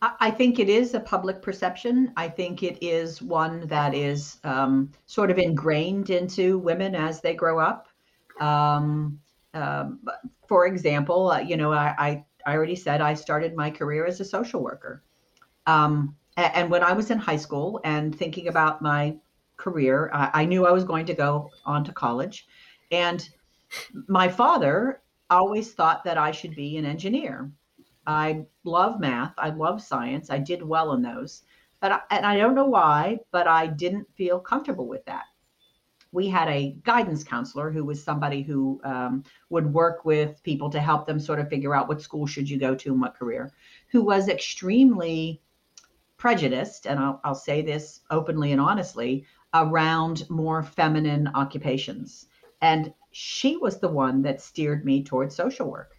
I 0.00 0.30
think 0.30 0.60
it 0.60 0.68
is 0.68 0.94
a 0.94 1.00
public 1.00 1.42
perception. 1.42 2.12
I 2.16 2.28
think 2.28 2.62
it 2.62 2.78
is 2.80 3.20
one 3.20 3.66
that 3.66 3.94
is 3.94 4.38
um, 4.44 4.92
sort 5.06 5.28
of 5.32 5.38
ingrained 5.38 6.10
into 6.10 6.58
women 6.58 6.94
as 6.94 7.20
they 7.20 7.34
grow 7.34 7.58
up. 7.58 7.88
Um, 8.40 9.18
um, 9.54 10.00
for 10.46 10.66
example, 10.66 11.32
uh, 11.32 11.40
you 11.40 11.56
know, 11.56 11.72
I, 11.72 11.94
I, 11.98 12.24
I, 12.46 12.54
already 12.54 12.76
said 12.76 13.00
I 13.00 13.14
started 13.14 13.56
my 13.56 13.70
career 13.70 14.06
as 14.06 14.20
a 14.20 14.24
social 14.24 14.62
worker. 14.62 15.02
Um, 15.68 16.16
and, 16.38 16.70
when 16.70 16.82
I 16.82 16.92
was 16.92 17.10
in 17.10 17.18
high 17.18 17.36
school 17.36 17.80
and 17.84 18.16
thinking 18.16 18.48
about 18.48 18.80
my 18.80 19.16
career, 19.56 20.10
I, 20.14 20.30
I 20.32 20.44
knew 20.46 20.66
I 20.66 20.70
was 20.70 20.84
going 20.84 21.04
to 21.06 21.14
go 21.14 21.50
on 21.66 21.84
to 21.84 21.92
college. 21.92 22.46
And 22.90 23.28
my 24.06 24.28
father 24.28 25.02
always 25.28 25.74
thought 25.74 26.04
that 26.04 26.16
I 26.16 26.30
should 26.30 26.54
be 26.54 26.78
an 26.78 26.86
engineer. 26.86 27.50
I 28.06 28.46
love 28.64 28.98
math. 28.98 29.34
I 29.36 29.50
love 29.50 29.82
science. 29.82 30.30
I 30.30 30.38
did 30.38 30.62
well 30.62 30.94
in 30.94 31.02
those. 31.02 31.42
But 31.80 31.92
I, 31.92 32.00
and 32.10 32.24
I 32.24 32.38
don't 32.38 32.54
know 32.54 32.66
why, 32.66 33.18
but 33.30 33.46
I 33.46 33.66
didn't 33.66 34.08
feel 34.14 34.40
comfortable 34.40 34.88
with 34.88 35.04
that. 35.04 35.24
We 36.12 36.28
had 36.28 36.48
a 36.48 36.76
guidance 36.84 37.22
counselor 37.22 37.70
who 37.70 37.84
was 37.84 38.02
somebody 38.02 38.42
who 38.42 38.80
um, 38.84 39.22
would 39.50 39.70
work 39.70 40.06
with 40.06 40.42
people 40.42 40.70
to 40.70 40.80
help 40.80 41.06
them 41.06 41.20
sort 41.20 41.40
of 41.40 41.50
figure 41.50 41.74
out 41.74 41.88
what 41.88 42.00
school 42.00 42.26
should 42.26 42.48
you 42.48 42.58
go 42.58 42.74
to 42.74 42.92
and 42.92 43.00
what 43.02 43.14
career, 43.14 43.52
who 43.88 44.02
was 44.02 44.28
extremely 44.28 45.42
prejudiced, 46.18 46.86
and 46.86 46.98
I'll, 46.98 47.20
I'll 47.24 47.34
say 47.34 47.62
this 47.62 48.00
openly 48.10 48.52
and 48.52 48.60
honestly, 48.60 49.24
around 49.54 50.28
more 50.28 50.62
feminine 50.62 51.28
occupations. 51.28 52.26
And 52.60 52.92
she 53.12 53.56
was 53.56 53.78
the 53.78 53.88
one 53.88 54.22
that 54.22 54.42
steered 54.42 54.84
me 54.84 55.02
towards 55.02 55.34
social 55.34 55.70
work. 55.70 55.96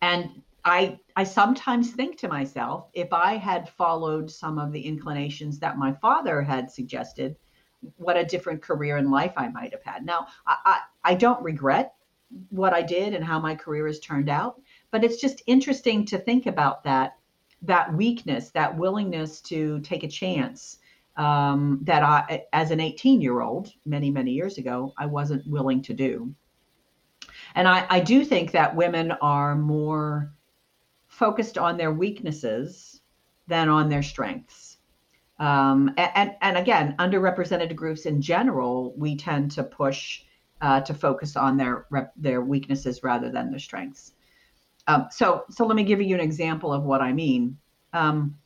And 0.00 0.42
I 0.64 0.98
I 1.14 1.24
sometimes 1.24 1.92
think 1.92 2.18
to 2.18 2.28
myself, 2.28 2.88
if 2.92 3.12
I 3.12 3.36
had 3.36 3.68
followed 3.68 4.30
some 4.30 4.58
of 4.58 4.72
the 4.72 4.80
inclinations 4.80 5.58
that 5.60 5.78
my 5.78 5.92
father 5.92 6.42
had 6.42 6.70
suggested, 6.70 7.36
what 7.96 8.16
a 8.16 8.24
different 8.24 8.62
career 8.62 8.96
in 8.96 9.10
life 9.10 9.32
I 9.36 9.48
might 9.48 9.72
have 9.72 9.82
had. 9.82 10.04
Now, 10.04 10.26
I, 10.46 10.56
I, 10.64 10.80
I 11.12 11.14
don't 11.14 11.42
regret 11.42 11.94
what 12.48 12.72
I 12.72 12.82
did 12.82 13.14
and 13.14 13.24
how 13.24 13.38
my 13.38 13.54
career 13.54 13.86
has 13.86 14.00
turned 14.00 14.28
out, 14.28 14.60
but 14.90 15.04
it's 15.04 15.20
just 15.20 15.42
interesting 15.46 16.04
to 16.06 16.18
think 16.18 16.46
about 16.46 16.84
that 16.84 17.16
that 17.62 17.92
weakness, 17.94 18.50
that 18.50 18.76
willingness 18.76 19.40
to 19.42 19.80
take 19.80 20.02
a 20.02 20.08
chance 20.08 20.78
um, 21.16 21.80
that 21.82 22.02
I, 22.02 22.44
as 22.52 22.70
an 22.70 22.80
18 22.80 23.20
year 23.20 23.40
old, 23.40 23.72
many, 23.84 24.10
many 24.10 24.32
years 24.32 24.58
ago, 24.58 24.92
I 24.98 25.06
wasn't 25.06 25.46
willing 25.46 25.82
to 25.82 25.94
do. 25.94 26.34
And 27.54 27.66
I, 27.66 27.86
I 27.88 28.00
do 28.00 28.24
think 28.24 28.52
that 28.52 28.76
women 28.76 29.12
are 29.22 29.56
more 29.56 30.32
focused 31.08 31.56
on 31.56 31.76
their 31.76 31.92
weaknesses 31.92 33.00
than 33.46 33.68
on 33.68 33.88
their 33.88 34.02
strengths. 34.02 34.76
Um, 35.38 35.92
and, 35.96 36.34
and 36.40 36.56
again, 36.56 36.94
underrepresented 36.98 37.74
groups 37.74 38.06
in 38.06 38.20
general, 38.20 38.94
we 38.96 39.16
tend 39.16 39.50
to 39.52 39.64
push 39.64 40.22
uh, 40.60 40.80
to 40.80 40.94
focus 40.94 41.36
on 41.36 41.56
their 41.56 41.86
their 42.16 42.40
weaknesses 42.40 43.02
rather 43.02 43.30
than 43.30 43.50
their 43.50 43.58
strengths. 43.58 44.12
Um, 44.86 45.08
so, 45.10 45.44
so 45.50 45.66
let 45.66 45.76
me 45.76 45.84
give 45.84 46.00
you 46.00 46.14
an 46.14 46.20
example 46.20 46.72
of 46.72 46.84
what 46.84 47.00
I 47.00 47.12
mean. 47.12 47.58
Um, 47.92 48.36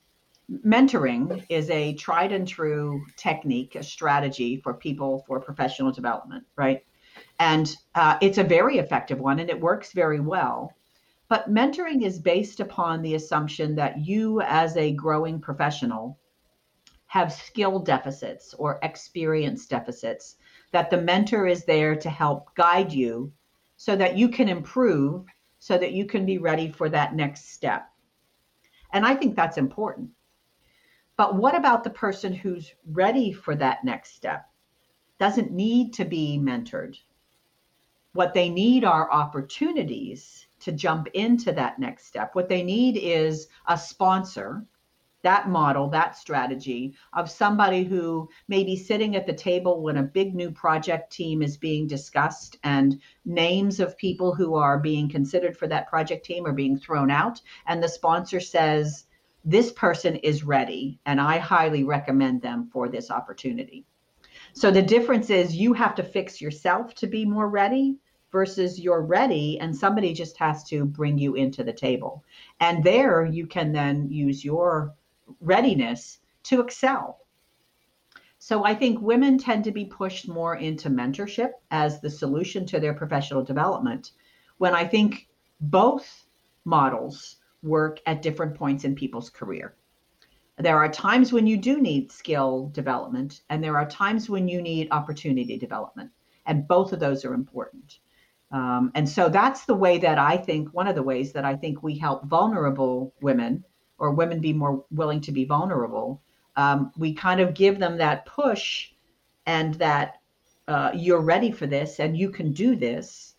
mentoring 0.64 1.44
is 1.48 1.70
a 1.70 1.94
tried 1.94 2.32
and 2.32 2.46
true 2.46 3.04
technique, 3.16 3.74
a 3.74 3.82
strategy 3.82 4.56
for 4.56 4.74
people 4.74 5.24
for 5.26 5.40
professional 5.40 5.92
development, 5.92 6.44
right? 6.56 6.84
And 7.38 7.74
uh, 7.94 8.18
it's 8.20 8.38
a 8.38 8.44
very 8.44 8.78
effective 8.78 9.20
one, 9.20 9.38
and 9.38 9.50
it 9.50 9.60
works 9.60 9.92
very 9.92 10.20
well. 10.20 10.74
But 11.28 11.48
mentoring 11.48 12.02
is 12.02 12.18
based 12.18 12.58
upon 12.58 13.02
the 13.02 13.14
assumption 13.14 13.76
that 13.76 14.00
you, 14.00 14.40
as 14.40 14.76
a 14.76 14.92
growing 14.92 15.40
professional, 15.40 16.18
have 17.06 17.32
skill 17.32 17.78
deficits 17.78 18.54
or 18.54 18.78
experience 18.82 19.66
deficits, 19.66 20.36
that 20.72 20.90
the 20.90 21.00
mentor 21.00 21.46
is 21.46 21.64
there 21.64 21.94
to 21.96 22.10
help 22.10 22.54
guide 22.54 22.92
you 22.92 23.32
so 23.76 23.96
that 23.96 24.16
you 24.16 24.28
can 24.28 24.48
improve, 24.48 25.24
so 25.60 25.78
that 25.78 25.92
you 25.92 26.06
can 26.06 26.26
be 26.26 26.38
ready 26.38 26.68
for 26.72 26.88
that 26.88 27.14
next 27.14 27.52
step. 27.52 27.88
And 28.92 29.06
I 29.06 29.14
think 29.14 29.36
that's 29.36 29.58
important. 29.58 30.10
But 31.16 31.36
what 31.36 31.54
about 31.54 31.84
the 31.84 31.90
person 31.90 32.32
who's 32.32 32.74
ready 32.86 33.30
for 33.30 33.54
that 33.56 33.84
next 33.84 34.16
step? 34.16 34.48
Doesn't 35.18 35.52
need 35.52 35.92
to 35.94 36.04
be 36.04 36.40
mentored. 36.42 36.96
What 38.14 38.34
they 38.34 38.48
need 38.48 38.84
are 38.84 39.12
opportunities 39.12 40.46
to 40.60 40.72
jump 40.72 41.08
into 41.08 41.52
that 41.52 41.78
next 41.78 42.06
step. 42.06 42.34
What 42.34 42.48
they 42.48 42.62
need 42.62 42.96
is 42.96 43.48
a 43.68 43.76
sponsor, 43.76 44.64
that 45.22 45.48
model, 45.48 45.88
that 45.90 46.16
strategy 46.16 46.94
of 47.12 47.30
somebody 47.30 47.84
who 47.84 48.28
may 48.48 48.64
be 48.64 48.76
sitting 48.76 49.16
at 49.16 49.26
the 49.26 49.32
table 49.32 49.82
when 49.82 49.98
a 49.98 50.02
big 50.02 50.34
new 50.34 50.50
project 50.50 51.12
team 51.12 51.42
is 51.42 51.56
being 51.56 51.86
discussed 51.86 52.58
and 52.64 53.00
names 53.24 53.80
of 53.80 53.98
people 53.98 54.34
who 54.34 54.54
are 54.54 54.78
being 54.78 55.08
considered 55.08 55.56
for 55.56 55.66
that 55.66 55.88
project 55.88 56.24
team 56.24 56.46
are 56.46 56.52
being 56.52 56.78
thrown 56.78 57.10
out. 57.10 57.40
And 57.66 57.82
the 57.82 57.88
sponsor 57.88 58.40
says, 58.40 59.06
This 59.44 59.72
person 59.72 60.16
is 60.16 60.44
ready, 60.44 60.98
and 61.04 61.20
I 61.20 61.38
highly 61.38 61.84
recommend 61.84 62.40
them 62.40 62.68
for 62.72 62.88
this 62.88 63.10
opportunity. 63.10 63.84
So 64.52 64.70
the 64.70 64.82
difference 64.82 65.30
is 65.30 65.54
you 65.54 65.74
have 65.74 65.94
to 65.96 66.02
fix 66.02 66.40
yourself 66.40 66.94
to 66.96 67.06
be 67.06 67.24
more 67.24 67.48
ready 67.48 67.98
versus 68.32 68.78
you're 68.78 69.02
ready 69.02 69.58
and 69.60 69.76
somebody 69.76 70.12
just 70.12 70.36
has 70.38 70.64
to 70.64 70.84
bring 70.84 71.18
you 71.18 71.34
into 71.34 71.64
the 71.64 71.72
table. 71.72 72.24
And 72.60 72.82
there 72.82 73.24
you 73.24 73.46
can 73.46 73.72
then 73.72 74.08
use 74.10 74.44
your 74.44 74.94
readiness 75.40 76.18
to 76.44 76.60
excel. 76.60 77.18
So 78.38 78.64
I 78.64 78.74
think 78.74 79.00
women 79.00 79.36
tend 79.36 79.64
to 79.64 79.70
be 79.70 79.84
pushed 79.84 80.26
more 80.26 80.56
into 80.56 80.88
mentorship 80.88 81.50
as 81.70 82.00
the 82.00 82.08
solution 82.08 82.64
to 82.66 82.80
their 82.80 82.94
professional 82.94 83.44
development 83.44 84.12
when 84.58 84.74
I 84.74 84.86
think 84.86 85.28
both 85.60 86.26
models 86.64 87.36
work 87.62 88.00
at 88.06 88.22
different 88.22 88.54
points 88.54 88.84
in 88.84 88.94
people's 88.94 89.28
career. 89.28 89.76
There 90.58 90.78
are 90.78 90.90
times 90.90 91.32
when 91.32 91.46
you 91.46 91.56
do 91.56 91.80
need 91.80 92.12
skill 92.12 92.70
development, 92.74 93.42
and 93.48 93.64
there 93.64 93.78
are 93.78 93.88
times 93.88 94.28
when 94.28 94.48
you 94.48 94.60
need 94.60 94.88
opportunity 94.90 95.58
development. 95.58 96.10
And 96.46 96.68
both 96.68 96.92
of 96.92 97.00
those 97.00 97.24
are 97.24 97.34
important. 97.34 97.98
Um, 98.52 98.90
and 98.94 99.08
so 99.08 99.28
that's 99.28 99.64
the 99.64 99.74
way 99.74 99.98
that 99.98 100.18
I 100.18 100.36
think, 100.36 100.74
one 100.74 100.88
of 100.88 100.94
the 100.94 101.02
ways 101.02 101.32
that 101.32 101.44
I 101.44 101.56
think 101.56 101.82
we 101.82 101.96
help 101.96 102.26
vulnerable 102.26 103.14
women 103.22 103.64
or 104.00 104.10
women 104.10 104.40
be 104.40 104.52
more 104.52 104.84
willing 104.90 105.20
to 105.20 105.32
be 105.32 105.44
vulnerable. 105.44 106.20
Um, 106.56 106.92
we 106.96 107.14
kind 107.14 107.40
of 107.40 107.54
give 107.54 107.78
them 107.78 107.96
that 107.98 108.26
push 108.26 108.88
and 109.46 109.74
that 109.74 110.20
uh, 110.66 110.90
you're 110.94 111.20
ready 111.20 111.52
for 111.52 111.66
this 111.66 112.00
and 112.00 112.16
you 112.16 112.30
can 112.30 112.52
do 112.52 112.74
this 112.74 113.34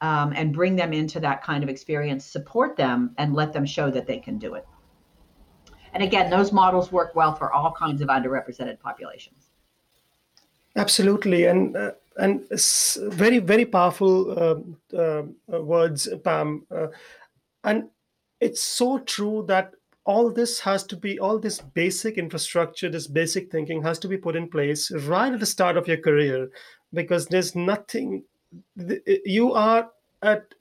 um, 0.00 0.32
and 0.34 0.52
bring 0.52 0.74
them 0.74 0.92
into 0.92 1.20
that 1.20 1.42
kind 1.42 1.62
of 1.62 1.68
experience, 1.68 2.24
support 2.24 2.76
them 2.76 3.14
and 3.18 3.34
let 3.34 3.52
them 3.52 3.66
show 3.66 3.90
that 3.90 4.06
they 4.06 4.18
can 4.18 4.38
do 4.38 4.54
it. 4.54 4.66
And 5.92 6.02
again, 6.02 6.30
those 6.30 6.52
models 6.52 6.90
work 6.90 7.14
well 7.14 7.34
for 7.34 7.52
all 7.52 7.72
kinds 7.72 8.02
of 8.02 8.08
underrepresented 8.08 8.78
populations. 8.80 9.50
Absolutely. 10.76 11.46
And 11.46 11.76
uh, 11.76 11.92
and 12.18 12.46
very 13.12 13.38
very 13.38 13.64
powerful 13.64 14.12
uh, 14.32 14.96
uh, 14.96 15.22
words 15.60 16.08
pam 16.24 16.66
uh, 16.70 16.88
and 17.64 17.88
it's 18.40 18.60
so 18.60 18.98
true 18.98 19.44
that 19.48 19.74
all 20.08 20.30
this 20.32 20.58
has 20.58 20.84
to 20.84 20.96
be 20.96 21.18
all 21.20 21.38
this 21.38 21.60
basic 21.60 22.16
infrastructure 22.16 22.88
this 22.88 23.06
basic 23.06 23.50
thinking 23.52 23.82
has 23.82 23.98
to 23.98 24.08
be 24.08 24.16
put 24.16 24.36
in 24.36 24.48
place 24.48 24.90
right 25.06 25.34
at 25.34 25.40
the 25.40 25.52
start 25.54 25.76
of 25.76 25.86
your 25.86 25.98
career 25.98 26.48
because 26.94 27.26
there's 27.26 27.54
nothing 27.54 28.22
you 29.26 29.52
are 29.52 29.90
at 30.22 30.54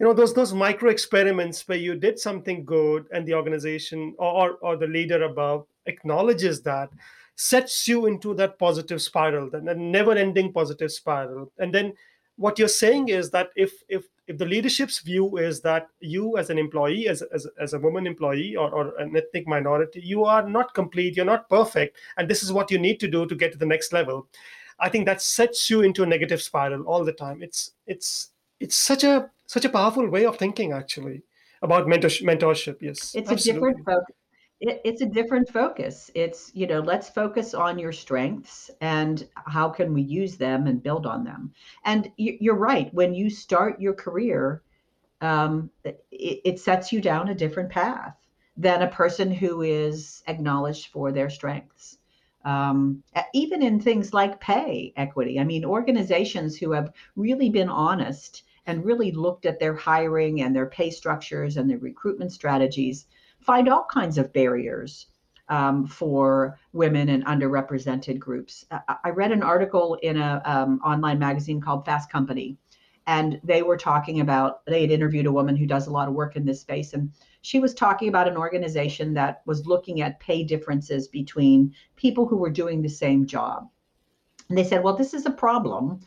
you 0.00 0.06
know 0.06 0.12
those 0.12 0.34
those 0.34 0.52
micro 0.52 0.90
experiments 0.90 1.66
where 1.68 1.78
you 1.78 1.94
did 1.94 2.18
something 2.18 2.64
good 2.64 3.06
and 3.12 3.24
the 3.26 3.34
organization 3.34 4.14
or 4.18 4.58
or 4.60 4.76
the 4.76 4.92
leader 4.98 5.22
above 5.22 5.66
acknowledges 5.86 6.62
that 6.62 6.90
sets 7.40 7.88
you 7.88 8.04
into 8.04 8.34
that 8.34 8.58
positive 8.58 9.00
spiral, 9.00 9.48
that 9.48 9.78
never 9.78 10.12
ending 10.12 10.52
positive 10.52 10.92
spiral. 10.92 11.50
And 11.58 11.74
then 11.74 11.94
what 12.40 12.58
you're 12.58 12.68
saying 12.68 13.08
is 13.08 13.30
that 13.30 13.50
if 13.54 13.72
if 13.88 14.04
if 14.26 14.38
the 14.38 14.46
leadership's 14.46 15.00
view 15.00 15.36
is 15.36 15.60
that 15.60 15.88
you 16.00 16.38
as 16.38 16.48
an 16.48 16.58
employee 16.58 17.06
as, 17.06 17.20
as, 17.34 17.46
as 17.60 17.74
a 17.74 17.78
woman 17.78 18.06
employee 18.06 18.56
or, 18.56 18.70
or 18.70 18.96
an 18.98 19.14
ethnic 19.14 19.46
minority 19.46 20.00
you 20.02 20.24
are 20.24 20.48
not 20.48 20.72
complete 20.72 21.16
you're 21.16 21.32
not 21.32 21.48
perfect 21.50 21.98
and 22.16 22.30
this 22.30 22.42
is 22.42 22.50
what 22.50 22.70
you 22.70 22.78
need 22.78 22.98
to 22.98 23.08
do 23.08 23.26
to 23.26 23.34
get 23.34 23.52
to 23.52 23.58
the 23.58 23.66
next 23.66 23.92
level 23.92 24.26
i 24.78 24.88
think 24.88 25.04
that 25.04 25.20
sets 25.20 25.68
you 25.68 25.82
into 25.82 26.02
a 26.02 26.06
negative 26.06 26.40
spiral 26.40 26.82
all 26.84 27.04
the 27.04 27.12
time 27.12 27.42
it's 27.42 27.72
it's 27.86 28.30
it's 28.58 28.76
such 28.76 29.04
a 29.04 29.30
such 29.46 29.66
a 29.66 29.74
powerful 29.78 30.08
way 30.08 30.24
of 30.24 30.38
thinking 30.38 30.72
actually 30.72 31.22
about 31.60 31.86
mentorship, 31.86 32.22
mentorship 32.22 32.80
yes 32.80 33.14
it's 33.14 33.30
absolutely. 33.30 33.50
a 33.50 33.54
different 33.54 33.84
focus 33.84 34.16
it, 34.60 34.80
it's 34.84 35.00
a 35.00 35.06
different 35.06 35.48
focus. 35.48 36.10
It's, 36.14 36.50
you 36.54 36.66
know, 36.66 36.80
let's 36.80 37.08
focus 37.08 37.54
on 37.54 37.78
your 37.78 37.92
strengths 37.92 38.70
and 38.80 39.26
how 39.34 39.70
can 39.70 39.94
we 39.94 40.02
use 40.02 40.36
them 40.36 40.66
and 40.66 40.82
build 40.82 41.06
on 41.06 41.24
them. 41.24 41.52
And 41.84 42.10
you're 42.16 42.56
right. 42.56 42.92
When 42.92 43.14
you 43.14 43.30
start 43.30 43.80
your 43.80 43.94
career, 43.94 44.62
um, 45.20 45.70
it, 45.84 46.04
it 46.10 46.60
sets 46.60 46.92
you 46.92 47.00
down 47.00 47.28
a 47.28 47.34
different 47.34 47.70
path 47.70 48.14
than 48.56 48.82
a 48.82 48.88
person 48.88 49.30
who 49.30 49.62
is 49.62 50.22
acknowledged 50.26 50.88
for 50.88 51.12
their 51.12 51.30
strengths. 51.30 51.96
Um, 52.42 53.02
even 53.34 53.62
in 53.62 53.80
things 53.80 54.14
like 54.14 54.40
pay 54.40 54.94
equity. 54.96 55.38
I 55.38 55.44
mean, 55.44 55.62
organizations 55.62 56.56
who 56.56 56.72
have 56.72 56.90
really 57.14 57.50
been 57.50 57.68
honest 57.68 58.44
and 58.66 58.84
really 58.84 59.12
looked 59.12 59.44
at 59.44 59.58
their 59.58 59.74
hiring 59.74 60.40
and 60.40 60.56
their 60.56 60.66
pay 60.66 60.90
structures 60.90 61.58
and 61.58 61.68
their 61.68 61.78
recruitment 61.78 62.32
strategies 62.32 63.06
find 63.40 63.68
all 63.68 63.86
kinds 63.90 64.18
of 64.18 64.32
barriers 64.32 65.06
um, 65.48 65.86
for 65.86 66.58
women 66.72 67.08
and 67.08 67.24
underrepresented 67.26 68.18
groups. 68.18 68.64
I 68.70 69.10
read 69.10 69.32
an 69.32 69.42
article 69.42 69.96
in 70.02 70.16
an 70.16 70.40
um, 70.44 70.80
online 70.84 71.18
magazine 71.18 71.60
called 71.60 71.84
Fast 71.84 72.10
Company, 72.10 72.56
and 73.06 73.40
they 73.42 73.62
were 73.62 73.76
talking 73.76 74.20
about 74.20 74.64
they 74.66 74.82
had 74.82 74.92
interviewed 74.92 75.26
a 75.26 75.32
woman 75.32 75.56
who 75.56 75.66
does 75.66 75.88
a 75.88 75.90
lot 75.90 76.08
of 76.08 76.14
work 76.14 76.36
in 76.36 76.44
this 76.44 76.60
space, 76.60 76.92
and 76.92 77.10
she 77.42 77.58
was 77.58 77.74
talking 77.74 78.08
about 78.08 78.28
an 78.28 78.36
organization 78.36 79.14
that 79.14 79.42
was 79.46 79.66
looking 79.66 80.02
at 80.02 80.20
pay 80.20 80.44
differences 80.44 81.08
between 81.08 81.74
people 81.96 82.26
who 82.26 82.36
were 82.36 82.50
doing 82.50 82.80
the 82.80 82.88
same 82.88 83.26
job. 83.26 83.68
And 84.48 84.58
they 84.58 84.64
said, 84.64 84.84
well, 84.84 84.96
this 84.96 85.14
is 85.14 85.26
a 85.26 85.30
problem 85.30 86.00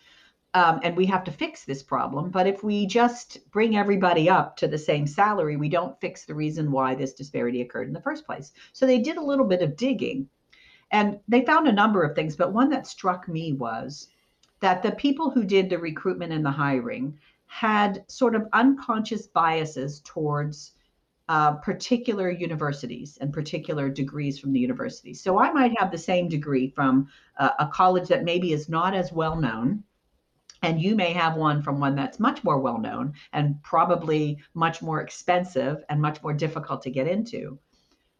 um, 0.54 0.80
and 0.84 0.95
we 0.95 1.06
have 1.08 1.24
to 1.24 1.32
fix 1.32 1.66
this 1.66 1.82
problem. 1.82 2.30
But 2.30 2.45
if 2.47 2.64
we 2.64 2.86
just 2.86 3.39
bring 3.51 3.76
everybody 3.76 4.30
up 4.30 4.56
to 4.58 4.68
the 4.68 4.78
same 4.78 5.08
salary, 5.08 5.58
we 5.58 5.70
don't 5.70 5.99
fix 5.99 6.26
the 6.26 6.36
reason 6.36 6.72
why 6.72 6.93
this 6.93 7.14
disparity 7.14 7.62
occurred 7.62 7.88
in 7.88 7.93
the 7.93 8.01
first 8.01 8.26
place. 8.26 8.51
So 8.72 8.86
they 8.86 8.99
did 8.99 9.18
a 9.18 9.24
little 9.24 9.45
bit 9.45 9.64
of 9.64 9.76
digging 9.76 10.30
and 10.91 11.20
they 11.28 11.43
found 11.43 11.68
a 11.68 11.74
number 11.74 12.04
of 12.04 12.16
things. 12.16 12.36
But 12.36 12.54
one 12.54 12.70
that 12.70 12.86
struck 12.86 13.28
me 13.28 13.54
was 13.54 14.10
that 14.60 14.84
the 14.84 14.91
people 14.91 15.32
who 15.32 15.43
did 15.43 15.70
the 15.70 15.80
recruitment 15.80 16.32
and 16.32 16.45
the 16.45 16.51
hiring 16.51 17.18
had 17.47 18.04
sort 18.08 18.36
of 18.36 18.47
unconscious 18.54 19.28
biases 19.28 20.01
towards 20.01 20.74
uh, 21.30 21.54
particular 21.54 22.30
universities 22.30 23.18
and 23.22 23.34
particular 23.34 23.89
degrees 23.89 24.38
from 24.38 24.54
the 24.54 24.60
university. 24.60 25.14
So 25.14 25.39
I 25.39 25.51
might 25.51 25.74
have 25.80 25.89
the 25.89 25.97
same 25.97 26.28
degree 26.28 26.68
from 26.68 27.08
uh, 27.38 27.51
a 27.60 27.68
college 27.68 28.08
that 28.10 28.24
maybe 28.24 28.54
is 28.54 28.70
not 28.70 28.93
as 28.93 29.12
well 29.12 29.36
known 29.36 29.84
and 30.64 30.82
you 30.82 30.95
may 30.95 31.11
have 31.11 31.36
one 31.36 31.61
from 31.61 31.80
one 31.80 31.93
that's 31.93 32.22
much 32.22 32.43
more 32.43 32.57
well 32.57 32.80
known 32.80 33.14
and 33.34 33.61
probably 33.64 34.38
much 34.53 34.82
more 34.82 35.01
expensive 35.01 35.84
and 35.89 36.01
much 36.01 36.24
more 36.24 36.34
difficult 36.34 36.82
to 36.82 36.89
get 36.89 37.05
into. 37.05 37.59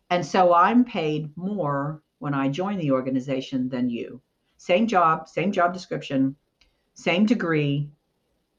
And 0.10 0.24
so 0.26 0.54
I'm 0.54 0.84
paid 0.84 1.36
more 1.38 2.04
when 2.20 2.34
I 2.34 2.50
join 2.50 2.78
the 2.78 2.92
organization 2.92 3.70
than 3.70 3.90
you. 3.90 4.22
Same 4.58 4.88
job, 4.88 5.30
same 5.30 5.52
job 5.54 5.74
description, 5.74 6.36
same 6.94 7.26
degree, 7.26 7.90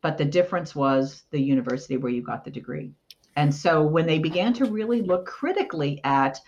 but 0.00 0.18
the 0.18 0.24
difference 0.24 0.74
was 0.74 1.22
the 1.30 1.40
university 1.40 1.98
where 1.98 2.10
you 2.10 2.22
got 2.22 2.44
the 2.44 2.50
degree. 2.50 2.90
And 3.36 3.54
so 3.54 3.82
when 3.82 4.06
they 4.06 4.18
began 4.18 4.54
to 4.54 4.64
really 4.64 5.02
look 5.02 5.26
critically 5.26 6.00
at 6.04 6.40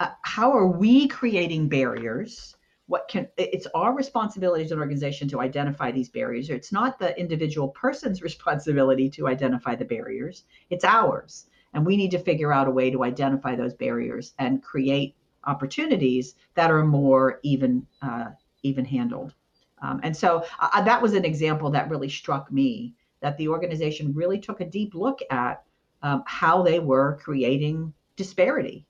uh, 0.00 0.10
how 0.22 0.52
are 0.52 0.66
we 0.66 1.08
creating 1.08 1.68
barriers 1.68 2.56
what 2.88 3.06
can 3.06 3.28
it's 3.36 3.66
our 3.74 3.94
responsibility 3.94 4.64
as 4.64 4.72
an 4.72 4.78
organization 4.78 5.28
to 5.28 5.40
identify 5.40 5.92
these 5.92 6.08
barriers. 6.08 6.50
It's 6.50 6.72
not 6.72 6.98
the 6.98 7.18
individual 7.20 7.68
person's 7.68 8.22
responsibility 8.28 9.08
to 9.10 9.28
identify 9.28 9.76
the 9.76 9.84
barriers. 9.84 10.44
It's 10.70 10.84
ours. 10.84 11.46
And 11.74 11.84
we 11.84 11.96
need 11.96 12.10
to 12.12 12.18
figure 12.18 12.52
out 12.52 12.66
a 12.66 12.70
way 12.70 12.90
to 12.90 13.04
identify 13.04 13.54
those 13.54 13.74
barriers 13.74 14.32
and 14.38 14.62
create 14.62 15.14
opportunities 15.44 16.34
that 16.54 16.70
are 16.70 16.84
more 16.84 17.40
even 17.42 17.86
uh, 18.02 18.30
even 18.62 18.84
handled. 18.84 19.34
Um, 19.82 20.00
and 20.02 20.16
so 20.16 20.44
uh, 20.58 20.82
that 20.82 21.00
was 21.00 21.12
an 21.12 21.24
example 21.24 21.70
that 21.70 21.90
really 21.90 22.08
struck 22.08 22.50
me 22.50 22.94
that 23.20 23.36
the 23.36 23.48
organization 23.48 24.14
really 24.14 24.38
took 24.38 24.60
a 24.60 24.64
deep 24.64 24.94
look 24.94 25.20
at 25.30 25.62
um, 26.02 26.22
how 26.26 26.62
they 26.62 26.80
were 26.80 27.18
creating 27.22 27.92
disparity. 28.16 28.86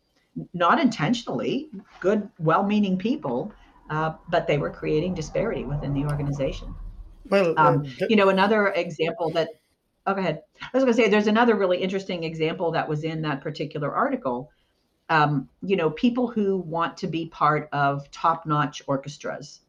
Not 0.54 0.80
intentionally 0.80 1.68
good 2.00 2.28
well-meaning 2.38 2.96
people 2.96 3.52
uh, 3.90 4.14
but 4.28 4.46
they 4.46 4.58
were 4.58 4.70
creating 4.70 5.14
disparity 5.14 5.64
within 5.64 5.94
the 5.94 6.04
organization. 6.04 6.74
Well, 7.28 7.54
um, 7.58 7.86
uh, 8.00 8.06
you 8.08 8.16
know, 8.16 8.28
another 8.28 8.68
example 8.68 9.30
that, 9.30 9.50
oh, 10.06 10.14
go 10.14 10.20
ahead. 10.20 10.42
I 10.60 10.68
was 10.72 10.84
going 10.84 10.94
to 10.94 11.02
say 11.02 11.08
there's 11.08 11.26
another 11.26 11.56
really 11.56 11.78
interesting 11.78 12.24
example 12.24 12.70
that 12.72 12.88
was 12.88 13.04
in 13.04 13.22
that 13.22 13.40
particular 13.42 13.94
article. 13.94 14.50
Um, 15.10 15.48
you 15.62 15.76
know, 15.76 15.90
people 15.90 16.28
who 16.28 16.58
want 16.58 16.96
to 16.98 17.06
be 17.06 17.26
part 17.26 17.68
of 17.72 18.10
top 18.10 18.46
notch 18.46 18.82
orchestras 18.86 19.60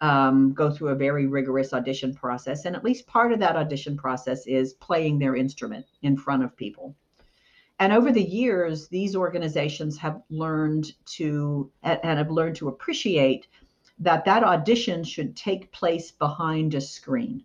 um, 0.00 0.52
go 0.52 0.70
through 0.70 0.88
a 0.88 0.94
very 0.94 1.26
rigorous 1.26 1.72
audition 1.72 2.14
process. 2.14 2.64
And 2.64 2.76
at 2.76 2.84
least 2.84 3.06
part 3.06 3.32
of 3.32 3.40
that 3.40 3.56
audition 3.56 3.96
process 3.96 4.46
is 4.46 4.74
playing 4.74 5.18
their 5.18 5.34
instrument 5.34 5.86
in 6.02 6.16
front 6.16 6.44
of 6.44 6.56
people. 6.56 6.94
And 7.80 7.92
over 7.92 8.10
the 8.10 8.22
years, 8.22 8.88
these 8.88 9.14
organizations 9.14 9.98
have 9.98 10.20
learned 10.30 10.92
to 11.16 11.70
and 11.82 12.18
have 12.18 12.30
learned 12.30 12.56
to 12.56 12.68
appreciate 12.68 13.46
that 14.00 14.24
that 14.24 14.44
audition 14.44 15.04
should 15.04 15.36
take 15.36 15.72
place 15.72 16.10
behind 16.10 16.74
a 16.74 16.80
screen. 16.80 17.44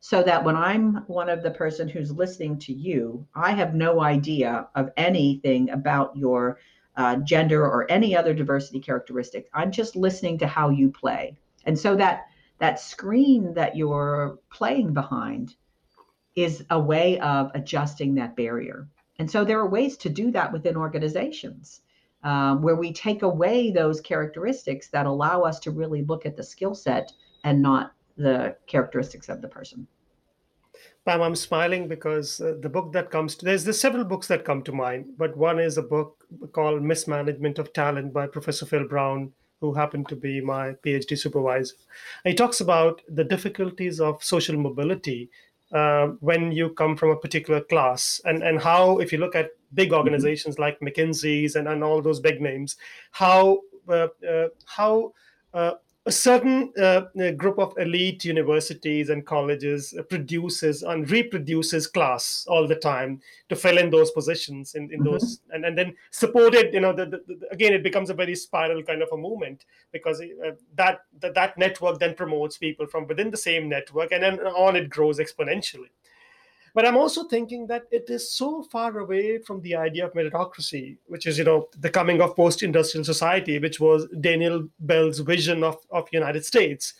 So 0.00 0.22
that 0.22 0.44
when 0.44 0.54
i'm 0.54 1.04
one 1.08 1.28
of 1.28 1.42
the 1.42 1.50
person 1.50 1.88
who's 1.88 2.12
listening 2.12 2.58
to 2.60 2.72
you 2.72 3.26
i 3.34 3.50
have 3.50 3.74
no 3.74 4.00
idea 4.00 4.68
of 4.76 4.90
anything 4.96 5.70
about 5.70 6.16
your 6.16 6.58
uh, 6.98 7.14
gender 7.16 7.64
or 7.64 7.90
any 7.90 8.16
other 8.16 8.34
diversity 8.34 8.80
characteristic. 8.80 9.48
I'm 9.54 9.70
just 9.70 9.94
listening 9.94 10.36
to 10.38 10.48
how 10.48 10.70
you 10.70 10.90
play. 10.90 11.38
And 11.64 11.78
so 11.78 11.94
that 11.96 12.26
that 12.58 12.80
screen 12.80 13.54
that 13.54 13.76
you're 13.76 14.40
playing 14.50 14.94
behind 14.94 15.54
is 16.34 16.64
a 16.70 16.80
way 16.80 17.20
of 17.20 17.52
adjusting 17.54 18.16
that 18.16 18.34
barrier. 18.34 18.88
And 19.20 19.30
so 19.30 19.44
there 19.44 19.60
are 19.60 19.68
ways 19.68 19.96
to 19.98 20.08
do 20.08 20.32
that 20.32 20.52
within 20.52 20.76
organizations 20.76 21.82
um, 22.24 22.62
where 22.62 22.76
we 22.76 22.92
take 22.92 23.22
away 23.22 23.70
those 23.70 24.00
characteristics 24.00 24.88
that 24.88 25.06
allow 25.06 25.42
us 25.42 25.58
to 25.60 25.70
really 25.70 26.02
look 26.04 26.26
at 26.26 26.36
the 26.36 26.42
skill 26.42 26.74
set 26.74 27.12
and 27.44 27.62
not 27.62 27.92
the 28.16 28.56
characteristics 28.66 29.28
of 29.28 29.40
the 29.40 29.48
person. 29.48 29.86
Pam, 31.04 31.22
I'm 31.22 31.36
smiling 31.36 31.88
because 31.88 32.40
uh, 32.40 32.54
the 32.60 32.68
book 32.68 32.92
that 32.92 33.10
comes 33.10 33.34
to 33.36 33.44
there's 33.44 33.64
there's 33.64 33.80
several 33.80 34.04
books 34.04 34.26
that 34.28 34.44
come 34.44 34.62
to 34.62 34.72
mind, 34.72 35.06
but 35.16 35.36
one 35.36 35.58
is 35.58 35.78
a 35.78 35.82
book 35.82 36.26
called 36.52 36.82
Mismanagement 36.82 37.58
of 37.58 37.72
Talent 37.72 38.12
by 38.12 38.26
Professor 38.26 38.66
Phil 38.66 38.86
Brown, 38.86 39.32
who 39.60 39.72
happened 39.72 40.08
to 40.08 40.16
be 40.16 40.40
my 40.40 40.72
PhD 40.84 41.16
supervisor. 41.16 41.74
And 42.24 42.32
he 42.32 42.36
talks 42.36 42.60
about 42.60 43.00
the 43.08 43.24
difficulties 43.24 44.00
of 44.00 44.22
social 44.22 44.58
mobility 44.58 45.30
uh, 45.72 46.08
when 46.20 46.52
you 46.52 46.70
come 46.70 46.96
from 46.96 47.10
a 47.10 47.16
particular 47.16 47.60
class 47.62 48.20
and 48.24 48.42
and 48.42 48.60
how 48.60 48.98
if 48.98 49.12
you 49.12 49.18
look 49.18 49.34
at 49.34 49.50
big 49.74 49.88
mm-hmm. 49.88 49.98
organizations 49.98 50.56
mm-hmm. 50.56 50.62
like 50.62 50.80
mckinsey's 50.80 51.56
and, 51.56 51.68
and 51.68 51.82
all 51.84 52.00
those 52.02 52.20
big 52.20 52.40
names 52.40 52.76
how 53.10 53.58
uh, 53.88 54.08
uh, 54.28 54.48
how 54.66 55.12
uh, 55.54 55.72
a 56.08 56.12
certain 56.12 56.72
uh, 56.80 57.02
group 57.36 57.58
of 57.58 57.76
elite 57.76 58.24
universities 58.24 59.10
and 59.10 59.26
colleges 59.26 59.94
produces 60.08 60.82
and 60.82 61.10
reproduces 61.10 61.86
class 61.86 62.46
all 62.48 62.66
the 62.66 62.74
time 62.74 63.20
to 63.50 63.54
fill 63.54 63.76
in 63.76 63.90
those 63.90 64.10
positions 64.12 64.74
in, 64.74 64.84
in 64.84 65.00
mm-hmm. 65.00 65.10
those 65.10 65.40
and, 65.50 65.66
and 65.66 65.76
then 65.76 65.94
supported 66.10 66.72
you 66.72 66.80
know 66.80 66.94
the, 66.94 67.04
the, 67.04 67.20
the, 67.26 67.46
again 67.50 67.74
it 67.74 67.82
becomes 67.82 68.08
a 68.08 68.14
very 68.14 68.34
spiral 68.34 68.82
kind 68.82 69.02
of 69.02 69.08
a 69.12 69.16
movement 69.16 69.66
because 69.92 70.22
uh, 70.22 70.52
that, 70.74 71.00
that 71.20 71.34
that 71.34 71.58
network 71.58 71.98
then 71.98 72.14
promotes 72.14 72.56
people 72.56 72.86
from 72.86 73.06
within 73.06 73.30
the 73.30 73.36
same 73.36 73.68
network 73.68 74.10
and 74.10 74.22
then 74.22 74.40
on 74.40 74.76
it 74.76 74.88
grows 74.88 75.18
exponentially 75.18 75.90
but 76.74 76.86
i'm 76.86 76.96
also 76.96 77.24
thinking 77.24 77.66
that 77.66 77.84
it 77.90 78.08
is 78.08 78.30
so 78.30 78.62
far 78.62 78.98
away 78.98 79.38
from 79.38 79.60
the 79.62 79.74
idea 79.74 80.06
of 80.06 80.12
meritocracy 80.14 80.96
which 81.06 81.26
is 81.26 81.38
you 81.38 81.44
know 81.44 81.68
the 81.80 81.90
coming 81.90 82.20
of 82.20 82.34
post-industrial 82.36 83.04
society 83.04 83.58
which 83.58 83.80
was 83.80 84.06
daniel 84.20 84.68
bell's 84.80 85.18
vision 85.20 85.62
of, 85.64 85.76
of 85.90 86.08
united 86.12 86.44
states. 86.44 86.94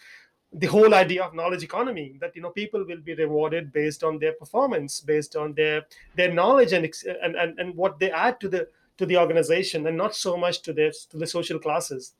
The 0.50 0.66
whole 0.66 0.94
idea 0.94 1.22
of 1.24 1.34
knowledge 1.34 1.62
economy 1.62 2.16
that 2.22 2.34
you 2.34 2.40
know 2.40 2.50
people 2.50 2.82
will 2.82 3.02
be 3.02 3.14
rewarded 3.14 3.70
based 3.70 4.02
on 4.02 4.18
their 4.18 4.32
performance 4.32 5.00
based 5.02 5.36
on 5.36 5.52
their 5.52 5.84
their 6.16 6.32
knowledge 6.32 6.72
and 6.72 6.90
and 7.22 7.36
and, 7.36 7.58
and 7.58 7.76
what 7.76 7.98
they 7.98 8.10
add 8.10 8.40
to 8.40 8.48
the 8.48 8.66
to 8.96 9.04
the 9.04 9.18
organization 9.18 9.86
and 9.86 9.96
not 9.96 10.14
so 10.14 10.36
much 10.38 10.62
to 10.62 10.72
the 10.72 10.86
to 11.10 11.18
the 11.18 11.26
social 11.26 11.58
classes. 11.58 12.14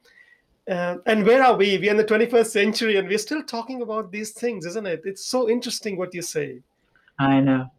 Uh, 0.71 0.97
and 1.07 1.25
where 1.25 1.43
are 1.43 1.57
we? 1.57 1.79
We're 1.79 1.93
in 1.93 1.97
the 1.97 2.05
21st 2.05 2.47
century 2.49 2.97
and 2.99 3.09
we're 3.09 3.17
still 3.17 3.43
talking 3.43 3.81
about 3.81 4.13
these 4.13 4.33
things 4.33 4.67
isn't 4.67 4.87
it? 4.87 5.01
It's 5.07 5.25
so 5.25 5.49
interesting 5.49 5.97
what 5.97 6.13
you 6.13 6.21
say 6.21 6.61
I 7.19 7.41
know. 7.41 7.71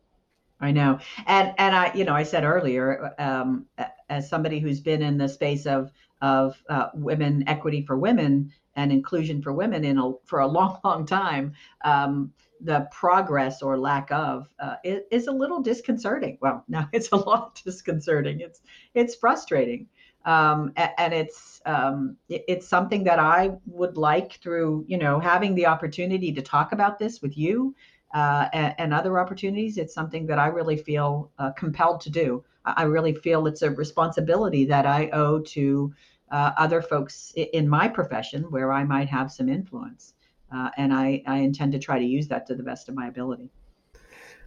I 0.62 0.72
know. 0.72 1.00
And 1.26 1.54
and 1.58 1.76
I, 1.76 1.94
you 1.94 2.04
know, 2.04 2.14
I 2.14 2.24
said 2.24 2.44
earlier, 2.44 3.14
um, 3.18 3.66
as 4.10 4.30
somebody 4.30 4.60
who's 4.60 4.82
been 4.82 5.02
in 5.02 5.18
the 5.18 5.30
space 5.30 5.66
of 5.66 5.92
of 6.22 6.62
uh, 6.70 6.90
women 6.94 7.48
equity 7.48 7.82
for 7.86 7.98
women 7.98 8.52
and 8.76 8.92
inclusion 8.92 9.42
for 9.42 9.54
women 9.54 9.86
in 9.86 9.98
a, 9.98 10.12
for 10.26 10.40
a 10.40 10.48
long, 10.48 10.80
long 10.84 11.06
time, 11.06 11.54
um, 11.86 12.32
the 12.62 12.88
progress 12.92 13.62
or 13.62 13.78
lack 13.78 14.12
of 14.12 14.50
uh, 14.60 14.76
is, 14.84 15.02
is, 15.12 15.28
a 15.28 15.32
little 15.32 15.62
disconcerting. 15.62 16.38
Well, 16.42 16.66
no, 16.68 16.86
it's 16.92 17.12
a 17.12 17.16
lot 17.16 17.62
disconcerting. 17.64 18.42
It's 18.42 18.62
it's 18.96 19.16
frustrating, 19.16 19.88
um, 20.26 20.74
and 20.76 21.14
it's 21.14 21.62
um, 21.66 22.18
it's 22.28 22.68
something 22.68 23.06
that 23.06 23.20
I 23.20 23.52
would 23.66 23.96
like 23.96 24.34
through 24.42 24.84
you 24.90 24.98
know 24.98 25.22
having 25.22 25.56
the 25.56 25.68
opportunity 25.68 26.34
to 26.34 26.42
talk 26.42 26.74
about 26.74 27.00
this 27.00 27.22
with 27.22 27.38
you 27.38 27.74
uh, 28.14 28.48
and, 28.54 28.76
and, 28.78 28.94
other 28.94 29.20
opportunities, 29.20 29.78
it's 29.78 29.94
something 29.94 30.26
that 30.26 30.40
I 30.40 30.48
really 30.48 30.78
feel 30.78 31.32
uh, 31.38 31.52
compelled 31.52 32.02
to 32.02 32.10
do. 32.10 32.44
I 32.66 32.84
really 32.84 33.14
feel 33.14 33.46
it's 33.48 33.62
a 33.62 33.70
responsibility 33.70 34.66
that 34.66 34.86
I 34.86 35.10
owe 35.14 35.40
to 35.40 35.94
uh, 36.32 36.52
other 36.58 36.82
folks 36.82 37.34
in 37.36 37.68
my 37.68 37.88
profession 37.88 38.44
where 38.50 38.72
I 38.72 38.84
might 38.84 39.10
have 39.10 39.32
some 39.32 39.48
influence. 39.48 40.14
Uh, 40.52 40.70
and 40.78 40.94
I, 40.94 41.22
I 41.28 41.38
intend 41.38 41.72
to 41.74 41.80
try 41.80 42.00
to 42.00 42.06
use 42.06 42.28
that 42.30 42.48
to 42.48 42.56
the 42.56 42.64
best 42.64 42.90
of 42.90 42.96
my 42.96 43.08
ability 43.08 43.52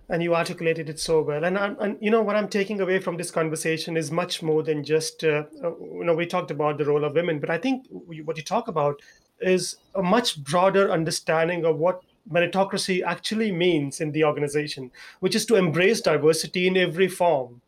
and 0.08 0.22
you 0.22 0.34
articulated 0.34 0.88
it 0.88 0.98
so 0.98 1.22
well 1.22 1.44
and, 1.44 1.56
and 1.56 1.96
you 2.00 2.10
know 2.10 2.22
what 2.22 2.36
i'm 2.36 2.48
taking 2.48 2.80
away 2.80 2.98
from 2.98 3.16
this 3.16 3.30
conversation 3.30 3.96
is 3.96 4.10
much 4.10 4.42
more 4.42 4.62
than 4.62 4.84
just 4.84 5.24
uh, 5.24 5.44
uh, 5.62 5.70
you 5.78 6.04
know 6.04 6.14
we 6.14 6.26
talked 6.26 6.50
about 6.50 6.76
the 6.76 6.84
role 6.84 7.04
of 7.04 7.14
women 7.14 7.38
but 7.38 7.50
i 7.50 7.58
think 7.58 7.86
what 7.90 8.36
you 8.36 8.42
talk 8.42 8.68
about 8.68 9.00
is 9.40 9.76
a 9.94 10.02
much 10.02 10.42
broader 10.42 10.90
understanding 10.90 11.64
of 11.64 11.78
what 11.78 12.02
meritocracy 12.30 13.02
actually 13.02 13.50
means 13.52 14.00
in 14.00 14.12
the 14.12 14.24
organization, 14.24 14.90
which 15.20 15.34
is 15.34 15.46
to 15.46 15.56
embrace 15.56 16.00
diversity 16.00 16.66
in 16.66 16.76
every 16.76 17.08
form. 17.08 17.60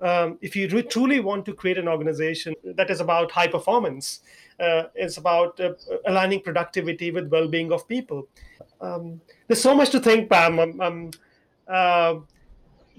Um, 0.00 0.38
if 0.40 0.56
you 0.56 0.68
re- 0.68 0.82
truly 0.82 1.20
want 1.20 1.46
to 1.46 1.54
create 1.54 1.78
an 1.78 1.86
organization 1.86 2.54
that 2.64 2.90
is 2.90 3.00
about 3.00 3.30
high 3.30 3.46
performance, 3.46 4.20
uh, 4.58 4.84
it's 4.94 5.16
about 5.16 5.60
uh, 5.60 5.74
aligning 6.06 6.40
productivity 6.40 7.12
with 7.12 7.28
well-being 7.28 7.72
of 7.72 7.86
people. 7.86 8.26
Um, 8.80 9.20
there's 9.46 9.62
so 9.62 9.74
much 9.74 9.90
to 9.90 10.00
think, 10.00 10.28
Pam. 10.28 10.58
Um, 10.58 10.80
um 10.80 11.10
uh, 11.68 12.14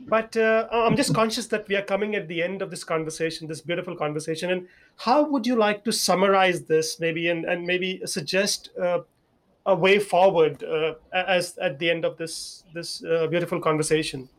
but 0.07 0.35
uh, 0.35 0.67
I'm 0.71 0.95
just 0.95 1.13
conscious 1.13 1.47
that 1.47 1.67
we 1.67 1.75
are 1.75 1.81
coming 1.81 2.15
at 2.15 2.27
the 2.27 2.41
end 2.41 2.61
of 2.61 2.69
this 2.71 2.83
conversation, 2.83 3.47
this 3.47 3.61
beautiful 3.61 3.95
conversation. 3.95 4.51
And 4.51 4.67
how 4.97 5.23
would 5.23 5.45
you 5.45 5.55
like 5.55 5.83
to 5.85 5.91
summarize 5.91 6.63
this, 6.63 6.99
maybe, 6.99 7.29
and, 7.29 7.45
and 7.45 7.65
maybe 7.65 8.01
suggest 8.05 8.69
uh, 8.81 8.99
a 9.65 9.75
way 9.75 9.99
forward 9.99 10.63
uh, 10.63 10.93
as 11.13 11.57
at 11.57 11.79
the 11.79 11.89
end 11.89 12.05
of 12.05 12.17
this 12.17 12.63
this 12.73 13.03
uh, 13.03 13.27
beautiful 13.27 13.59
conversation? 13.59 14.29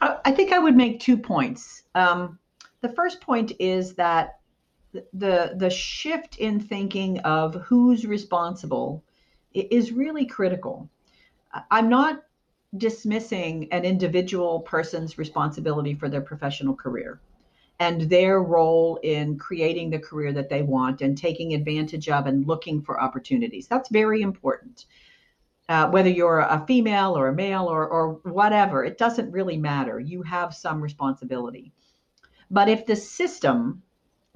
I 0.00 0.32
think 0.32 0.52
I 0.52 0.58
would 0.58 0.74
make 0.76 0.98
two 0.98 1.16
points. 1.16 1.84
Um, 1.94 2.38
the 2.80 2.88
first 2.88 3.20
point 3.20 3.52
is 3.60 3.94
that 3.94 4.40
the 5.12 5.54
the 5.56 5.70
shift 5.70 6.36
in 6.38 6.58
thinking 6.60 7.18
of 7.20 7.54
who's 7.54 8.04
responsible 8.06 9.02
is 9.54 9.92
really 9.92 10.26
critical. 10.26 10.88
I'm 11.70 11.88
not 11.88 12.24
dismissing 12.78 13.68
an 13.70 13.84
individual 13.84 14.60
person's 14.60 15.18
responsibility 15.18 15.94
for 15.94 16.08
their 16.08 16.22
professional 16.22 16.74
career 16.74 17.20
and 17.82 18.02
their 18.02 18.40
role 18.40 19.00
in 19.02 19.36
creating 19.36 19.90
the 19.90 19.98
career 19.98 20.32
that 20.32 20.48
they 20.48 20.62
want 20.62 21.02
and 21.02 21.18
taking 21.18 21.52
advantage 21.52 22.08
of 22.08 22.26
and 22.26 22.46
looking 22.46 22.80
for 22.80 23.02
opportunities. 23.02 23.66
That's 23.66 23.88
very 23.88 24.22
important. 24.22 24.84
Uh, 25.68 25.90
whether 25.90 26.08
you're 26.08 26.38
a 26.38 26.64
female 26.68 27.18
or 27.18 27.26
a 27.26 27.34
male 27.34 27.64
or, 27.64 27.88
or 27.88 28.20
whatever, 28.22 28.84
it 28.84 28.98
doesn't 28.98 29.32
really 29.32 29.56
matter. 29.56 29.98
You 29.98 30.22
have 30.22 30.54
some 30.54 30.80
responsibility. 30.80 31.72
But 32.52 32.68
if 32.68 32.86
the 32.86 32.94
system 32.94 33.82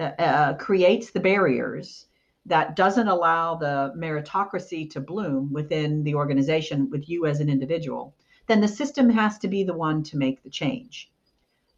uh, 0.01 0.11
uh 0.28 0.55
creates 0.55 1.11
the 1.11 1.20
barriers 1.20 2.07
that 2.47 2.74
doesn't 2.74 3.09
allow 3.16 3.55
the 3.55 3.94
meritocracy 3.97 4.90
to 4.90 5.01
bloom 5.01 5.53
within 5.53 6.03
the 6.03 6.16
organization 6.16 6.90
with 6.90 7.09
you 7.09 7.26
as 7.26 7.38
an 7.38 7.49
individual, 7.49 8.12
then 8.49 8.61
the 8.61 8.76
system 8.80 9.09
has 9.09 9.38
to 9.38 9.47
be 9.47 9.62
the 9.62 9.80
one 9.88 10.03
to 10.03 10.16
make 10.16 10.42
the 10.42 10.51
change 10.51 11.12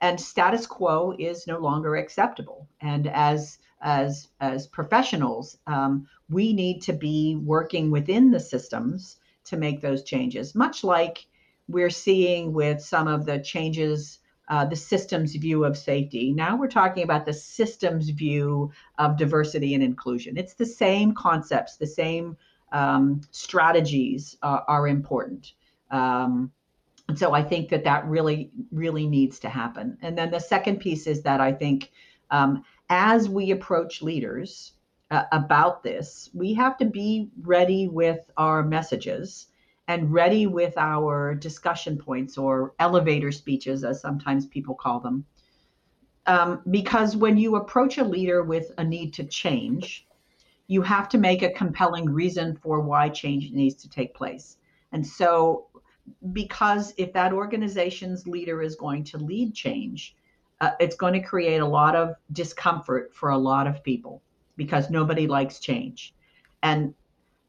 and 0.01 0.21
status 0.21 0.67
quo 0.67 1.15
is 1.19 1.47
no 1.47 1.59
longer 1.59 1.97
acceptable. 1.97 2.69
And 2.81 3.09
as 3.09 3.59
as 3.81 4.29
as 4.41 4.67
professionals 4.67 5.57
um, 5.67 6.07
we 6.29 6.53
need 6.53 6.83
to 6.83 6.93
be 6.93 7.37
working 7.37 7.91
within 7.91 8.31
the 8.31 8.41
systems 8.41 9.17
to 9.45 9.57
make 9.57 9.81
those 9.81 10.03
changes 10.03 10.55
much 10.55 10.83
like 10.83 11.27
we're 11.69 11.91
seeing 11.91 12.53
with 12.53 12.81
some 12.81 13.07
of 13.07 13.25
the 13.25 13.39
changes 13.39 14.19
uh, 14.49 14.65
the 14.65 14.77
systems 14.77 15.35
view 15.35 15.65
of 15.65 15.77
safety. 15.77 16.33
Now 16.33 16.57
we're 16.57 16.69
talking 16.69 17.03
about 17.03 17.27
the 17.27 17.35
systems 17.35 18.09
view 18.09 18.73
of 18.99 19.19
diversity 19.19 19.75
and 19.75 19.83
inclusion. 19.83 20.39
It's 20.39 20.55
the 20.55 20.65
same 20.65 21.13
concepts 21.13 21.77
the 21.77 21.87
same 21.87 22.37
um, 22.73 23.21
strategies 23.31 24.37
uh, 24.43 24.61
are 24.67 24.89
important. 24.89 25.53
Um, 25.91 26.51
and 27.09 27.19
so 27.19 27.33
I 27.33 27.43
think 27.43 27.71
that 27.71 27.85
that 27.85 28.07
really, 28.07 28.51
really 28.71 29.07
needs 29.07 29.39
to 29.41 29.49
happen. 29.49 29.97
And 30.03 30.17
then 30.17 30.31
the 30.31 30.39
second 30.39 30.79
piece 30.79 31.07
is 31.07 31.23
that 31.23 31.41
I 31.41 31.53
think 31.53 31.91
um, 32.31 32.65
as 32.91 33.29
we 33.29 33.51
approach 33.51 34.03
leaders 34.03 34.73
uh, 35.11 35.25
about 35.33 35.83
this, 35.83 36.29
we 36.35 36.53
have 36.55 36.77
to 36.79 36.85
be 36.85 37.31
ready 37.41 37.89
with 37.89 38.31
our 38.37 38.63
messages 38.63 39.47
and 39.89 40.13
ready 40.13 40.47
with 40.47 40.77
our 40.77 41.35
discussion 41.35 41.97
points 41.97 42.37
or 42.37 42.75
elevator 42.79 43.33
speeches, 43.33 43.85
as 43.85 44.03
sometimes 44.03 44.45
people 44.45 44.75
call 44.75 45.01
them. 45.01 45.25
Um, 46.27 46.61
because 46.71 47.17
when 47.17 47.39
you 47.39 47.57
approach 47.57 47.97
a 47.97 48.05
leader 48.05 48.43
with 48.43 48.71
a 48.77 48.85
need 48.85 49.15
to 49.15 49.25
change, 49.25 50.07
you 50.67 50.83
have 50.83 51.09
to 51.09 51.17
make 51.17 51.43
a 51.43 51.49
compelling 51.49 52.05
reason 52.05 52.55
for 52.55 52.83
why 52.83 53.09
change 53.09 53.51
needs 53.51 53.77
to 53.77 53.89
take 53.89 54.13
place. 54.13 54.59
And 54.93 55.07
so 55.07 55.68
because 56.33 56.95
if 56.97 57.13
that 57.13 57.33
organization's 57.33 58.27
leader 58.27 58.63
is 58.63 58.77
going 58.77 59.05
to 59.05 59.19
lead 59.19 59.55
change, 59.55 60.17
uh, 60.61 60.71
it's 60.81 60.97
going 60.97 61.13
to 61.13 61.21
create 61.21 61.61
a 61.61 61.67
lot 61.67 61.95
of 61.95 62.17
discomfort 62.33 63.15
for 63.15 63.31
a 63.31 63.39
lot 63.39 63.67
of 63.67 63.83
people 63.83 64.23
because 64.57 64.91
nobody 64.91 65.27
likes 65.27 65.61
change. 65.61 66.15
And 66.63 66.95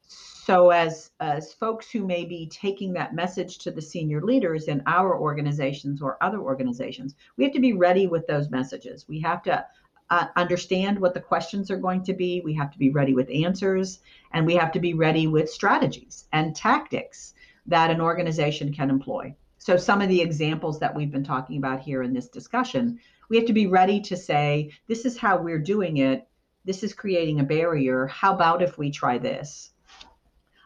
so 0.07 0.71
as 0.71 1.11
as 1.19 1.53
folks 1.53 1.91
who 1.91 2.05
may 2.05 2.25
be 2.25 2.47
taking 2.47 2.93
that 2.93 3.13
message 3.13 3.59
to 3.59 3.71
the 3.71 3.81
senior 3.81 4.21
leaders 4.21 4.67
in 4.67 4.81
our 4.87 5.19
organizations 5.19 6.01
or 6.01 6.17
other 6.21 6.39
organizations, 6.39 7.15
we 7.37 7.43
have 7.43 7.53
to 7.53 7.59
be 7.59 7.73
ready 7.73 8.07
with 8.07 8.25
those 8.27 8.49
messages. 8.49 9.07
We 9.07 9.19
have 9.21 9.43
to 9.43 9.65
uh, 10.09 10.25
understand 10.35 10.99
what 10.99 11.13
the 11.13 11.19
questions 11.19 11.69
are 11.69 11.77
going 11.77 12.03
to 12.03 12.13
be. 12.13 12.41
We 12.41 12.55
have 12.55 12.71
to 12.71 12.79
be 12.79 12.89
ready 12.89 13.13
with 13.13 13.29
answers, 13.29 13.99
and 14.33 14.45
we 14.45 14.55
have 14.55 14.71
to 14.71 14.79
be 14.79 14.93
ready 14.93 15.27
with 15.27 15.51
strategies 15.51 16.27
and 16.33 16.55
tactics 16.55 17.35
that 17.69 17.91
an 17.91 18.01
organization 18.01 18.73
can 18.73 18.89
employ. 18.89 19.35
So, 19.59 19.77
some 19.77 20.01
of 20.01 20.09
the 20.09 20.21
examples 20.21 20.79
that 20.79 20.95
we've 20.95 21.11
been 21.11 21.23
talking 21.23 21.57
about 21.57 21.81
here 21.81 22.03
in 22.03 22.13
this 22.13 22.29
discussion, 22.29 22.99
we 23.29 23.37
have 23.37 23.45
to 23.45 23.53
be 23.53 23.67
ready 23.67 24.01
to 24.01 24.17
say, 24.17 24.71
this 24.87 25.05
is 25.05 25.17
how 25.17 25.37
we're 25.37 25.59
doing 25.59 25.97
it. 25.97 26.27
This 26.65 26.83
is 26.83 26.93
creating 26.93 27.39
a 27.39 27.43
barrier. 27.43 28.07
How 28.07 28.33
about 28.33 28.61
if 28.61 28.77
we 28.77 28.89
try 28.89 29.17
this? 29.17 29.71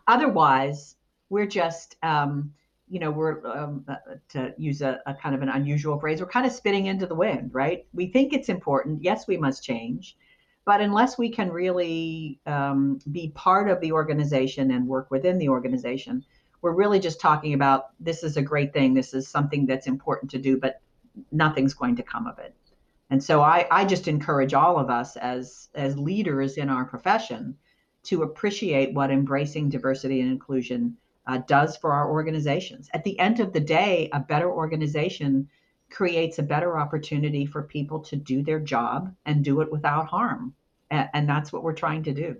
Otherwise, 0.08 0.96
we're 1.30 1.48
just, 1.48 1.98
um, 2.04 2.54
you 2.88 3.00
know, 3.00 3.12
we're, 3.12 3.46
um, 3.48 3.84
uh, 3.88 3.96
to 4.30 4.54
use 4.58 4.82
a, 4.82 5.02
a 5.06 5.14
kind 5.14 5.34
of 5.34 5.42
an 5.42 5.50
unusual 5.50 6.00
phrase, 6.00 6.22
we're 6.22 6.28
kind 6.28 6.46
of 6.46 6.52
spitting 6.52 6.86
into 6.86 7.08
the 7.08 7.16
wind, 7.16 7.52
right? 7.54 7.86
We 7.94 8.08
think 8.08 8.32
it's 8.32 8.50
important. 8.50 9.04
Yes, 9.04 9.28
we 9.28 9.38
must 9.38 9.64
change. 9.64 10.18
But 10.66 10.82
unless 10.82 11.18
we 11.18 11.30
can 11.30 11.52
really 11.52 12.40
um, 12.46 13.00
be 13.12 13.30
part 13.36 13.70
of 13.70 13.82
the 13.82 13.92
organization 13.92 14.72
and 14.72 14.88
work 14.88 15.12
within 15.12 15.38
the 15.38 15.50
organization, 15.50 16.24
we're 16.64 16.72
really 16.72 17.00
just 17.00 17.20
talking 17.20 17.54
about 17.54 17.90
this 18.00 18.24
is 18.24 18.38
a 18.38 18.42
great 18.42 18.74
thing 18.74 18.94
this 18.96 19.14
is 19.14 19.28
something 19.28 19.68
that's 19.68 19.86
important 19.86 20.32
to 20.32 20.40
do 20.40 20.58
but 20.58 20.82
nothing's 21.32 21.76
going 21.76 21.96
to 21.98 22.02
come 22.02 22.26
of 22.26 22.40
it. 22.40 22.56
And 23.12 23.24
so 23.24 23.42
i 23.42 23.68
i 23.70 23.86
just 23.86 24.08
encourage 24.08 24.56
all 24.56 24.80
of 24.80 24.90
us 24.90 25.16
as 25.18 25.70
as 25.76 25.98
leaders 25.98 26.58
in 26.58 26.70
our 26.70 26.86
profession 26.86 27.56
to 28.04 28.24
appreciate 28.24 28.94
what 28.94 29.12
embracing 29.12 29.70
diversity 29.70 30.22
and 30.22 30.32
inclusion 30.32 30.98
uh, 31.28 31.38
does 31.48 31.78
for 31.78 31.94
our 31.94 32.10
organizations. 32.10 32.90
At 32.94 33.04
the 33.04 33.18
end 33.20 33.40
of 33.40 33.54
the 33.54 33.60
day 33.60 34.10
a 34.14 34.20
better 34.20 34.52
organization 34.52 35.48
creates 35.92 36.40
a 36.40 36.44
better 36.44 36.80
opportunity 36.80 37.46
for 37.46 37.62
people 37.62 38.00
to 38.00 38.16
do 38.16 38.42
their 38.42 38.60
job 38.60 39.14
and 39.26 39.44
do 39.44 39.62
it 39.62 39.72
without 39.72 40.08
harm. 40.08 40.56
And, 40.90 41.08
and 41.14 41.30
that's 41.30 41.54
what 41.54 41.64
we're 41.64 41.74
trying 41.74 42.04
to 42.04 42.14
do 42.14 42.38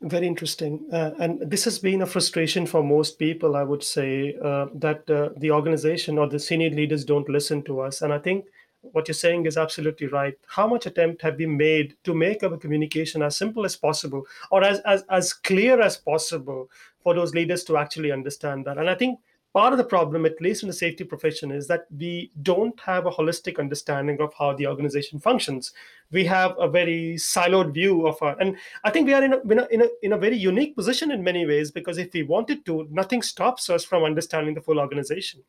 very 0.00 0.26
interesting. 0.26 0.86
Uh, 0.92 1.10
and 1.18 1.40
this 1.50 1.64
has 1.64 1.78
been 1.78 2.02
a 2.02 2.06
frustration 2.06 2.66
for 2.66 2.82
most 2.82 3.18
people, 3.18 3.56
I 3.56 3.62
would 3.62 3.82
say, 3.82 4.36
uh, 4.42 4.66
that 4.74 5.08
uh, 5.10 5.30
the 5.36 5.50
organization 5.50 6.18
or 6.18 6.28
the 6.28 6.38
senior 6.38 6.70
leaders 6.70 7.04
don't 7.04 7.28
listen 7.28 7.62
to 7.64 7.80
us. 7.80 8.02
And 8.02 8.12
I 8.12 8.18
think 8.18 8.46
what 8.80 9.08
you're 9.08 9.14
saying 9.14 9.46
is 9.46 9.56
absolutely 9.56 10.06
right. 10.06 10.38
How 10.46 10.66
much 10.66 10.86
attempt 10.86 11.22
have 11.22 11.36
we 11.36 11.46
made 11.46 11.96
to 12.04 12.14
make 12.14 12.42
our 12.42 12.56
communication 12.56 13.22
as 13.22 13.36
simple 13.36 13.64
as 13.64 13.76
possible 13.76 14.24
or 14.50 14.62
as, 14.62 14.80
as, 14.80 15.04
as 15.10 15.32
clear 15.32 15.80
as 15.80 15.96
possible 15.96 16.70
for 17.02 17.14
those 17.14 17.34
leaders 17.34 17.64
to 17.64 17.76
actually 17.76 18.12
understand 18.12 18.64
that? 18.66 18.78
And 18.78 18.88
I 18.88 18.94
think 18.94 19.18
part 19.58 19.72
of 19.72 19.78
the 19.78 19.92
problem, 19.96 20.24
at 20.24 20.40
least 20.40 20.62
in 20.62 20.68
the 20.68 20.72
safety 20.72 21.02
profession, 21.02 21.50
is 21.50 21.66
that 21.66 21.86
we 21.90 22.30
don't 22.42 22.78
have 22.78 23.06
a 23.06 23.10
holistic 23.10 23.58
understanding 23.58 24.20
of 24.20 24.32
how 24.38 24.52
the 24.54 24.68
organization 24.68 25.18
functions. 25.18 25.72
We 26.12 26.24
have 26.26 26.54
a 26.60 26.68
very 26.68 27.16
siloed 27.16 27.74
view 27.74 28.06
of 28.06 28.22
our, 28.22 28.36
and 28.38 28.56
I 28.84 28.90
think 28.90 29.08
we 29.08 29.14
are 29.14 29.24
in 29.24 29.32
a, 29.32 29.40
in 29.40 29.58
a, 29.58 29.66
in 29.72 29.82
a, 29.82 29.88
in 30.02 30.12
a 30.12 30.18
very 30.26 30.36
unique 30.36 30.76
position 30.76 31.10
in 31.10 31.24
many 31.24 31.44
ways 31.44 31.72
because 31.72 31.98
if 31.98 32.12
we 32.12 32.22
wanted 32.22 32.64
to, 32.66 32.86
nothing 32.88 33.20
stops 33.20 33.68
us 33.68 33.84
from 33.84 34.04
understanding 34.04 34.54
the 34.54 34.60
full 34.60 34.78
organization. 34.78 35.42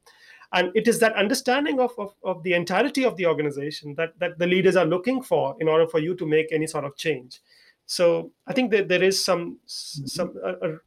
And 0.54 0.72
it 0.74 0.88
is 0.88 1.00
that 1.02 1.14
understanding 1.14 1.80
of, 1.80 1.92
of, 2.00 2.16
of 2.24 2.42
the 2.42 2.54
entirety 2.54 3.06
of 3.06 3.16
the 3.16 3.28
organization 3.28 3.94
that, 3.98 4.18
that 4.18 4.40
the 4.40 4.48
leaders 4.48 4.76
are 4.76 4.86
looking 4.86 5.22
for 5.22 5.56
in 5.60 5.68
order 5.68 5.86
for 5.86 6.00
you 6.00 6.16
to 6.16 6.26
make 6.26 6.52
any 6.52 6.66
sort 6.66 6.84
of 6.84 6.98
change. 6.98 7.42
So 7.86 8.32
I 8.48 8.54
think 8.54 8.72
that 8.72 8.88
there 8.88 9.04
is 9.04 9.24
some 9.24 9.60
some 9.66 10.30
mm-hmm. 10.30 10.66
a, 10.66 10.78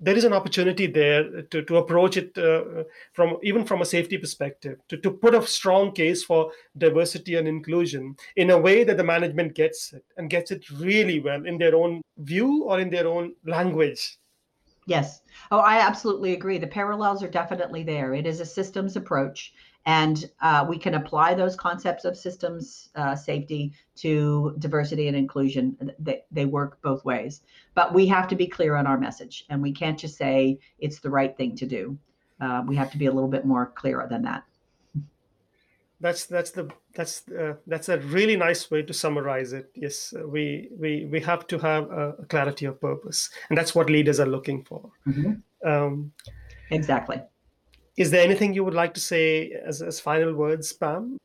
there 0.00 0.16
is 0.16 0.24
an 0.24 0.32
opportunity 0.32 0.86
there 0.86 1.42
to, 1.42 1.62
to 1.62 1.76
approach 1.76 2.16
it 2.16 2.36
uh, 2.38 2.84
from 3.12 3.36
even 3.42 3.64
from 3.64 3.82
a 3.82 3.84
safety 3.84 4.16
perspective 4.16 4.78
to, 4.88 4.96
to 4.96 5.10
put 5.10 5.34
a 5.34 5.46
strong 5.46 5.92
case 5.92 6.24
for 6.24 6.50
diversity 6.78 7.36
and 7.36 7.46
inclusion 7.46 8.16
in 8.36 8.50
a 8.50 8.58
way 8.58 8.82
that 8.82 8.96
the 8.96 9.04
management 9.04 9.54
gets 9.54 9.92
it 9.92 10.04
and 10.16 10.30
gets 10.30 10.50
it 10.50 10.68
really 10.70 11.20
well 11.20 11.44
in 11.44 11.58
their 11.58 11.76
own 11.76 12.00
view 12.18 12.64
or 12.64 12.80
in 12.80 12.90
their 12.90 13.06
own 13.06 13.34
language. 13.44 14.16
Yes. 14.86 15.20
Oh 15.50 15.58
i 15.58 15.78
absolutely 15.78 16.32
agree. 16.32 16.58
The 16.58 16.66
parallels 16.66 17.22
are 17.22 17.28
definitely 17.28 17.82
there. 17.82 18.14
It 18.14 18.26
is 18.26 18.40
a 18.40 18.46
systems 18.46 18.96
approach 18.96 19.52
and 19.86 20.30
uh, 20.42 20.64
we 20.68 20.78
can 20.78 20.94
apply 20.94 21.34
those 21.34 21.56
concepts 21.56 22.04
of 22.04 22.16
systems 22.16 22.90
uh, 22.96 23.16
safety 23.16 23.72
to 23.96 24.54
diversity 24.58 25.08
and 25.08 25.16
inclusion. 25.16 25.92
They, 25.98 26.22
they 26.30 26.44
work 26.44 26.80
both 26.82 27.04
ways. 27.04 27.42
But 27.74 27.94
we 27.94 28.06
have 28.08 28.28
to 28.28 28.36
be 28.36 28.46
clear 28.46 28.76
on 28.76 28.86
our 28.86 28.98
message, 28.98 29.44
and 29.48 29.62
we 29.62 29.72
can't 29.72 29.98
just 29.98 30.16
say 30.16 30.58
it's 30.78 31.00
the 31.00 31.10
right 31.10 31.36
thing 31.36 31.56
to 31.56 31.66
do. 31.66 31.98
Uh, 32.40 32.62
we 32.66 32.76
have 32.76 32.90
to 32.92 32.98
be 32.98 33.06
a 33.06 33.12
little 33.12 33.28
bit 33.28 33.44
more 33.44 33.72
clearer 33.74 34.06
than 34.08 34.22
that. 34.22 34.44
That's 36.02 36.24
that's 36.24 36.50
the 36.50 36.70
that's 36.94 37.28
uh, 37.28 37.54
that's 37.66 37.90
a 37.90 37.98
really 37.98 38.36
nice 38.36 38.70
way 38.70 38.82
to 38.82 38.92
summarize 38.94 39.52
it. 39.52 39.70
Yes, 39.74 40.14
we 40.26 40.70
we 40.78 41.04
we 41.04 41.20
have 41.20 41.46
to 41.48 41.58
have 41.58 41.90
a, 41.90 42.14
clarity 42.28 42.64
of 42.64 42.80
purpose, 42.80 43.28
and 43.50 43.58
that's 43.58 43.74
what 43.74 43.90
leaders 43.90 44.18
are 44.18 44.26
looking 44.26 44.64
for. 44.64 44.90
Mm-hmm. 45.06 45.68
Um, 45.68 46.12
exactly. 46.70 47.20
Is 48.00 48.10
there 48.10 48.24
anything 48.24 48.54
you 48.54 48.64
would 48.64 48.72
like 48.72 48.94
to 48.94 49.00
say 49.00 49.52
as, 49.52 49.82
as 49.82 50.00
final 50.00 50.32
words, 50.32 50.72
Pam? 50.72 51.18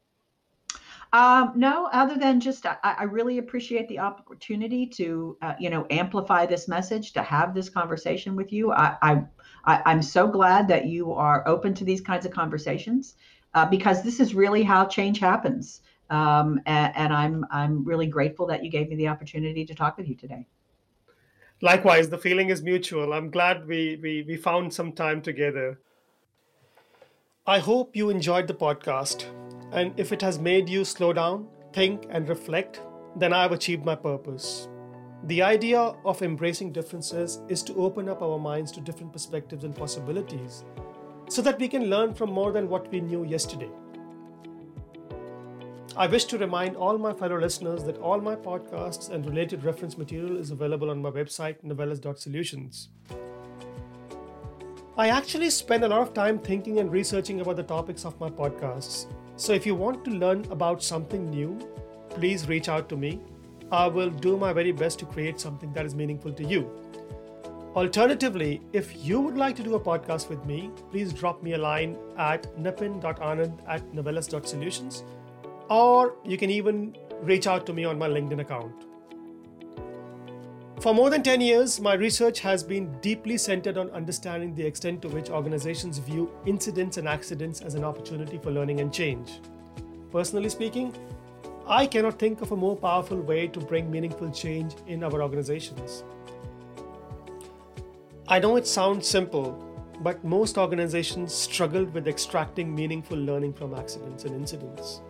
Um, 1.14 1.54
no, 1.56 1.88
other 1.94 2.18
than 2.18 2.42
just 2.42 2.66
I, 2.66 2.76
I, 2.84 3.04
really 3.04 3.38
appreciate 3.38 3.88
the 3.88 4.00
opportunity 4.00 4.86
to 4.88 5.38
uh, 5.42 5.54
you 5.58 5.70
know 5.70 5.88
amplify 5.90 6.46
this 6.46 6.68
message, 6.68 7.14
to 7.14 7.24
have 7.24 7.54
this 7.54 7.70
conversation 7.70 8.36
with 8.36 8.52
you. 8.52 8.74
I, 8.74 8.98
I, 9.02 9.24
I 9.64 9.90
am 9.94 10.02
so 10.02 10.28
glad 10.28 10.68
that 10.68 10.86
you 10.86 11.14
are 11.14 11.48
open 11.48 11.74
to 11.76 11.86
these 11.86 12.02
kinds 12.02 12.26
of 12.26 12.34
conversations 12.34 13.16
uh, 13.54 13.66
because 13.66 14.04
this 14.04 14.20
is 14.20 14.36
really 14.36 14.64
how 14.64 14.86
change 14.86 15.20
happens. 15.20 15.82
Um, 16.10 16.60
and, 16.66 16.92
and 16.98 17.14
I'm 17.14 17.46
I'm 17.52 17.86
really 17.86 18.08
grateful 18.08 18.48
that 18.48 18.66
you 18.66 18.70
gave 18.70 18.90
me 18.90 18.98
the 18.98 19.08
opportunity 19.08 19.64
to 19.64 19.74
talk 19.74 19.96
with 19.96 20.10
you 20.10 20.16
today. 20.16 20.46
Likewise, 21.62 22.10
the 22.10 22.18
feeling 22.18 22.50
is 22.50 22.62
mutual. 22.62 23.14
I'm 23.14 23.30
glad 23.30 23.66
we 23.66 23.98
we, 24.04 24.26
we 24.28 24.36
found 24.36 24.74
some 24.74 24.92
time 24.92 25.22
together. 25.22 25.80
I 27.48 27.60
hope 27.60 27.96
you 27.96 28.10
enjoyed 28.10 28.48
the 28.48 28.56
podcast, 28.56 29.26
and 29.72 29.94
if 30.00 30.12
it 30.12 30.20
has 30.24 30.40
made 30.40 30.68
you 30.68 30.84
slow 30.84 31.14
down, 31.14 31.48
think, 31.74 32.08
and 32.10 32.28
reflect, 32.28 32.82
then 33.16 33.34
I 33.34 33.44
have 33.44 33.52
achieved 33.52 33.86
my 33.86 33.94
purpose. 33.94 34.68
The 35.26 35.44
idea 35.44 35.80
of 35.80 36.24
embracing 36.24 36.72
differences 36.72 37.42
is 37.48 37.62
to 37.62 37.76
open 37.76 38.10
up 38.10 38.24
our 38.24 38.40
minds 38.40 38.72
to 38.72 38.82
different 38.82 39.14
perspectives 39.14 39.64
and 39.64 39.76
possibilities 39.76 40.66
so 41.30 41.44
that 41.44 41.60
we 41.60 41.68
can 41.68 41.88
learn 41.88 42.16
from 42.16 42.32
more 42.32 42.52
than 42.52 42.68
what 42.68 42.92
we 42.92 43.00
knew 43.00 43.24
yesterday. 43.24 43.70
I 45.96 46.08
wish 46.08 46.26
to 46.26 46.40
remind 46.40 46.76
all 46.76 46.98
my 46.98 47.14
fellow 47.14 47.40
listeners 47.40 47.84
that 47.84 48.00
all 48.00 48.20
my 48.20 48.36
podcasts 48.36 49.12
and 49.12 49.24
related 49.24 49.64
reference 49.64 50.00
material 50.00 50.38
is 50.38 50.50
available 50.50 50.90
on 50.90 51.00
my 51.00 51.12
website, 51.12 51.64
novellus.solutions. 51.64 52.90
I 54.98 55.10
actually 55.10 55.50
spend 55.50 55.84
a 55.84 55.90
lot 55.90 56.00
of 56.00 56.14
time 56.14 56.40
thinking 56.40 56.80
and 56.80 56.90
researching 56.90 57.42
about 57.42 57.58
the 57.58 57.64
topics 57.64 58.06
of 58.06 58.18
my 58.18 58.30
podcasts. 58.30 59.08
So 59.36 59.52
if 59.52 59.66
you 59.66 59.76
want 59.76 60.06
to 60.06 60.12
learn 60.12 60.46
about 60.52 60.82
something 60.82 61.30
new, 61.30 61.60
please 62.12 62.48
reach 62.48 62.70
out 62.70 62.88
to 62.88 62.96
me. 62.96 63.20
I 63.74 63.88
will 63.88 64.10
do 64.10 64.38
my 64.38 64.54
very 64.54 64.72
best 64.72 65.00
to 65.00 65.06
create 65.06 65.38
something 65.38 65.74
that 65.74 65.86
is 65.86 65.94
meaningful 65.94 66.32
to 66.32 66.46
you. 66.46 66.72
Alternatively, 67.76 68.62
if 68.72 69.06
you 69.06 69.20
would 69.20 69.36
like 69.36 69.58
to 69.58 69.64
do 69.64 69.76
a 69.76 69.80
podcast 69.82 70.30
with 70.30 70.46
me, 70.46 70.72
please 70.92 71.12
drop 71.12 71.44
me 71.44 71.56
a 71.56 71.58
line 71.58 71.98
at 72.18 72.58
nippin.anand 72.58 73.60
at 73.68 73.92
novellus.solutions, 73.92 75.04
or 75.70 76.16
you 76.24 76.38
can 76.38 76.50
even 76.50 76.96
reach 77.22 77.48
out 77.48 77.66
to 77.66 77.74
me 77.74 77.84
on 77.84 78.00
my 78.00 78.08
LinkedIn 78.08 78.40
account. 78.40 78.86
For 80.80 80.94
more 80.94 81.10
than 81.10 81.24
10 81.24 81.42
years, 81.42 81.80
my 81.80 81.94
research 81.94 82.40
has 82.42 82.64
been 82.64 82.92
deeply 83.02 83.38
centered 83.38 83.78
on 83.78 83.90
understanding 83.92 84.54
the 84.54 84.66
extent 84.66 85.02
to 85.02 85.08
which 85.08 85.30
organizations 85.30 85.98
view 85.98 86.30
incidents 86.46 86.98
and 86.98 87.08
accidents 87.08 87.62
as 87.62 87.76
an 87.76 87.84
opportunity 87.84 88.38
for 88.38 88.52
learning 88.52 88.82
and 88.82 88.94
change. 88.94 89.40
Personally 90.12 90.50
speaking, 90.50 90.94
I 91.66 91.88
cannot 91.88 92.20
think 92.20 92.42
of 92.42 92.52
a 92.52 92.56
more 92.56 92.76
powerful 92.76 93.20
way 93.20 93.48
to 93.48 93.60
bring 93.60 93.90
meaningful 93.90 94.30
change 94.30 94.76
in 94.86 95.04
our 95.04 95.22
organizations. 95.24 96.04
I 98.28 98.40
know 98.40 98.56
it 98.56 98.68
sounds 98.68 99.08
simple, 99.08 99.54
but 100.02 100.24
most 100.24 100.58
organizations 100.58 101.34
struggle 101.34 101.86
with 101.86 102.08
extracting 102.08 102.76
meaningful 102.76 103.18
learning 103.18 103.54
from 103.54 103.74
accidents 103.74 104.26
and 104.26 104.36
incidents. 104.36 105.02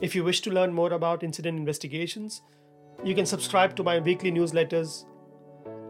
If 0.00 0.14
you 0.14 0.22
wish 0.22 0.42
to 0.42 0.50
learn 0.50 0.72
more 0.72 0.92
about 0.92 1.24
incident 1.24 1.58
investigations, 1.58 2.42
you 3.04 3.14
can 3.14 3.26
subscribe 3.26 3.76
to 3.76 3.82
my 3.82 3.98
weekly 3.98 4.32
newsletters 4.32 5.04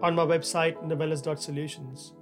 on 0.02 0.14
my 0.14 0.24
website, 0.24 0.82
novellus.solutions. 0.84 2.12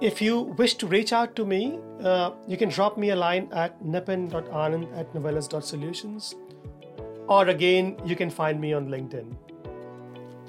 If 0.00 0.20
you 0.20 0.40
wish 0.58 0.74
to 0.74 0.86
reach 0.86 1.12
out 1.12 1.36
to 1.36 1.44
me, 1.44 1.78
uh, 2.02 2.32
you 2.48 2.56
can 2.56 2.68
drop 2.68 2.98
me 2.98 3.10
a 3.10 3.16
line 3.16 3.48
at 3.52 3.84
nippin.anand 3.84 4.98
at 4.98 5.12
novellus.solutions. 5.14 6.34
Or 7.28 7.46
again, 7.46 7.96
you 8.04 8.16
can 8.16 8.28
find 8.28 8.60
me 8.60 8.72
on 8.72 8.88
LinkedIn. 8.88 9.36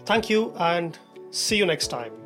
Thank 0.06 0.30
you 0.30 0.54
and 0.58 0.98
see 1.30 1.56
you 1.56 1.66
next 1.66 1.88
time. 1.88 2.23